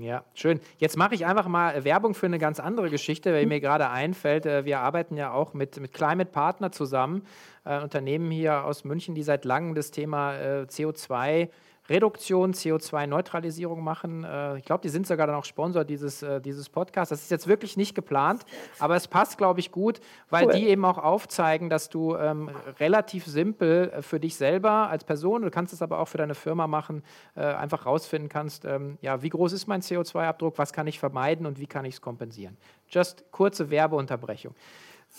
Ja, 0.00 0.24
schön. 0.32 0.60
Jetzt 0.78 0.96
mache 0.96 1.14
ich 1.14 1.26
einfach 1.26 1.46
mal 1.46 1.84
Werbung 1.84 2.14
für 2.14 2.24
eine 2.24 2.38
ganz 2.38 2.58
andere 2.58 2.88
Geschichte, 2.88 3.34
weil 3.34 3.44
mir 3.44 3.60
gerade 3.60 3.90
einfällt. 3.90 4.46
Äh, 4.46 4.64
wir 4.64 4.80
arbeiten 4.80 5.16
ja 5.18 5.32
auch 5.32 5.52
mit, 5.52 5.78
mit 5.78 5.92
Climate 5.92 6.30
Partner 6.30 6.72
zusammen, 6.72 7.26
äh, 7.66 7.82
Unternehmen 7.82 8.30
hier 8.30 8.64
aus 8.64 8.84
München, 8.84 9.14
die 9.14 9.22
seit 9.22 9.44
langem 9.44 9.74
das 9.74 9.90
Thema 9.90 10.36
äh, 10.36 10.62
CO2 10.62 11.50
Reduktion, 11.90 12.54
CO2-Neutralisierung 12.54 13.82
machen. 13.82 14.24
Äh, 14.24 14.58
ich 14.58 14.64
glaube, 14.64 14.82
die 14.82 14.88
sind 14.88 15.06
sogar 15.06 15.26
dann 15.26 15.36
auch 15.36 15.44
Sponsor 15.44 15.84
dieses, 15.84 16.22
äh, 16.22 16.40
dieses 16.40 16.68
Podcasts. 16.68 17.10
Das 17.10 17.22
ist 17.22 17.30
jetzt 17.30 17.48
wirklich 17.48 17.76
nicht 17.76 17.94
geplant, 17.94 18.44
aber 18.78 18.96
es 18.96 19.08
passt, 19.08 19.36
glaube 19.36 19.60
ich, 19.60 19.72
gut, 19.72 20.00
weil 20.30 20.46
cool. 20.46 20.52
die 20.52 20.68
eben 20.68 20.84
auch 20.84 20.98
aufzeigen, 20.98 21.68
dass 21.68 21.88
du 21.90 22.16
ähm, 22.16 22.48
relativ 22.78 23.26
simpel 23.26 23.90
äh, 23.90 24.02
für 24.02 24.20
dich 24.20 24.36
selber 24.36 24.88
als 24.88 25.04
Person, 25.04 25.42
du 25.42 25.50
kannst 25.50 25.72
es 25.72 25.82
aber 25.82 25.98
auch 25.98 26.08
für 26.08 26.18
deine 26.18 26.34
Firma 26.34 26.66
machen, 26.66 27.02
äh, 27.34 27.40
einfach 27.42 27.84
rausfinden 27.84 28.28
kannst, 28.28 28.64
ähm, 28.64 28.96
ja, 29.02 29.22
wie 29.22 29.28
groß 29.28 29.52
ist 29.52 29.66
mein 29.66 29.82
CO2-Abdruck, 29.82 30.56
was 30.58 30.72
kann 30.72 30.86
ich 30.86 31.00
vermeiden 31.00 31.44
und 31.46 31.58
wie 31.58 31.66
kann 31.66 31.84
ich 31.84 31.94
es 31.94 32.00
kompensieren. 32.00 32.56
Just 32.88 33.24
kurze 33.32 33.70
Werbeunterbrechung. 33.70 34.54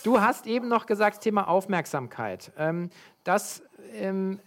Du 0.03 0.21
hast 0.21 0.47
eben 0.47 0.67
noch 0.69 0.86
gesagt, 0.86 1.21
Thema 1.21 1.47
Aufmerksamkeit. 1.47 2.51
Ähm, 2.57 2.89
das 3.23 3.62
ähm, 3.93 4.39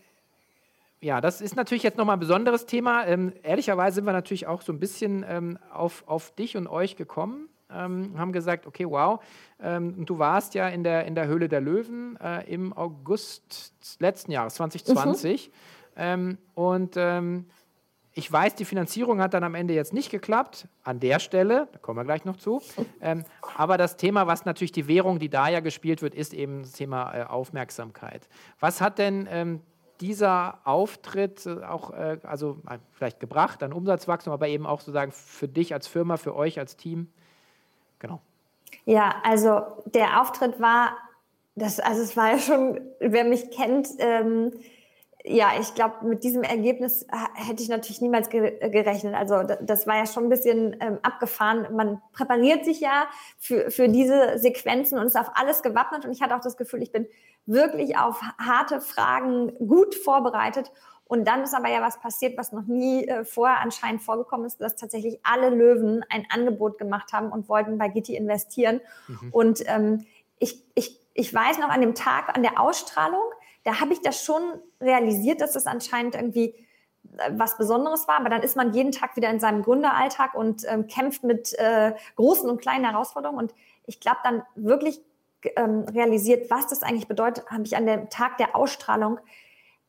ja, 1.05 1.21
das 1.21 1.43
ist 1.43 1.55
natürlich 1.55 1.83
jetzt 1.83 1.99
nochmal 1.99 2.17
ein 2.17 2.21
besonderes 2.21 2.65
Thema. 2.65 3.07
Ähm, 3.07 3.35
ehrlicherweise 3.43 3.97
sind 3.97 4.07
wir 4.07 4.15
natürlich 4.15 4.47
auch 4.47 4.63
so 4.63 4.73
ein 4.73 4.81
bisschen 4.81 5.23
ähm, 5.29 5.59
auf, 5.71 6.03
auf 6.07 6.35
dich 6.35 6.57
und 6.57 6.67
euch 6.67 6.97
gekommen. 6.97 7.51
Ähm, 7.71 8.15
haben 8.17 8.33
gesagt, 8.33 8.67
okay, 8.67 8.87
wow, 8.89 9.23
ähm, 9.61 10.07
du 10.07 10.19
warst 10.19 10.55
ja 10.55 10.67
in 10.69 10.83
der, 10.83 11.05
in 11.05 11.15
der 11.15 11.27
Höhle 11.27 11.49
der 11.51 11.61
Löwen 11.61 12.17
äh, 12.23 12.51
im 12.51 12.73
August 12.73 13.75
letzten 13.99 14.33
Jahres, 14.33 14.55
2020. 14.55 15.49
Mhm. 15.49 15.53
Ähm, 15.97 16.39
und 16.55 16.95
ähm, 16.97 17.47
ich 18.15 18.31
weiß, 18.33 18.55
die 18.55 18.65
Finanzierung 18.65 19.21
hat 19.21 19.35
dann 19.35 19.45
am 19.45 19.55
Ende 19.55 19.75
jetzt 19.75 19.93
nicht 19.93 20.11
geklappt, 20.11 20.69
an 20.85 21.01
der 21.01 21.19
Stelle, 21.19 21.69
da 21.73 21.79
kommen 21.81 21.99
wir 21.99 22.05
gleich 22.05 22.25
noch 22.25 22.37
zu. 22.37 22.63
Ähm, 23.03 23.25
aber 23.59 23.77
das 23.77 23.99
Thema, 23.99 24.27
was 24.27 24.47
natürlich 24.47 24.73
die 24.73 24.89
Währung, 24.89 25.19
die 25.19 25.29
da 25.29 25.49
ja 25.49 25.61
gespielt 25.61 26.01
wird, 26.01 26.15
ist 26.15 26.33
eben 26.33 26.63
das 26.63 26.73
Thema 26.73 27.15
äh, 27.15 27.25
Aufmerksamkeit. 27.25 28.27
Was 28.59 28.81
hat 28.81 28.99
denn 28.99 29.29
ähm, 29.31 29.61
dieser 30.01 30.59
Auftritt 30.65 31.47
äh, 31.47 31.65
auch, 31.65 31.93
äh, 31.93 32.19
also 32.23 32.59
äh, 32.69 32.79
vielleicht 32.93 33.21
gebracht 33.21 33.63
an 33.63 33.73
Umsatzwachstum, 33.73 34.33
aber 34.33 34.49
eben 34.49 34.67
auch 34.67 34.81
sozusagen 34.81 35.13
für 35.13 35.49
dich 35.49 35.73
als 35.73 35.87
Firma, 35.87 36.17
für 36.17 36.35
euch 36.35 36.59
als 36.59 36.77
Team? 36.77 37.09
Genau. 37.99 38.21
Ja, 38.85 39.17
also 39.23 39.63
der 39.87 40.21
Auftritt 40.21 40.61
war, 40.61 40.97
das, 41.55 41.81
also 41.81 42.03
es 42.03 42.17
war 42.17 42.33
ja 42.33 42.39
schon, 42.39 42.81
wer 42.99 43.25
mich 43.25 43.51
kennt, 43.51 43.89
ähm, 43.99 44.53
ja, 45.27 45.53
ich 45.59 45.75
glaube, 45.75 46.05
mit 46.05 46.23
diesem 46.23 46.43
Ergebnis 46.43 47.07
hätte 47.35 47.63
ich 47.63 47.71
natürlich 47.71 48.03
niemals 48.03 48.29
gerechnet. 48.29 49.15
Also 49.15 49.43
das 49.63 49.87
war 49.87 49.97
ja 49.97 50.07
schon 50.07 50.25
ein 50.25 50.29
bisschen 50.29 50.77
ähm, 50.81 50.99
abgefahren. 51.01 51.67
Man 51.75 52.03
präpariert 52.13 52.67
sich 52.67 52.81
ja 52.81 53.07
für, 53.39 53.71
für 53.71 53.89
diese 53.89 54.39
Sequenzen 54.39 54.99
und 54.99 55.07
ist 55.07 55.17
auf 55.17 55.31
alles 55.35 55.63
gewappnet. 55.63 56.05
Und 56.05 56.13
ich 56.13 56.21
hatte 56.21 56.37
auch 56.37 56.43
das 56.43 56.59
Gefühl, 56.59 56.83
ich 56.83 56.93
bin 56.93 57.07
wirklich 57.47 57.97
auf 57.97 58.21
harte 58.39 58.83
Fragen 58.83 59.57
gut 59.67 59.95
vorbereitet. 59.95 60.71
Und 61.07 61.27
dann 61.27 61.43
ist 61.43 61.55
aber 61.55 61.71
ja 61.71 61.81
was 61.81 62.01
passiert, 62.01 62.37
was 62.37 62.53
noch 62.53 62.67
nie 62.67 63.07
äh, 63.09 63.25
vorher 63.25 63.61
anscheinend 63.61 64.03
vorgekommen 64.03 64.47
ist, 64.47 64.61
dass 64.61 64.77
tatsächlich 64.77 65.21
alle 65.23 65.49
Löwen 65.49 66.05
ein 66.11 66.27
Angebot 66.29 66.77
gemacht 66.77 67.15
haben 67.15 67.33
und 67.33 67.49
wollten 67.49 67.79
bei 67.79 67.89
Gitti 67.89 68.15
investieren. 68.15 68.83
Mhm. 69.09 69.29
Und 69.33 69.63
ähm, 69.69 70.07
ich, 70.39 70.63
ich, 70.75 71.01
ich 71.15 71.33
weiß 71.33 71.59
noch 71.59 71.71
an 71.71 71.81
dem 71.81 71.95
Tag, 71.95 72.37
an 72.37 72.43
der 72.43 72.61
Ausstrahlung, 72.61 73.23
da 73.65 73.81
habe 73.81 73.93
ich 73.93 74.01
das 74.01 74.23
schon 74.23 74.43
realisiert, 74.81 75.41
dass 75.41 75.53
das 75.53 75.67
anscheinend 75.67 76.15
irgendwie 76.15 76.55
äh, 77.19 77.31
was 77.33 77.57
Besonderes 77.57 78.07
war, 78.07 78.21
aber 78.21 78.29
dann 78.29 78.43
ist 78.43 78.57
man 78.57 78.73
jeden 78.73 78.93
Tag 78.93 79.17
wieder 79.17 79.31
in 79.31 79.41
seinem 79.41 79.63
Gründeralltag 79.63 80.35
und 80.35 80.65
ähm, 80.69 80.87
kämpft 80.87 81.25
mit 81.25 81.53
äh, 81.59 81.95
großen 82.17 82.49
und 82.49 82.61
kleinen 82.61 82.85
Herausforderungen. 82.85 83.39
Und 83.39 83.55
ich 83.87 84.01
glaube, 84.01 84.19
dann 84.23 84.43
wirklich 84.55 85.01
ähm, 85.57 85.85
realisiert, 85.93 86.51
was 86.51 86.69
das 86.69 86.83
eigentlich 86.83 87.09
bedeutet, 87.09 87.47
habe 87.51 87.65
ich 87.65 87.77
an 87.77 87.87
dem 87.87 88.11
Tag 88.11 88.39
der 88.39 88.57
Ausstrahlung, 88.57 89.19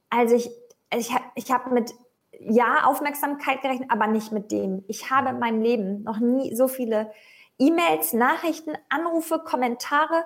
als 0.10 0.32
ich, 0.32 0.50
ich, 0.94 1.14
ich 1.36 1.52
habe 1.52 1.74
mit 1.74 1.94
ja 2.40 2.86
Aufmerksamkeit 2.86 3.62
gerechnet, 3.62 3.90
aber 3.92 4.08
nicht 4.08 4.32
mit 4.32 4.52
dem. 4.52 4.84
Ich 4.88 5.10
habe 5.10 5.30
in 5.30 5.40
meinem 5.40 5.62
Leben 5.62 6.04
noch 6.04 6.20
nie 6.20 6.56
so 6.56 6.68
viele 6.68 7.12
E-Mails, 7.58 8.14
Nachrichten, 8.14 8.74
Anrufe, 8.90 9.40
Kommentare 9.40 10.26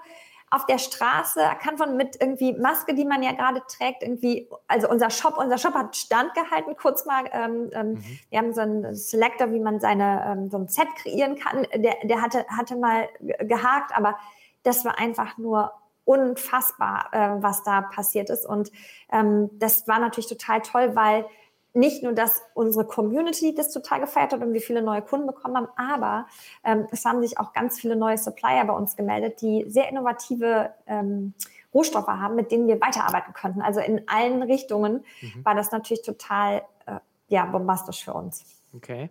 auf 0.51 0.65
der 0.65 0.79
Straße, 0.79 1.41
kann 1.61 1.77
von 1.77 1.95
mit 1.95 2.17
irgendwie 2.19 2.53
Maske, 2.53 2.95
die 2.95 3.05
man 3.05 3.21
ja 3.21 3.33
gerade 3.33 3.61
trägt, 3.67 4.01
irgendwie, 4.01 4.49
also 4.67 4.89
unser 4.89 5.09
Shop, 5.09 5.37
unser 5.37 5.57
Shop 5.57 5.73
hat 5.75 5.95
standgehalten, 5.95 6.75
kurz 6.75 7.05
mal, 7.05 7.25
ähm, 7.31 7.69
ähm, 7.73 7.89
mhm. 7.91 8.19
wir 8.29 8.39
haben 8.39 8.53
so 8.53 8.61
einen 8.61 8.95
Selector, 8.95 9.51
wie 9.51 9.59
man 9.59 9.79
seine, 9.79 10.25
ähm, 10.25 10.49
so 10.49 10.57
ein 10.57 10.67
Set 10.67 10.87
kreieren 10.95 11.35
kann, 11.35 11.67
der, 11.75 11.95
der 12.03 12.21
hatte, 12.21 12.45
hatte 12.47 12.75
mal 12.77 13.09
gehakt, 13.19 13.95
aber 13.95 14.17
das 14.63 14.85
war 14.85 14.97
einfach 14.97 15.37
nur 15.37 15.71
unfassbar, 16.03 17.09
äh, 17.11 17.43
was 17.43 17.63
da 17.63 17.81
passiert 17.81 18.31
ist 18.31 18.45
und 18.45 18.71
ähm, 19.11 19.51
das 19.53 19.87
war 19.87 19.99
natürlich 19.99 20.29
total 20.29 20.61
toll, 20.61 20.95
weil 20.95 21.25
nicht 21.73 22.03
nur, 22.03 22.13
dass 22.13 22.41
unsere 22.53 22.85
Community 22.85 23.53
das 23.53 23.71
total 23.71 24.01
gefeiert 24.01 24.33
hat 24.33 24.41
und 24.41 24.53
wir 24.53 24.61
viele 24.61 24.81
neue 24.81 25.01
Kunden 25.01 25.27
bekommen 25.27 25.55
haben, 25.55 25.67
aber 25.75 26.27
ähm, 26.63 26.87
es 26.91 27.05
haben 27.05 27.21
sich 27.21 27.37
auch 27.37 27.53
ganz 27.53 27.79
viele 27.79 27.95
neue 27.95 28.17
Supplier 28.17 28.65
bei 28.65 28.73
uns 28.73 28.95
gemeldet, 28.95 29.41
die 29.41 29.65
sehr 29.67 29.89
innovative 29.89 30.71
ähm, 30.87 31.33
Rohstoffe 31.73 32.07
haben, 32.07 32.35
mit 32.35 32.51
denen 32.51 32.67
wir 32.67 32.81
weiterarbeiten 32.81 33.33
könnten. 33.33 33.61
Also 33.61 33.79
in 33.79 34.07
allen 34.07 34.41
Richtungen 34.41 35.05
mhm. 35.21 35.45
war 35.45 35.55
das 35.55 35.71
natürlich 35.71 36.01
total 36.01 36.63
äh, 36.87 36.99
ja, 37.27 37.45
bombastisch 37.45 38.03
für 38.03 38.13
uns. 38.13 38.45
Okay. 38.75 39.09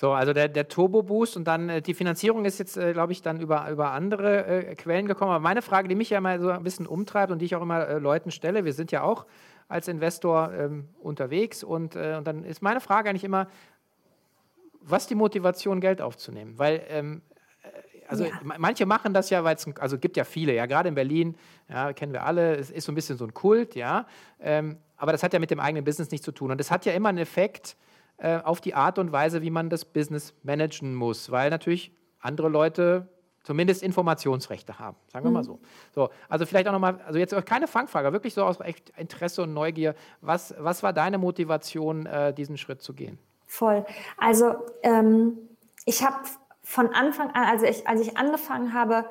So, 0.00 0.12
also 0.12 0.32
der, 0.32 0.46
der 0.46 0.68
Turbo-Boost 0.68 1.36
und 1.36 1.48
dann 1.48 1.68
äh, 1.68 1.82
die 1.82 1.92
Finanzierung 1.92 2.44
ist 2.44 2.60
jetzt, 2.60 2.76
äh, 2.76 2.92
glaube 2.92 3.10
ich, 3.10 3.20
dann 3.20 3.40
über, 3.40 3.68
über 3.68 3.90
andere 3.90 4.46
äh, 4.46 4.74
Quellen 4.76 5.08
gekommen. 5.08 5.32
Aber 5.32 5.42
meine 5.42 5.60
Frage, 5.60 5.88
die 5.88 5.96
mich 5.96 6.10
ja 6.10 6.18
immer 6.18 6.38
so 6.38 6.50
ein 6.50 6.62
bisschen 6.62 6.86
umtreibt 6.86 7.32
und 7.32 7.40
die 7.40 7.46
ich 7.46 7.56
auch 7.56 7.62
immer 7.62 7.88
äh, 7.88 7.98
Leuten 7.98 8.30
stelle, 8.30 8.64
wir 8.64 8.72
sind 8.72 8.92
ja 8.92 9.02
auch 9.02 9.26
als 9.68 9.86
Investor 9.88 10.52
ähm, 10.52 10.88
unterwegs. 11.00 11.62
Und, 11.62 11.94
äh, 11.94 12.16
und 12.18 12.26
dann 12.26 12.44
ist 12.44 12.62
meine 12.62 12.80
Frage 12.80 13.10
eigentlich 13.10 13.24
immer, 13.24 13.48
was 14.80 15.06
die 15.06 15.14
Motivation, 15.14 15.80
Geld 15.80 16.00
aufzunehmen? 16.00 16.58
Weil 16.58 16.82
ähm, 16.88 17.22
äh, 17.62 17.68
also 18.08 18.24
ja. 18.24 18.32
manche 18.42 18.86
machen 18.86 19.12
das 19.12 19.30
ja, 19.30 19.44
weil 19.44 19.56
es, 19.56 19.66
also 19.78 19.98
gibt 19.98 20.16
ja 20.16 20.24
viele, 20.24 20.54
ja, 20.54 20.66
gerade 20.66 20.88
in 20.88 20.94
Berlin, 20.94 21.36
ja, 21.68 21.92
kennen 21.92 22.12
wir 22.12 22.24
alle, 22.24 22.56
es 22.56 22.70
ist 22.70 22.84
so 22.84 22.92
ein 22.92 22.94
bisschen 22.94 23.18
so 23.18 23.24
ein 23.24 23.34
Kult, 23.34 23.74
ja, 23.74 24.06
ähm, 24.40 24.78
aber 24.96 25.12
das 25.12 25.22
hat 25.22 25.32
ja 25.32 25.38
mit 25.38 25.50
dem 25.50 25.60
eigenen 25.60 25.84
Business 25.84 26.10
nichts 26.10 26.24
zu 26.24 26.32
tun 26.32 26.50
und 26.50 26.60
es 26.60 26.70
hat 26.70 26.86
ja 26.86 26.92
immer 26.92 27.10
einen 27.10 27.18
Effekt 27.18 27.76
äh, 28.16 28.38
auf 28.38 28.60
die 28.60 28.74
Art 28.74 28.98
und 28.98 29.12
Weise, 29.12 29.42
wie 29.42 29.50
man 29.50 29.68
das 29.68 29.84
Business 29.84 30.34
managen 30.42 30.94
muss, 30.94 31.30
weil 31.30 31.50
natürlich 31.50 31.92
andere 32.18 32.48
Leute 32.48 33.08
zumindest 33.48 33.82
Informationsrechte 33.82 34.78
haben, 34.78 34.94
sagen 35.10 35.24
wir 35.24 35.30
mhm. 35.30 35.36
mal 35.36 35.42
so. 35.42 35.58
so. 35.94 36.10
Also 36.28 36.44
vielleicht 36.44 36.68
auch 36.68 36.72
nochmal, 36.72 37.00
also 37.06 37.18
jetzt 37.18 37.34
keine 37.46 37.66
Fangfrage, 37.66 38.12
wirklich 38.12 38.34
so 38.34 38.44
aus 38.44 38.60
echt 38.60 38.90
Interesse 38.98 39.44
und 39.44 39.54
Neugier. 39.54 39.94
Was, 40.20 40.54
was 40.58 40.82
war 40.82 40.92
deine 40.92 41.16
Motivation, 41.16 42.04
äh, 42.04 42.34
diesen 42.34 42.58
Schritt 42.58 42.82
zu 42.82 42.92
gehen? 42.92 43.18
Voll. 43.46 43.86
Also 44.18 44.54
ähm, 44.82 45.38
ich 45.86 46.04
habe 46.04 46.16
von 46.62 46.88
Anfang 46.88 47.30
an, 47.30 47.44
also 47.44 47.64
ich, 47.64 47.88
als 47.88 48.02
ich 48.02 48.18
angefangen 48.18 48.74
habe, 48.74 49.06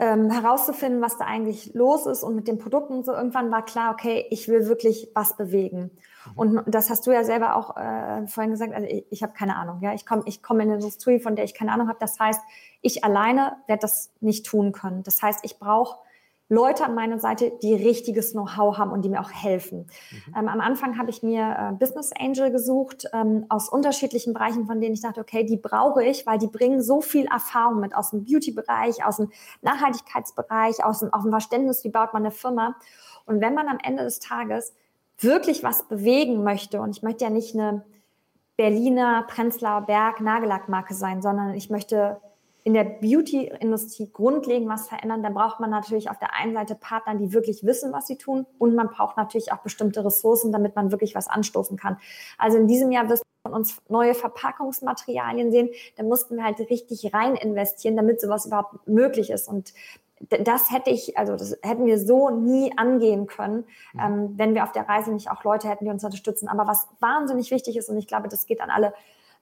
ähm, 0.00 0.30
herauszufinden, 0.30 1.02
was 1.02 1.18
da 1.18 1.26
eigentlich 1.26 1.74
los 1.74 2.06
ist 2.06 2.22
und 2.22 2.34
mit 2.34 2.48
den 2.48 2.58
Produkten 2.58 3.04
so, 3.04 3.12
irgendwann 3.12 3.52
war 3.52 3.62
klar, 3.62 3.92
okay, 3.92 4.26
ich 4.30 4.48
will 4.48 4.66
wirklich 4.66 5.10
was 5.14 5.36
bewegen. 5.36 5.90
Mhm. 6.24 6.32
Und 6.36 6.62
das 6.66 6.88
hast 6.88 7.06
du 7.06 7.12
ja 7.12 7.22
selber 7.22 7.54
auch 7.54 7.76
äh, 7.76 8.26
vorhin 8.26 8.50
gesagt, 8.50 8.72
also 8.72 8.88
ich, 8.88 9.04
ich 9.10 9.22
habe 9.22 9.34
keine 9.34 9.56
Ahnung. 9.56 9.80
Ja, 9.82 9.92
ich 9.92 10.06
komme 10.06 10.22
ich 10.24 10.42
komm 10.42 10.60
in 10.60 10.68
eine 10.68 10.76
Industrie, 10.76 11.20
von 11.20 11.36
der 11.36 11.44
ich 11.44 11.52
keine 11.52 11.72
Ahnung 11.72 11.88
habe. 11.88 11.98
Das 12.00 12.18
heißt, 12.18 12.40
ich 12.80 13.04
alleine 13.04 13.56
werde 13.66 13.82
das 13.82 14.10
nicht 14.20 14.46
tun 14.46 14.72
können. 14.72 15.02
Das 15.02 15.20
heißt, 15.20 15.40
ich 15.44 15.58
brauche 15.58 15.98
Leute 16.52 16.84
an 16.84 16.96
meiner 16.96 17.20
Seite, 17.20 17.52
die 17.62 17.74
richtiges 17.74 18.32
Know-how 18.32 18.76
haben 18.76 18.90
und 18.90 19.02
die 19.02 19.08
mir 19.08 19.20
auch 19.20 19.30
helfen. 19.30 19.86
Mhm. 20.10 20.34
Ähm, 20.36 20.48
am 20.48 20.60
Anfang 20.60 20.98
habe 20.98 21.08
ich 21.08 21.22
mir 21.22 21.42
äh, 21.42 21.72
Business 21.78 22.10
Angel 22.18 22.50
gesucht 22.50 23.06
ähm, 23.12 23.46
aus 23.48 23.68
unterschiedlichen 23.68 24.34
Bereichen, 24.34 24.66
von 24.66 24.80
denen 24.80 24.94
ich 24.94 25.00
dachte, 25.00 25.20
okay, 25.20 25.44
die 25.44 25.56
brauche 25.56 26.04
ich, 26.04 26.26
weil 26.26 26.38
die 26.38 26.48
bringen 26.48 26.82
so 26.82 27.00
viel 27.00 27.26
Erfahrung 27.26 27.78
mit 27.78 27.94
aus 27.94 28.10
dem 28.10 28.24
Beauty-Bereich, 28.24 29.04
aus 29.04 29.18
dem 29.18 29.30
Nachhaltigkeitsbereich, 29.62 30.84
aus 30.84 30.98
dem, 30.98 31.14
aus 31.14 31.22
dem 31.22 31.30
Verständnis, 31.30 31.84
wie 31.84 31.90
baut 31.90 32.12
man 32.12 32.24
eine 32.24 32.32
Firma. 32.32 32.74
Und 33.26 33.40
wenn 33.40 33.54
man 33.54 33.68
am 33.68 33.78
Ende 33.80 34.02
des 34.02 34.18
Tages 34.18 34.74
wirklich 35.18 35.62
was 35.62 35.86
bewegen 35.86 36.42
möchte, 36.42 36.80
und 36.80 36.96
ich 36.96 37.04
möchte 37.04 37.24
ja 37.24 37.30
nicht 37.30 37.54
eine 37.54 37.84
Berliner 38.56 39.24
Prenzlauer 39.28 39.82
Berg 39.82 40.20
Nagellackmarke 40.20 40.94
sein, 40.94 41.22
sondern 41.22 41.54
ich 41.54 41.70
möchte 41.70 42.20
in 42.64 42.74
der 42.74 42.84
Beauty-Industrie 42.84 44.10
grundlegend 44.12 44.68
was 44.68 44.88
verändern, 44.88 45.22
dann 45.22 45.34
braucht 45.34 45.60
man 45.60 45.70
natürlich 45.70 46.10
auf 46.10 46.18
der 46.18 46.34
einen 46.34 46.54
Seite 46.54 46.74
Partner, 46.74 47.14
die 47.14 47.32
wirklich 47.32 47.64
wissen, 47.64 47.92
was 47.92 48.06
sie 48.06 48.16
tun 48.16 48.46
und 48.58 48.74
man 48.74 48.88
braucht 48.88 49.16
natürlich 49.16 49.52
auch 49.52 49.58
bestimmte 49.58 50.04
Ressourcen, 50.04 50.52
damit 50.52 50.76
man 50.76 50.90
wirklich 50.90 51.14
was 51.14 51.28
anstoßen 51.28 51.76
kann. 51.76 51.96
Also 52.38 52.58
in 52.58 52.66
diesem 52.66 52.92
Jahr 52.92 53.08
wirst 53.08 53.22
du 53.22 53.50
von 53.50 53.58
uns 53.58 53.80
neue 53.88 54.14
Verpackungsmaterialien 54.14 55.50
sehen. 55.50 55.70
Da 55.96 56.02
mussten 56.02 56.36
wir 56.36 56.44
halt 56.44 56.58
richtig 56.58 57.14
rein 57.14 57.36
investieren, 57.36 57.96
damit 57.96 58.20
sowas 58.20 58.46
überhaupt 58.46 58.86
möglich 58.86 59.30
ist 59.30 59.48
und 59.48 59.72
das 60.28 60.70
hätte 60.70 60.90
ich, 60.90 61.16
also 61.16 61.34
das 61.34 61.56
hätten 61.62 61.86
wir 61.86 61.98
so 61.98 62.28
nie 62.28 62.72
angehen 62.76 63.26
können, 63.26 63.64
mhm. 63.94 64.00
ähm, 64.00 64.32
wenn 64.36 64.54
wir 64.54 64.64
auf 64.64 64.72
der 64.72 64.86
Reise 64.86 65.12
nicht 65.12 65.30
auch 65.30 65.44
Leute 65.44 65.68
hätten, 65.68 65.86
die 65.86 65.90
uns 65.90 66.04
unterstützen. 66.04 66.48
Aber 66.48 66.66
was 66.66 66.88
wahnsinnig 67.00 67.50
wichtig 67.50 67.76
ist, 67.76 67.88
und 67.88 67.96
ich 67.96 68.06
glaube, 68.06 68.28
das 68.28 68.44
geht 68.44 68.60
an 68.60 68.68
alle 68.68 68.92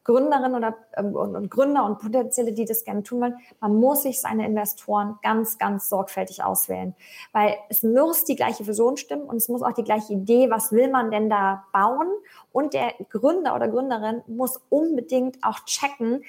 Gründerinnen 0.05 0.55
oder 0.55 0.77
ähm, 0.97 1.15
und, 1.15 1.37
und, 1.37 1.51
Gründer 1.51 1.85
und 1.85 1.99
Potenzielle, 1.99 2.53
die 2.53 2.65
das 2.65 2.85
gerne 2.85 3.03
tun 3.03 3.21
wollen, 3.21 3.37
man 3.61 3.77
muss 3.77 4.03
sich 4.03 4.21
seine 4.21 4.47
Investoren 4.47 5.19
ganz, 5.23 5.59
ganz 5.59 5.89
sorgfältig 5.89 6.43
auswählen. 6.43 6.95
Weil 7.33 7.57
es 7.69 7.83
muss 7.83 8.25
die 8.25 8.37
gleiche 8.37 8.67
Vision 8.67 8.97
stimmen 8.97 9.25
und 9.25 9.37
es 9.37 9.49
muss 9.49 9.63
auch 9.63 9.73
die 9.73 9.85
gleiche 9.85 10.15
Idee, 10.15 10.51
was 10.51 10.73
will 10.73 10.91
man 10.91 11.11
denn 11.11 11.29
da 11.29 11.65
bauen? 11.73 12.09
Und 12.53 12.75
der 12.75 12.95
Gründer 13.11 13.55
oder 13.55 13.69
Gründerin 13.69 14.23
muss 14.27 14.61
unbedingt 14.71 15.39
auch 15.43 15.61
checken, 15.67 16.23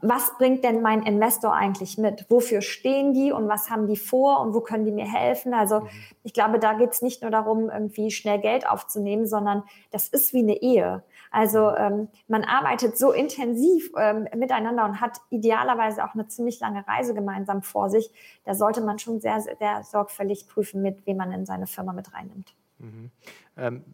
was 0.00 0.36
bringt 0.38 0.64
denn 0.64 0.80
mein 0.80 1.02
Investor 1.02 1.52
eigentlich 1.52 1.98
mit? 1.98 2.24
Wofür 2.30 2.62
stehen 2.62 3.12
die 3.12 3.32
und 3.32 3.48
was 3.48 3.68
haben 3.68 3.86
die 3.86 3.96
vor 3.96 4.40
und 4.40 4.54
wo 4.54 4.60
können 4.60 4.84
die 4.84 4.92
mir 4.92 5.10
helfen? 5.10 5.52
Also 5.52 5.80
mhm. 5.80 5.88
ich 6.22 6.32
glaube, 6.32 6.58
da 6.58 6.72
geht 6.72 6.92
es 6.92 7.02
nicht 7.02 7.20
nur 7.20 7.30
darum, 7.30 7.68
irgendwie 7.68 8.10
schnell 8.10 8.38
Geld 8.38 8.66
aufzunehmen, 8.66 9.26
sondern 9.26 9.62
das 9.90 10.08
ist 10.08 10.32
wie 10.32 10.38
eine 10.38 10.62
Ehe. 10.62 11.02
Also 11.34 11.74
ähm, 11.74 12.06
man 12.28 12.44
arbeitet 12.44 12.96
so 12.96 13.10
intensiv 13.10 13.90
ähm, 13.98 14.28
miteinander 14.36 14.84
und 14.84 15.00
hat 15.00 15.18
idealerweise 15.30 16.04
auch 16.04 16.14
eine 16.14 16.28
ziemlich 16.28 16.60
lange 16.60 16.86
Reise 16.86 17.12
gemeinsam 17.12 17.62
vor 17.62 17.90
sich. 17.90 18.08
Da 18.44 18.54
sollte 18.54 18.80
man 18.80 19.00
schon 19.00 19.20
sehr, 19.20 19.40
sehr 19.40 19.82
sorgfältig 19.82 20.46
prüfen, 20.46 20.80
mit 20.80 21.04
wem 21.06 21.16
man 21.16 21.32
in 21.32 21.44
seine 21.44 21.66
Firma 21.66 21.92
mit 21.92 22.14
reinnimmt. 22.14 22.54
Mhm. 22.78 23.10
Ähm, 23.56 23.84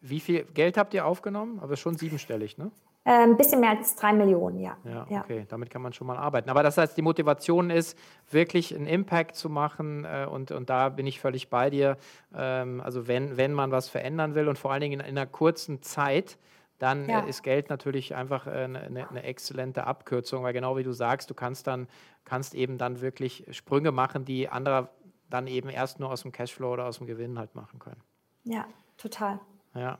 wie 0.00 0.20
viel 0.20 0.44
Geld 0.54 0.78
habt 0.78 0.94
ihr 0.94 1.04
aufgenommen? 1.04 1.60
Aber 1.60 1.76
schon 1.76 1.98
siebenstellig, 1.98 2.56
ne? 2.56 2.70
Ein 3.04 3.32
ähm, 3.32 3.36
bisschen 3.36 3.60
mehr 3.60 3.70
als 3.70 3.94
drei 3.94 4.14
Millionen, 4.14 4.58
ja. 4.58 4.78
ja. 5.10 5.20
okay, 5.20 5.44
damit 5.48 5.68
kann 5.70 5.82
man 5.82 5.92
schon 5.92 6.06
mal 6.06 6.16
arbeiten. 6.16 6.48
Aber 6.48 6.62
das 6.62 6.78
heißt, 6.78 6.96
die 6.96 7.02
Motivation 7.02 7.68
ist, 7.68 7.96
wirklich 8.30 8.74
einen 8.74 8.86
Impact 8.86 9.36
zu 9.36 9.50
machen 9.50 10.06
äh, 10.06 10.26
und, 10.28 10.50
und 10.50 10.70
da 10.70 10.88
bin 10.88 11.06
ich 11.06 11.20
völlig 11.20 11.50
bei 11.50 11.68
dir. 11.68 11.98
Ähm, 12.34 12.80
also 12.80 13.06
wenn, 13.06 13.36
wenn 13.36 13.52
man 13.52 13.70
was 13.70 13.90
verändern 13.90 14.34
will 14.34 14.48
und 14.48 14.58
vor 14.58 14.72
allen 14.72 14.80
Dingen 14.80 15.00
in, 15.00 15.06
in 15.06 15.18
einer 15.18 15.26
kurzen 15.26 15.82
Zeit, 15.82 16.38
dann 16.78 17.08
ja. 17.08 17.24
äh, 17.24 17.28
ist 17.28 17.42
Geld 17.42 17.70
natürlich 17.70 18.14
einfach 18.14 18.46
eine, 18.46 18.82
äh, 18.82 18.86
eine, 18.86 19.08
eine, 19.08 19.22
exzellente 19.22 19.86
Abkürzung, 19.86 20.42
weil 20.42 20.52
genau 20.52 20.76
wie 20.76 20.82
du 20.82 20.92
sagst, 20.92 21.30
du 21.30 21.34
kannst 21.34 21.66
dann 21.66 21.88
kannst 22.24 22.54
eben 22.54 22.78
dann 22.78 23.00
wirklich 23.00 23.46
Sprünge 23.50 23.92
machen, 23.92 24.24
die 24.24 24.48
andere 24.48 24.88
dann 25.30 25.46
eben 25.46 25.68
erst 25.68 26.00
nur 26.00 26.10
aus 26.10 26.22
dem 26.22 26.32
Cashflow 26.32 26.72
oder 26.72 26.86
aus 26.86 26.98
dem 26.98 27.06
Gewinn 27.06 27.38
halt 27.38 27.54
machen 27.54 27.78
können. 27.78 28.00
Ja, 28.44 28.66
total. 28.96 29.40
Ja, 29.74 29.98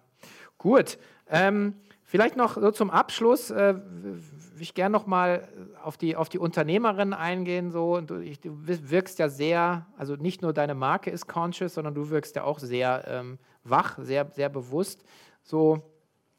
gut. 0.59 0.99
Ähm, 1.29 1.74
Vielleicht 2.09 2.37
noch 2.37 2.55
so 2.55 2.70
zum 2.70 2.89
Abschluss, 2.89 3.51
äh, 3.51 3.74
ich 4.61 4.74
gerne 4.74 4.93
noch 4.93 5.07
mal 5.07 5.49
auf 5.83 5.97
die, 5.97 6.14
auf 6.14 6.29
die 6.29 6.39
Unternehmerin 6.39 7.12
eingehen. 7.12 7.72
So. 7.72 8.01
Du, 8.01 8.20
ich, 8.20 8.41
du 8.41 8.53
wirkst 8.64 9.18
ja 9.18 9.29
sehr, 9.29 9.87
also 9.99 10.14
nicht 10.14 10.41
nur 10.41 10.53
deine 10.53 10.77
Marke 10.77 11.11
ist 11.11 11.27
conscious, 11.27 11.74
sondern 11.74 11.97
du 11.97 12.09
wirkst 12.09 12.37
ja 12.37 12.45
auch 12.45 12.61
sehr 12.61 13.05
ähm, 13.09 13.41
wach, 13.64 13.99
sehr, 13.99 14.31
sehr 14.31 14.49
bewusst. 14.49 15.05
So, 15.43 15.83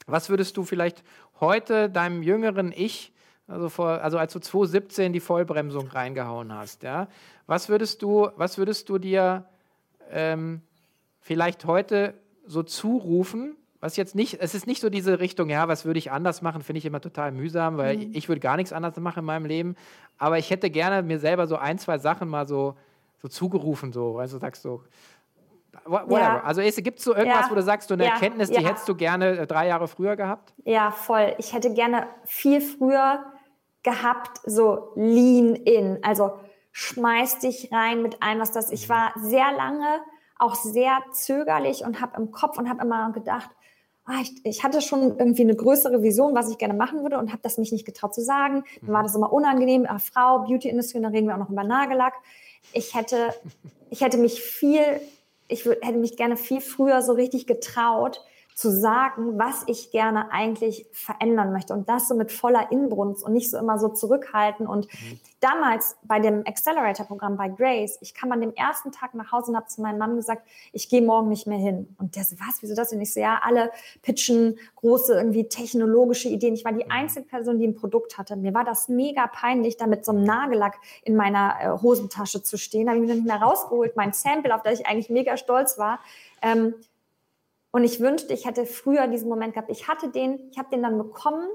was 0.08 0.30
würdest 0.30 0.58
du 0.58 0.64
vielleicht 0.64 1.04
heute 1.40 1.90
deinem 1.90 2.24
jüngeren 2.24 2.72
Ich, 2.72 3.14
also, 3.48 3.70
vor, 3.70 4.02
also 4.02 4.18
als 4.18 4.34
du 4.34 4.40
2017 4.40 5.14
die 5.14 5.20
Vollbremsung 5.20 5.88
reingehauen 5.88 6.54
hast, 6.54 6.84
ja, 6.84 7.08
was 7.46 7.70
würdest 7.70 8.02
du, 8.02 8.30
was 8.36 8.58
würdest 8.58 8.90
du 8.90 8.98
dir 8.98 9.46
ähm, 10.12 10.62
vielleicht 11.22 11.66
heute 11.66 12.14
so 12.46 12.64
zurufen, 12.64 13.56
was 13.80 13.96
jetzt 13.96 14.16
nicht, 14.16 14.42
es 14.42 14.56
ist 14.56 14.66
nicht 14.66 14.82
so 14.82 14.90
diese 14.90 15.20
Richtung, 15.20 15.50
ja, 15.50 15.68
was 15.68 15.86
würde 15.86 16.00
ich 16.00 16.12
anders 16.12 16.42
machen, 16.42 16.62
finde 16.62 16.80
ich 16.80 16.86
immer 16.86 17.02
total 17.02 17.32
mühsam, 17.32 17.78
weil 17.78 17.98
mhm. 17.98 18.12
ich 18.14 18.28
würde 18.28 18.40
gar 18.40 18.58
nichts 18.58 18.74
anderes 18.74 18.98
machen 18.98 19.20
in 19.20 19.26
meinem 19.26 19.46
Leben. 19.46 19.76
Aber 20.18 20.40
ich 20.40 20.50
hätte 20.50 20.70
gerne 20.70 21.04
mir 21.04 21.20
selber 21.20 21.46
so 21.48 21.58
ein, 21.58 21.78
zwei 21.78 22.00
Sachen 22.00 22.28
mal 22.28 22.48
so, 22.48 22.76
so 23.22 23.28
zugerufen, 23.28 23.94
so, 23.94 24.18
also 24.18 24.40
sagst 24.40 24.66
du, 24.66 24.82
whatever. 25.86 26.20
Ja. 26.20 26.44
Also 26.44 26.62
gibt 26.82 27.00
es 27.00 27.06
so 27.06 27.16
irgendwas, 27.16 27.46
ja. 27.46 27.52
wo 27.52 27.56
du 27.56 27.64
sagst, 27.64 27.90
so 27.90 27.94
eine 27.94 28.06
ja. 28.06 28.12
Erkenntnis, 28.12 28.50
die 28.50 28.66
hättest 28.66 28.88
du 28.88 28.96
gerne 28.96 29.40
äh, 29.40 29.48
drei 29.48 29.68
Jahre 29.68 29.88
früher 29.88 30.16
gehabt? 30.16 30.54
Ja, 30.66 30.92
voll. 30.92 31.36
Ich 31.38 31.54
hätte 31.54 31.74
gerne 31.74 32.08
viel 32.26 32.62
früher 32.62 33.24
gehabt, 33.84 34.42
so 34.46 34.92
lean 34.96 35.56
in, 35.56 36.00
also 36.04 36.34
schmeiß 36.72 37.40
dich 37.40 37.72
rein 37.72 38.02
mit 38.02 38.22
allem, 38.22 38.40
was 38.40 38.52
das. 38.52 38.72
Ich 38.72 38.88
mhm. 38.88 38.94
war 38.94 39.14
sehr 39.16 39.52
lange 39.52 40.02
auch 40.40 40.56
sehr 40.56 41.00
zögerlich 41.12 41.84
und 41.84 42.02
habe 42.02 42.18
im 42.18 42.32
Kopf 42.32 42.58
und 42.58 42.70
habe 42.70 42.84
immer 42.84 43.12
gedacht, 43.12 43.50
ah, 44.06 44.20
ich, 44.22 44.46
ich, 44.46 44.64
hatte 44.64 44.82
schon 44.82 45.18
irgendwie 45.18 45.42
eine 45.42 45.56
größere 45.56 46.04
Vision, 46.04 46.36
was 46.36 46.50
ich 46.50 46.58
gerne 46.58 46.74
machen 46.74 47.02
würde 47.02 47.18
und 47.18 47.32
habe 47.32 47.42
das 47.42 47.58
mich 47.58 47.72
nicht 47.72 47.86
getraut 47.86 48.14
zu 48.14 48.22
sagen. 48.22 48.64
Dann 48.82 48.94
war 48.94 49.02
mhm. 49.02 49.06
das 49.06 49.16
immer 49.16 49.34
unangenehm. 49.34 49.86
Ah, 49.88 50.00
Frau, 50.00 50.40
Beauty-Industrie, 50.40 50.98
und 50.98 51.04
dann 51.04 51.14
reden 51.14 51.28
wir 51.28 51.36
auch 51.36 51.40
noch 51.40 51.50
über 51.50 51.64
Nagellack. 51.64 52.14
Ich 52.74 52.94
hätte, 52.96 53.34
ich 53.90 54.02
hätte 54.02 54.18
mich 54.18 54.42
viel, 54.42 55.02
ich 55.48 55.66
hätte 55.66 55.98
mich 55.98 56.18
gerne 56.18 56.38
viel 56.38 56.62
früher 56.62 57.02
so 57.02 57.14
richtig 57.14 57.48
getraut, 57.48 58.22
zu 58.58 58.72
sagen, 58.72 59.38
was 59.38 59.62
ich 59.68 59.92
gerne 59.92 60.32
eigentlich 60.32 60.88
verändern 60.92 61.54
möchte 61.54 61.76
und 61.76 61.88
das 61.88 62.08
so 62.08 62.16
mit 62.16 62.32
voller 62.32 62.72
Inbrunst 62.72 63.24
und 63.24 63.34
nicht 63.34 63.52
so 63.52 63.58
immer 63.60 63.78
so 63.78 63.88
zurückhalten. 63.88 64.66
Und 64.66 64.92
mhm. 64.92 65.20
damals 65.40 65.96
bei 66.02 66.20
dem 66.20 66.42
Accelerator-Programm 66.44 67.38
bei 67.38 67.50
Grace, 67.50 68.00
ich 68.02 68.16
kam 68.16 68.32
an 68.32 68.42
dem 68.42 68.56
ersten 68.56 68.92
Tag 68.92 69.14
nach 69.14 69.32
Hause 69.32 69.52
und 69.52 69.58
habe 69.58 69.68
zu 69.68 69.84
meinem 69.84 70.00
Mann 70.00 70.16
gesagt, 70.16 70.42
ich 70.74 70.90
gehe 70.90 71.04
morgen 71.04 71.30
nicht 71.30 71.46
mehr 71.46 71.60
hin. 71.60 71.96
Und 72.00 72.16
der 72.16 72.24
so, 72.24 72.36
was, 72.40 72.64
wieso 72.64 72.74
das? 72.74 72.92
Und 72.92 73.00
ich 73.00 73.14
so, 73.14 73.20
ja, 73.20 73.40
alle 73.44 73.70
pitchen 74.02 74.58
große 74.78 75.14
irgendwie 75.14 75.48
technologische 75.48 76.30
Ideen. 76.30 76.56
Ich 76.56 76.66
war 76.66 76.74
die 76.74 76.84
mhm. 76.84 76.92
einzige 76.92 77.28
Person, 77.28 77.60
die 77.60 77.68
ein 77.68 77.76
Produkt 77.76 78.18
hatte. 78.18 78.36
Mir 78.38 78.56
war 78.56 78.66
das 78.66 78.90
mega 78.90 79.28
peinlich, 79.28 79.78
da 79.78 79.86
mit 79.86 80.04
so 80.04 80.14
einem 80.14 80.24
Nagellack 80.24 80.80
in 81.04 81.16
meiner 81.16 81.54
äh, 81.62 81.80
Hosentasche 81.80 82.42
zu 82.42 82.58
stehen. 82.58 82.88
Da 82.88 82.94
habe 82.94 83.04
ich 83.04 83.08
mir 83.08 83.14
nicht 83.14 83.28
mehr 83.28 83.40
rausgeholt, 83.40 83.96
mein 83.96 84.14
Sample, 84.14 84.56
auf 84.56 84.64
das 84.64 84.80
ich 84.80 84.88
eigentlich 84.88 85.12
mega 85.12 85.38
stolz 85.38 85.78
war. 85.78 86.00
Ähm, 86.42 86.74
und 87.78 87.84
ich 87.84 88.00
wünschte, 88.00 88.34
ich 88.34 88.48
hätte 88.48 88.66
früher 88.66 89.06
diesen 89.06 89.30
Moment 89.30 89.54
gehabt. 89.54 89.70
Ich 89.70 89.88
hatte 89.88 90.10
den, 90.10 90.40
ich 90.50 90.58
habe 90.58 90.70
den 90.72 90.82
dann 90.82 90.98
bekommen, 90.98 91.48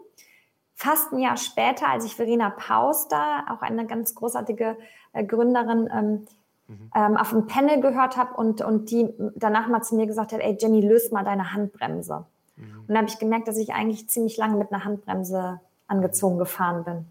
fast 0.73 1.13
ein 1.13 1.19
Jahr 1.19 1.37
später, 1.37 1.89
als 1.89 2.05
ich 2.05 2.15
Verena 2.15 2.51
Pauster, 2.51 3.45
auch 3.51 3.61
eine 3.61 3.89
ganz 3.89 4.15
großartige 4.15 4.77
äh, 5.15 5.25
Gründerin, 5.25 5.91
ähm, 5.93 6.27
mhm. 6.69 6.91
ähm, 6.95 7.17
auf 7.17 7.31
dem 7.31 7.49
Panel 7.49 7.81
gehört 7.81 8.17
habe 8.17 8.35
und, 8.35 8.63
und 8.63 8.93
die 8.93 9.13
danach 9.35 9.67
mal 9.67 9.83
zu 9.83 9.97
mir 9.97 10.07
gesagt 10.07 10.33
hat, 10.33 10.39
ey 10.39 10.57
Jenny, 10.61 10.81
löst 10.81 11.13
mal 11.13 11.25
deine 11.25 11.55
Handbremse. 11.55 12.25
Mhm. 12.55 12.81
Und 12.83 12.89
dann 12.89 12.99
habe 12.99 13.09
ich 13.09 13.19
gemerkt, 13.19 13.49
dass 13.49 13.57
ich 13.57 13.75
eigentlich 13.75 14.09
ziemlich 14.09 14.37
lange 14.37 14.57
mit 14.57 14.73
einer 14.73 14.85
Handbremse 14.85 15.61
angezogen 15.89 16.39
gefahren 16.39 16.85
bin. 16.85 17.07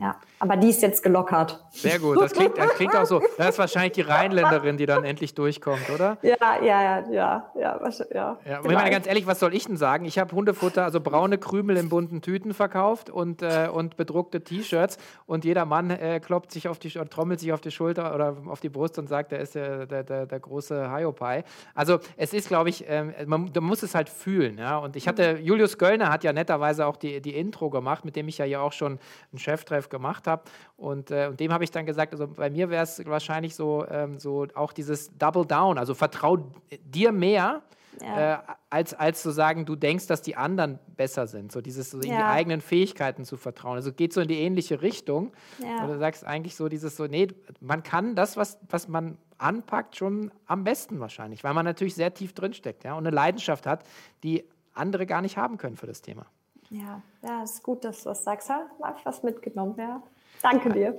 Ja, 0.00 0.16
aber 0.40 0.56
die 0.56 0.70
ist 0.70 0.82
jetzt 0.82 1.02
gelockert. 1.02 1.64
Sehr 1.70 1.98
gut. 1.98 2.20
Das 2.20 2.32
klingt, 2.32 2.58
das 2.58 2.70
klingt 2.74 2.94
auch 2.94 3.06
so. 3.06 3.22
Das 3.38 3.50
ist 3.50 3.58
wahrscheinlich 3.58 3.92
die 3.92 4.00
Rheinländerin, 4.02 4.76
die 4.76 4.86
dann 4.86 5.04
endlich 5.04 5.34
durchkommt, 5.34 5.90
oder? 5.90 6.18
Ja, 6.22 6.36
ja, 6.62 6.82
ja, 6.82 7.10
ja, 7.10 7.50
ja. 7.54 7.90
ja, 8.12 8.38
ja 8.44 8.60
ich 8.64 8.70
meine, 8.70 8.90
ganz 8.90 9.06
ehrlich, 9.06 9.26
was 9.26 9.40
soll 9.40 9.54
ich 9.54 9.66
denn 9.66 9.76
sagen? 9.76 10.04
Ich 10.04 10.18
habe 10.18 10.34
Hundefutter, 10.34 10.84
also 10.84 11.00
braune 11.00 11.38
Krümel 11.38 11.76
in 11.76 11.88
bunten 11.88 12.22
Tüten 12.22 12.54
verkauft 12.54 13.10
und, 13.10 13.42
äh, 13.42 13.68
und 13.72 13.96
bedruckte 13.96 14.42
T-Shirts 14.42 14.98
und 15.26 15.44
jeder 15.44 15.64
Mann 15.64 15.90
äh, 15.90 16.20
kloppt 16.20 16.50
sich 16.50 16.68
auf 16.68 16.78
die 16.78 16.90
trommelt 16.90 17.40
sich 17.40 17.52
auf 17.52 17.60
die 17.60 17.70
Schulter 17.70 18.14
oder 18.14 18.36
auf 18.46 18.60
die 18.60 18.68
Brust 18.68 18.98
und 18.98 19.08
sagt, 19.08 19.32
er 19.32 19.40
ist 19.40 19.54
der, 19.54 19.86
der, 19.86 20.02
der, 20.02 20.26
der 20.26 20.40
große 20.40 20.90
Hiopai. 20.90 21.44
Also 21.74 21.98
es 22.16 22.32
ist, 22.32 22.48
glaube 22.48 22.70
ich, 22.70 22.84
ähm, 22.88 23.14
man, 23.26 23.50
man, 23.54 23.64
muss 23.64 23.82
es 23.82 23.94
halt 23.94 24.08
fühlen. 24.08 24.58
Ja? 24.58 24.78
Und 24.78 24.96
ich 24.96 25.08
hatte, 25.08 25.38
Julius 25.40 25.78
Göllner 25.78 26.10
hat 26.10 26.24
ja 26.24 26.32
netterweise 26.32 26.86
auch 26.86 26.96
die, 26.96 27.20
die 27.20 27.36
Intro 27.36 27.70
gemacht, 27.70 28.04
mit 28.04 28.16
dem 28.16 28.28
ich 28.28 28.38
ja 28.38 28.44
hier 28.44 28.62
auch 28.62 28.72
schon 28.72 28.98
einen 29.32 29.38
Cheftreff 29.76 29.88
gemacht 29.88 30.26
habe. 30.26 30.42
Und, 30.76 31.10
äh, 31.10 31.28
und 31.28 31.40
dem 31.40 31.52
habe 31.52 31.64
ich 31.64 31.70
dann 31.70 31.86
gesagt, 31.86 32.12
also 32.12 32.26
bei 32.26 32.50
mir 32.50 32.70
wäre 32.70 32.82
es 32.82 33.04
wahrscheinlich 33.06 33.54
so, 33.54 33.86
ähm, 33.88 34.18
so 34.18 34.46
auch 34.54 34.72
dieses 34.72 35.16
Double 35.18 35.44
Down, 35.44 35.78
also 35.78 35.94
vertrau 35.94 36.38
dir 36.84 37.12
mehr. 37.12 37.62
Ja. 38.02 38.34
Äh, 38.34 38.38
als, 38.68 38.92
als 38.92 39.22
zu 39.22 39.30
sagen, 39.30 39.64
du 39.64 39.74
denkst, 39.74 40.06
dass 40.06 40.20
die 40.20 40.36
anderen 40.36 40.78
besser 40.98 41.26
sind. 41.26 41.50
So 41.50 41.62
dieses 41.62 41.90
so 41.90 41.98
in 42.00 42.10
ja. 42.10 42.18
die 42.18 42.24
eigenen 42.24 42.60
Fähigkeiten 42.60 43.24
zu 43.24 43.38
vertrauen. 43.38 43.76
Also 43.76 43.90
geht 43.90 44.12
so 44.12 44.20
in 44.20 44.28
die 44.28 44.38
ähnliche 44.38 44.82
Richtung. 44.82 45.32
Ja. 45.62 45.86
Du 45.86 45.96
sagst 45.98 46.22
eigentlich 46.22 46.56
so 46.56 46.68
dieses 46.68 46.94
so, 46.94 47.06
nee, 47.06 47.28
man 47.60 47.82
kann 47.82 48.14
das, 48.14 48.36
was, 48.36 48.58
was 48.68 48.86
man 48.88 49.16
anpackt, 49.38 49.96
schon 49.96 50.30
am 50.44 50.62
besten 50.62 51.00
wahrscheinlich, 51.00 51.42
weil 51.42 51.54
man 51.54 51.64
natürlich 51.64 51.94
sehr 51.94 52.12
tief 52.12 52.34
drinsteckt 52.34 52.84
ja, 52.84 52.92
und 52.92 53.06
eine 53.06 53.16
Leidenschaft 53.16 53.64
hat, 53.64 53.82
die 54.22 54.44
andere 54.74 55.06
gar 55.06 55.22
nicht 55.22 55.38
haben 55.38 55.56
können 55.56 55.78
für 55.78 55.86
das 55.86 56.02
Thema. 56.02 56.26
Ja, 56.70 57.00
ja, 57.22 57.42
ist 57.42 57.62
gut, 57.62 57.84
dass 57.84 58.02
du 58.02 58.08
das 58.10 58.24
sagst. 58.24 58.50
Habe 58.50 58.68
ich 58.98 59.06
was 59.06 59.22
mitgenommen, 59.22 59.74
ja. 59.78 60.02
Danke 60.42 60.70
dir. 60.70 60.98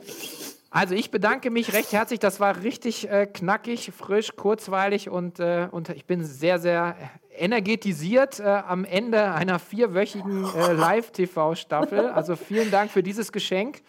Also 0.70 0.96
ich 0.96 1.12
bedanke 1.12 1.50
mich 1.50 1.74
recht 1.74 1.94
herzlich. 1.94 2.20
Das 2.20 2.40
war 2.40 2.62
richtig 2.64 3.10
äh, 3.10 3.26
knackig, 3.26 3.92
frisch, 3.96 4.36
kurzweilig 4.36 5.10
und, 5.10 5.40
äh, 5.40 5.68
und 5.72 5.90
ich 5.90 6.06
bin 6.06 6.24
sehr, 6.24 6.60
sehr 6.60 6.96
energetisiert 7.38 8.40
äh, 8.40 8.44
am 8.44 8.84
Ende 8.84 9.32
einer 9.32 9.60
vierwöchigen 9.60 10.46
äh, 10.56 10.74
Live-TV-Staffel. 10.74 12.10
Also 12.10 12.36
vielen 12.36 12.72
Dank 12.72 12.92
für 12.92 13.04
dieses 13.04 13.32
Geschenk. 13.32 13.82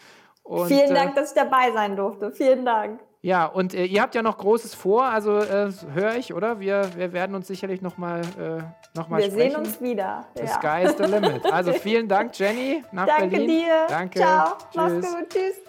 Und, 0.43 0.69
vielen 0.69 0.95
Dank, 0.95 1.13
äh, 1.13 1.15
dass 1.21 1.31
ich 1.31 1.35
dabei 1.35 1.73
sein 1.73 1.97
durfte. 1.97 2.31
Vielen 2.33 2.65
Dank. 2.65 3.01
Ja, 3.21 3.47
und 3.47 3.75
äh, 3.75 3.85
ihr 3.85 4.01
habt 4.01 4.15
ja 4.15 4.23
noch 4.23 4.39
Großes 4.39 4.75
vor, 4.75 5.05
also 5.05 5.39
äh, 5.39 5.73
höre 5.93 6.17
ich, 6.17 6.33
oder? 6.33 6.61
Wir, 6.61 6.89
wir 6.95 7.13
werden 7.13 7.35
uns 7.35 7.49
sicherlich 7.49 7.83
nochmal 7.83 8.21
äh, 8.39 8.63
noch 8.97 9.09
mal 9.09 9.19
wir 9.19 9.27
sprechen. 9.27 9.37
Wir 9.37 9.51
sehen 9.51 9.57
uns 9.57 9.81
wieder. 9.81 10.27
The 10.37 10.45
ja. 10.45 10.49
sky 10.49 10.85
is 10.85 10.97
the 10.97 11.05
limit. 11.05 11.45
Also 11.53 11.73
vielen 11.73 12.07
Dank, 12.07 12.39
Jenny, 12.39 12.85
nach 12.93 13.07
Danke 13.07 13.31
Berlin. 13.31 13.49
dir. 13.49 13.87
Danke 13.89 14.21
Ciao. 14.21 14.57
Tschüss. 14.71 15.03
Mach's 15.03 15.15
gut. 15.15 15.29
Tschüss. 15.31 15.68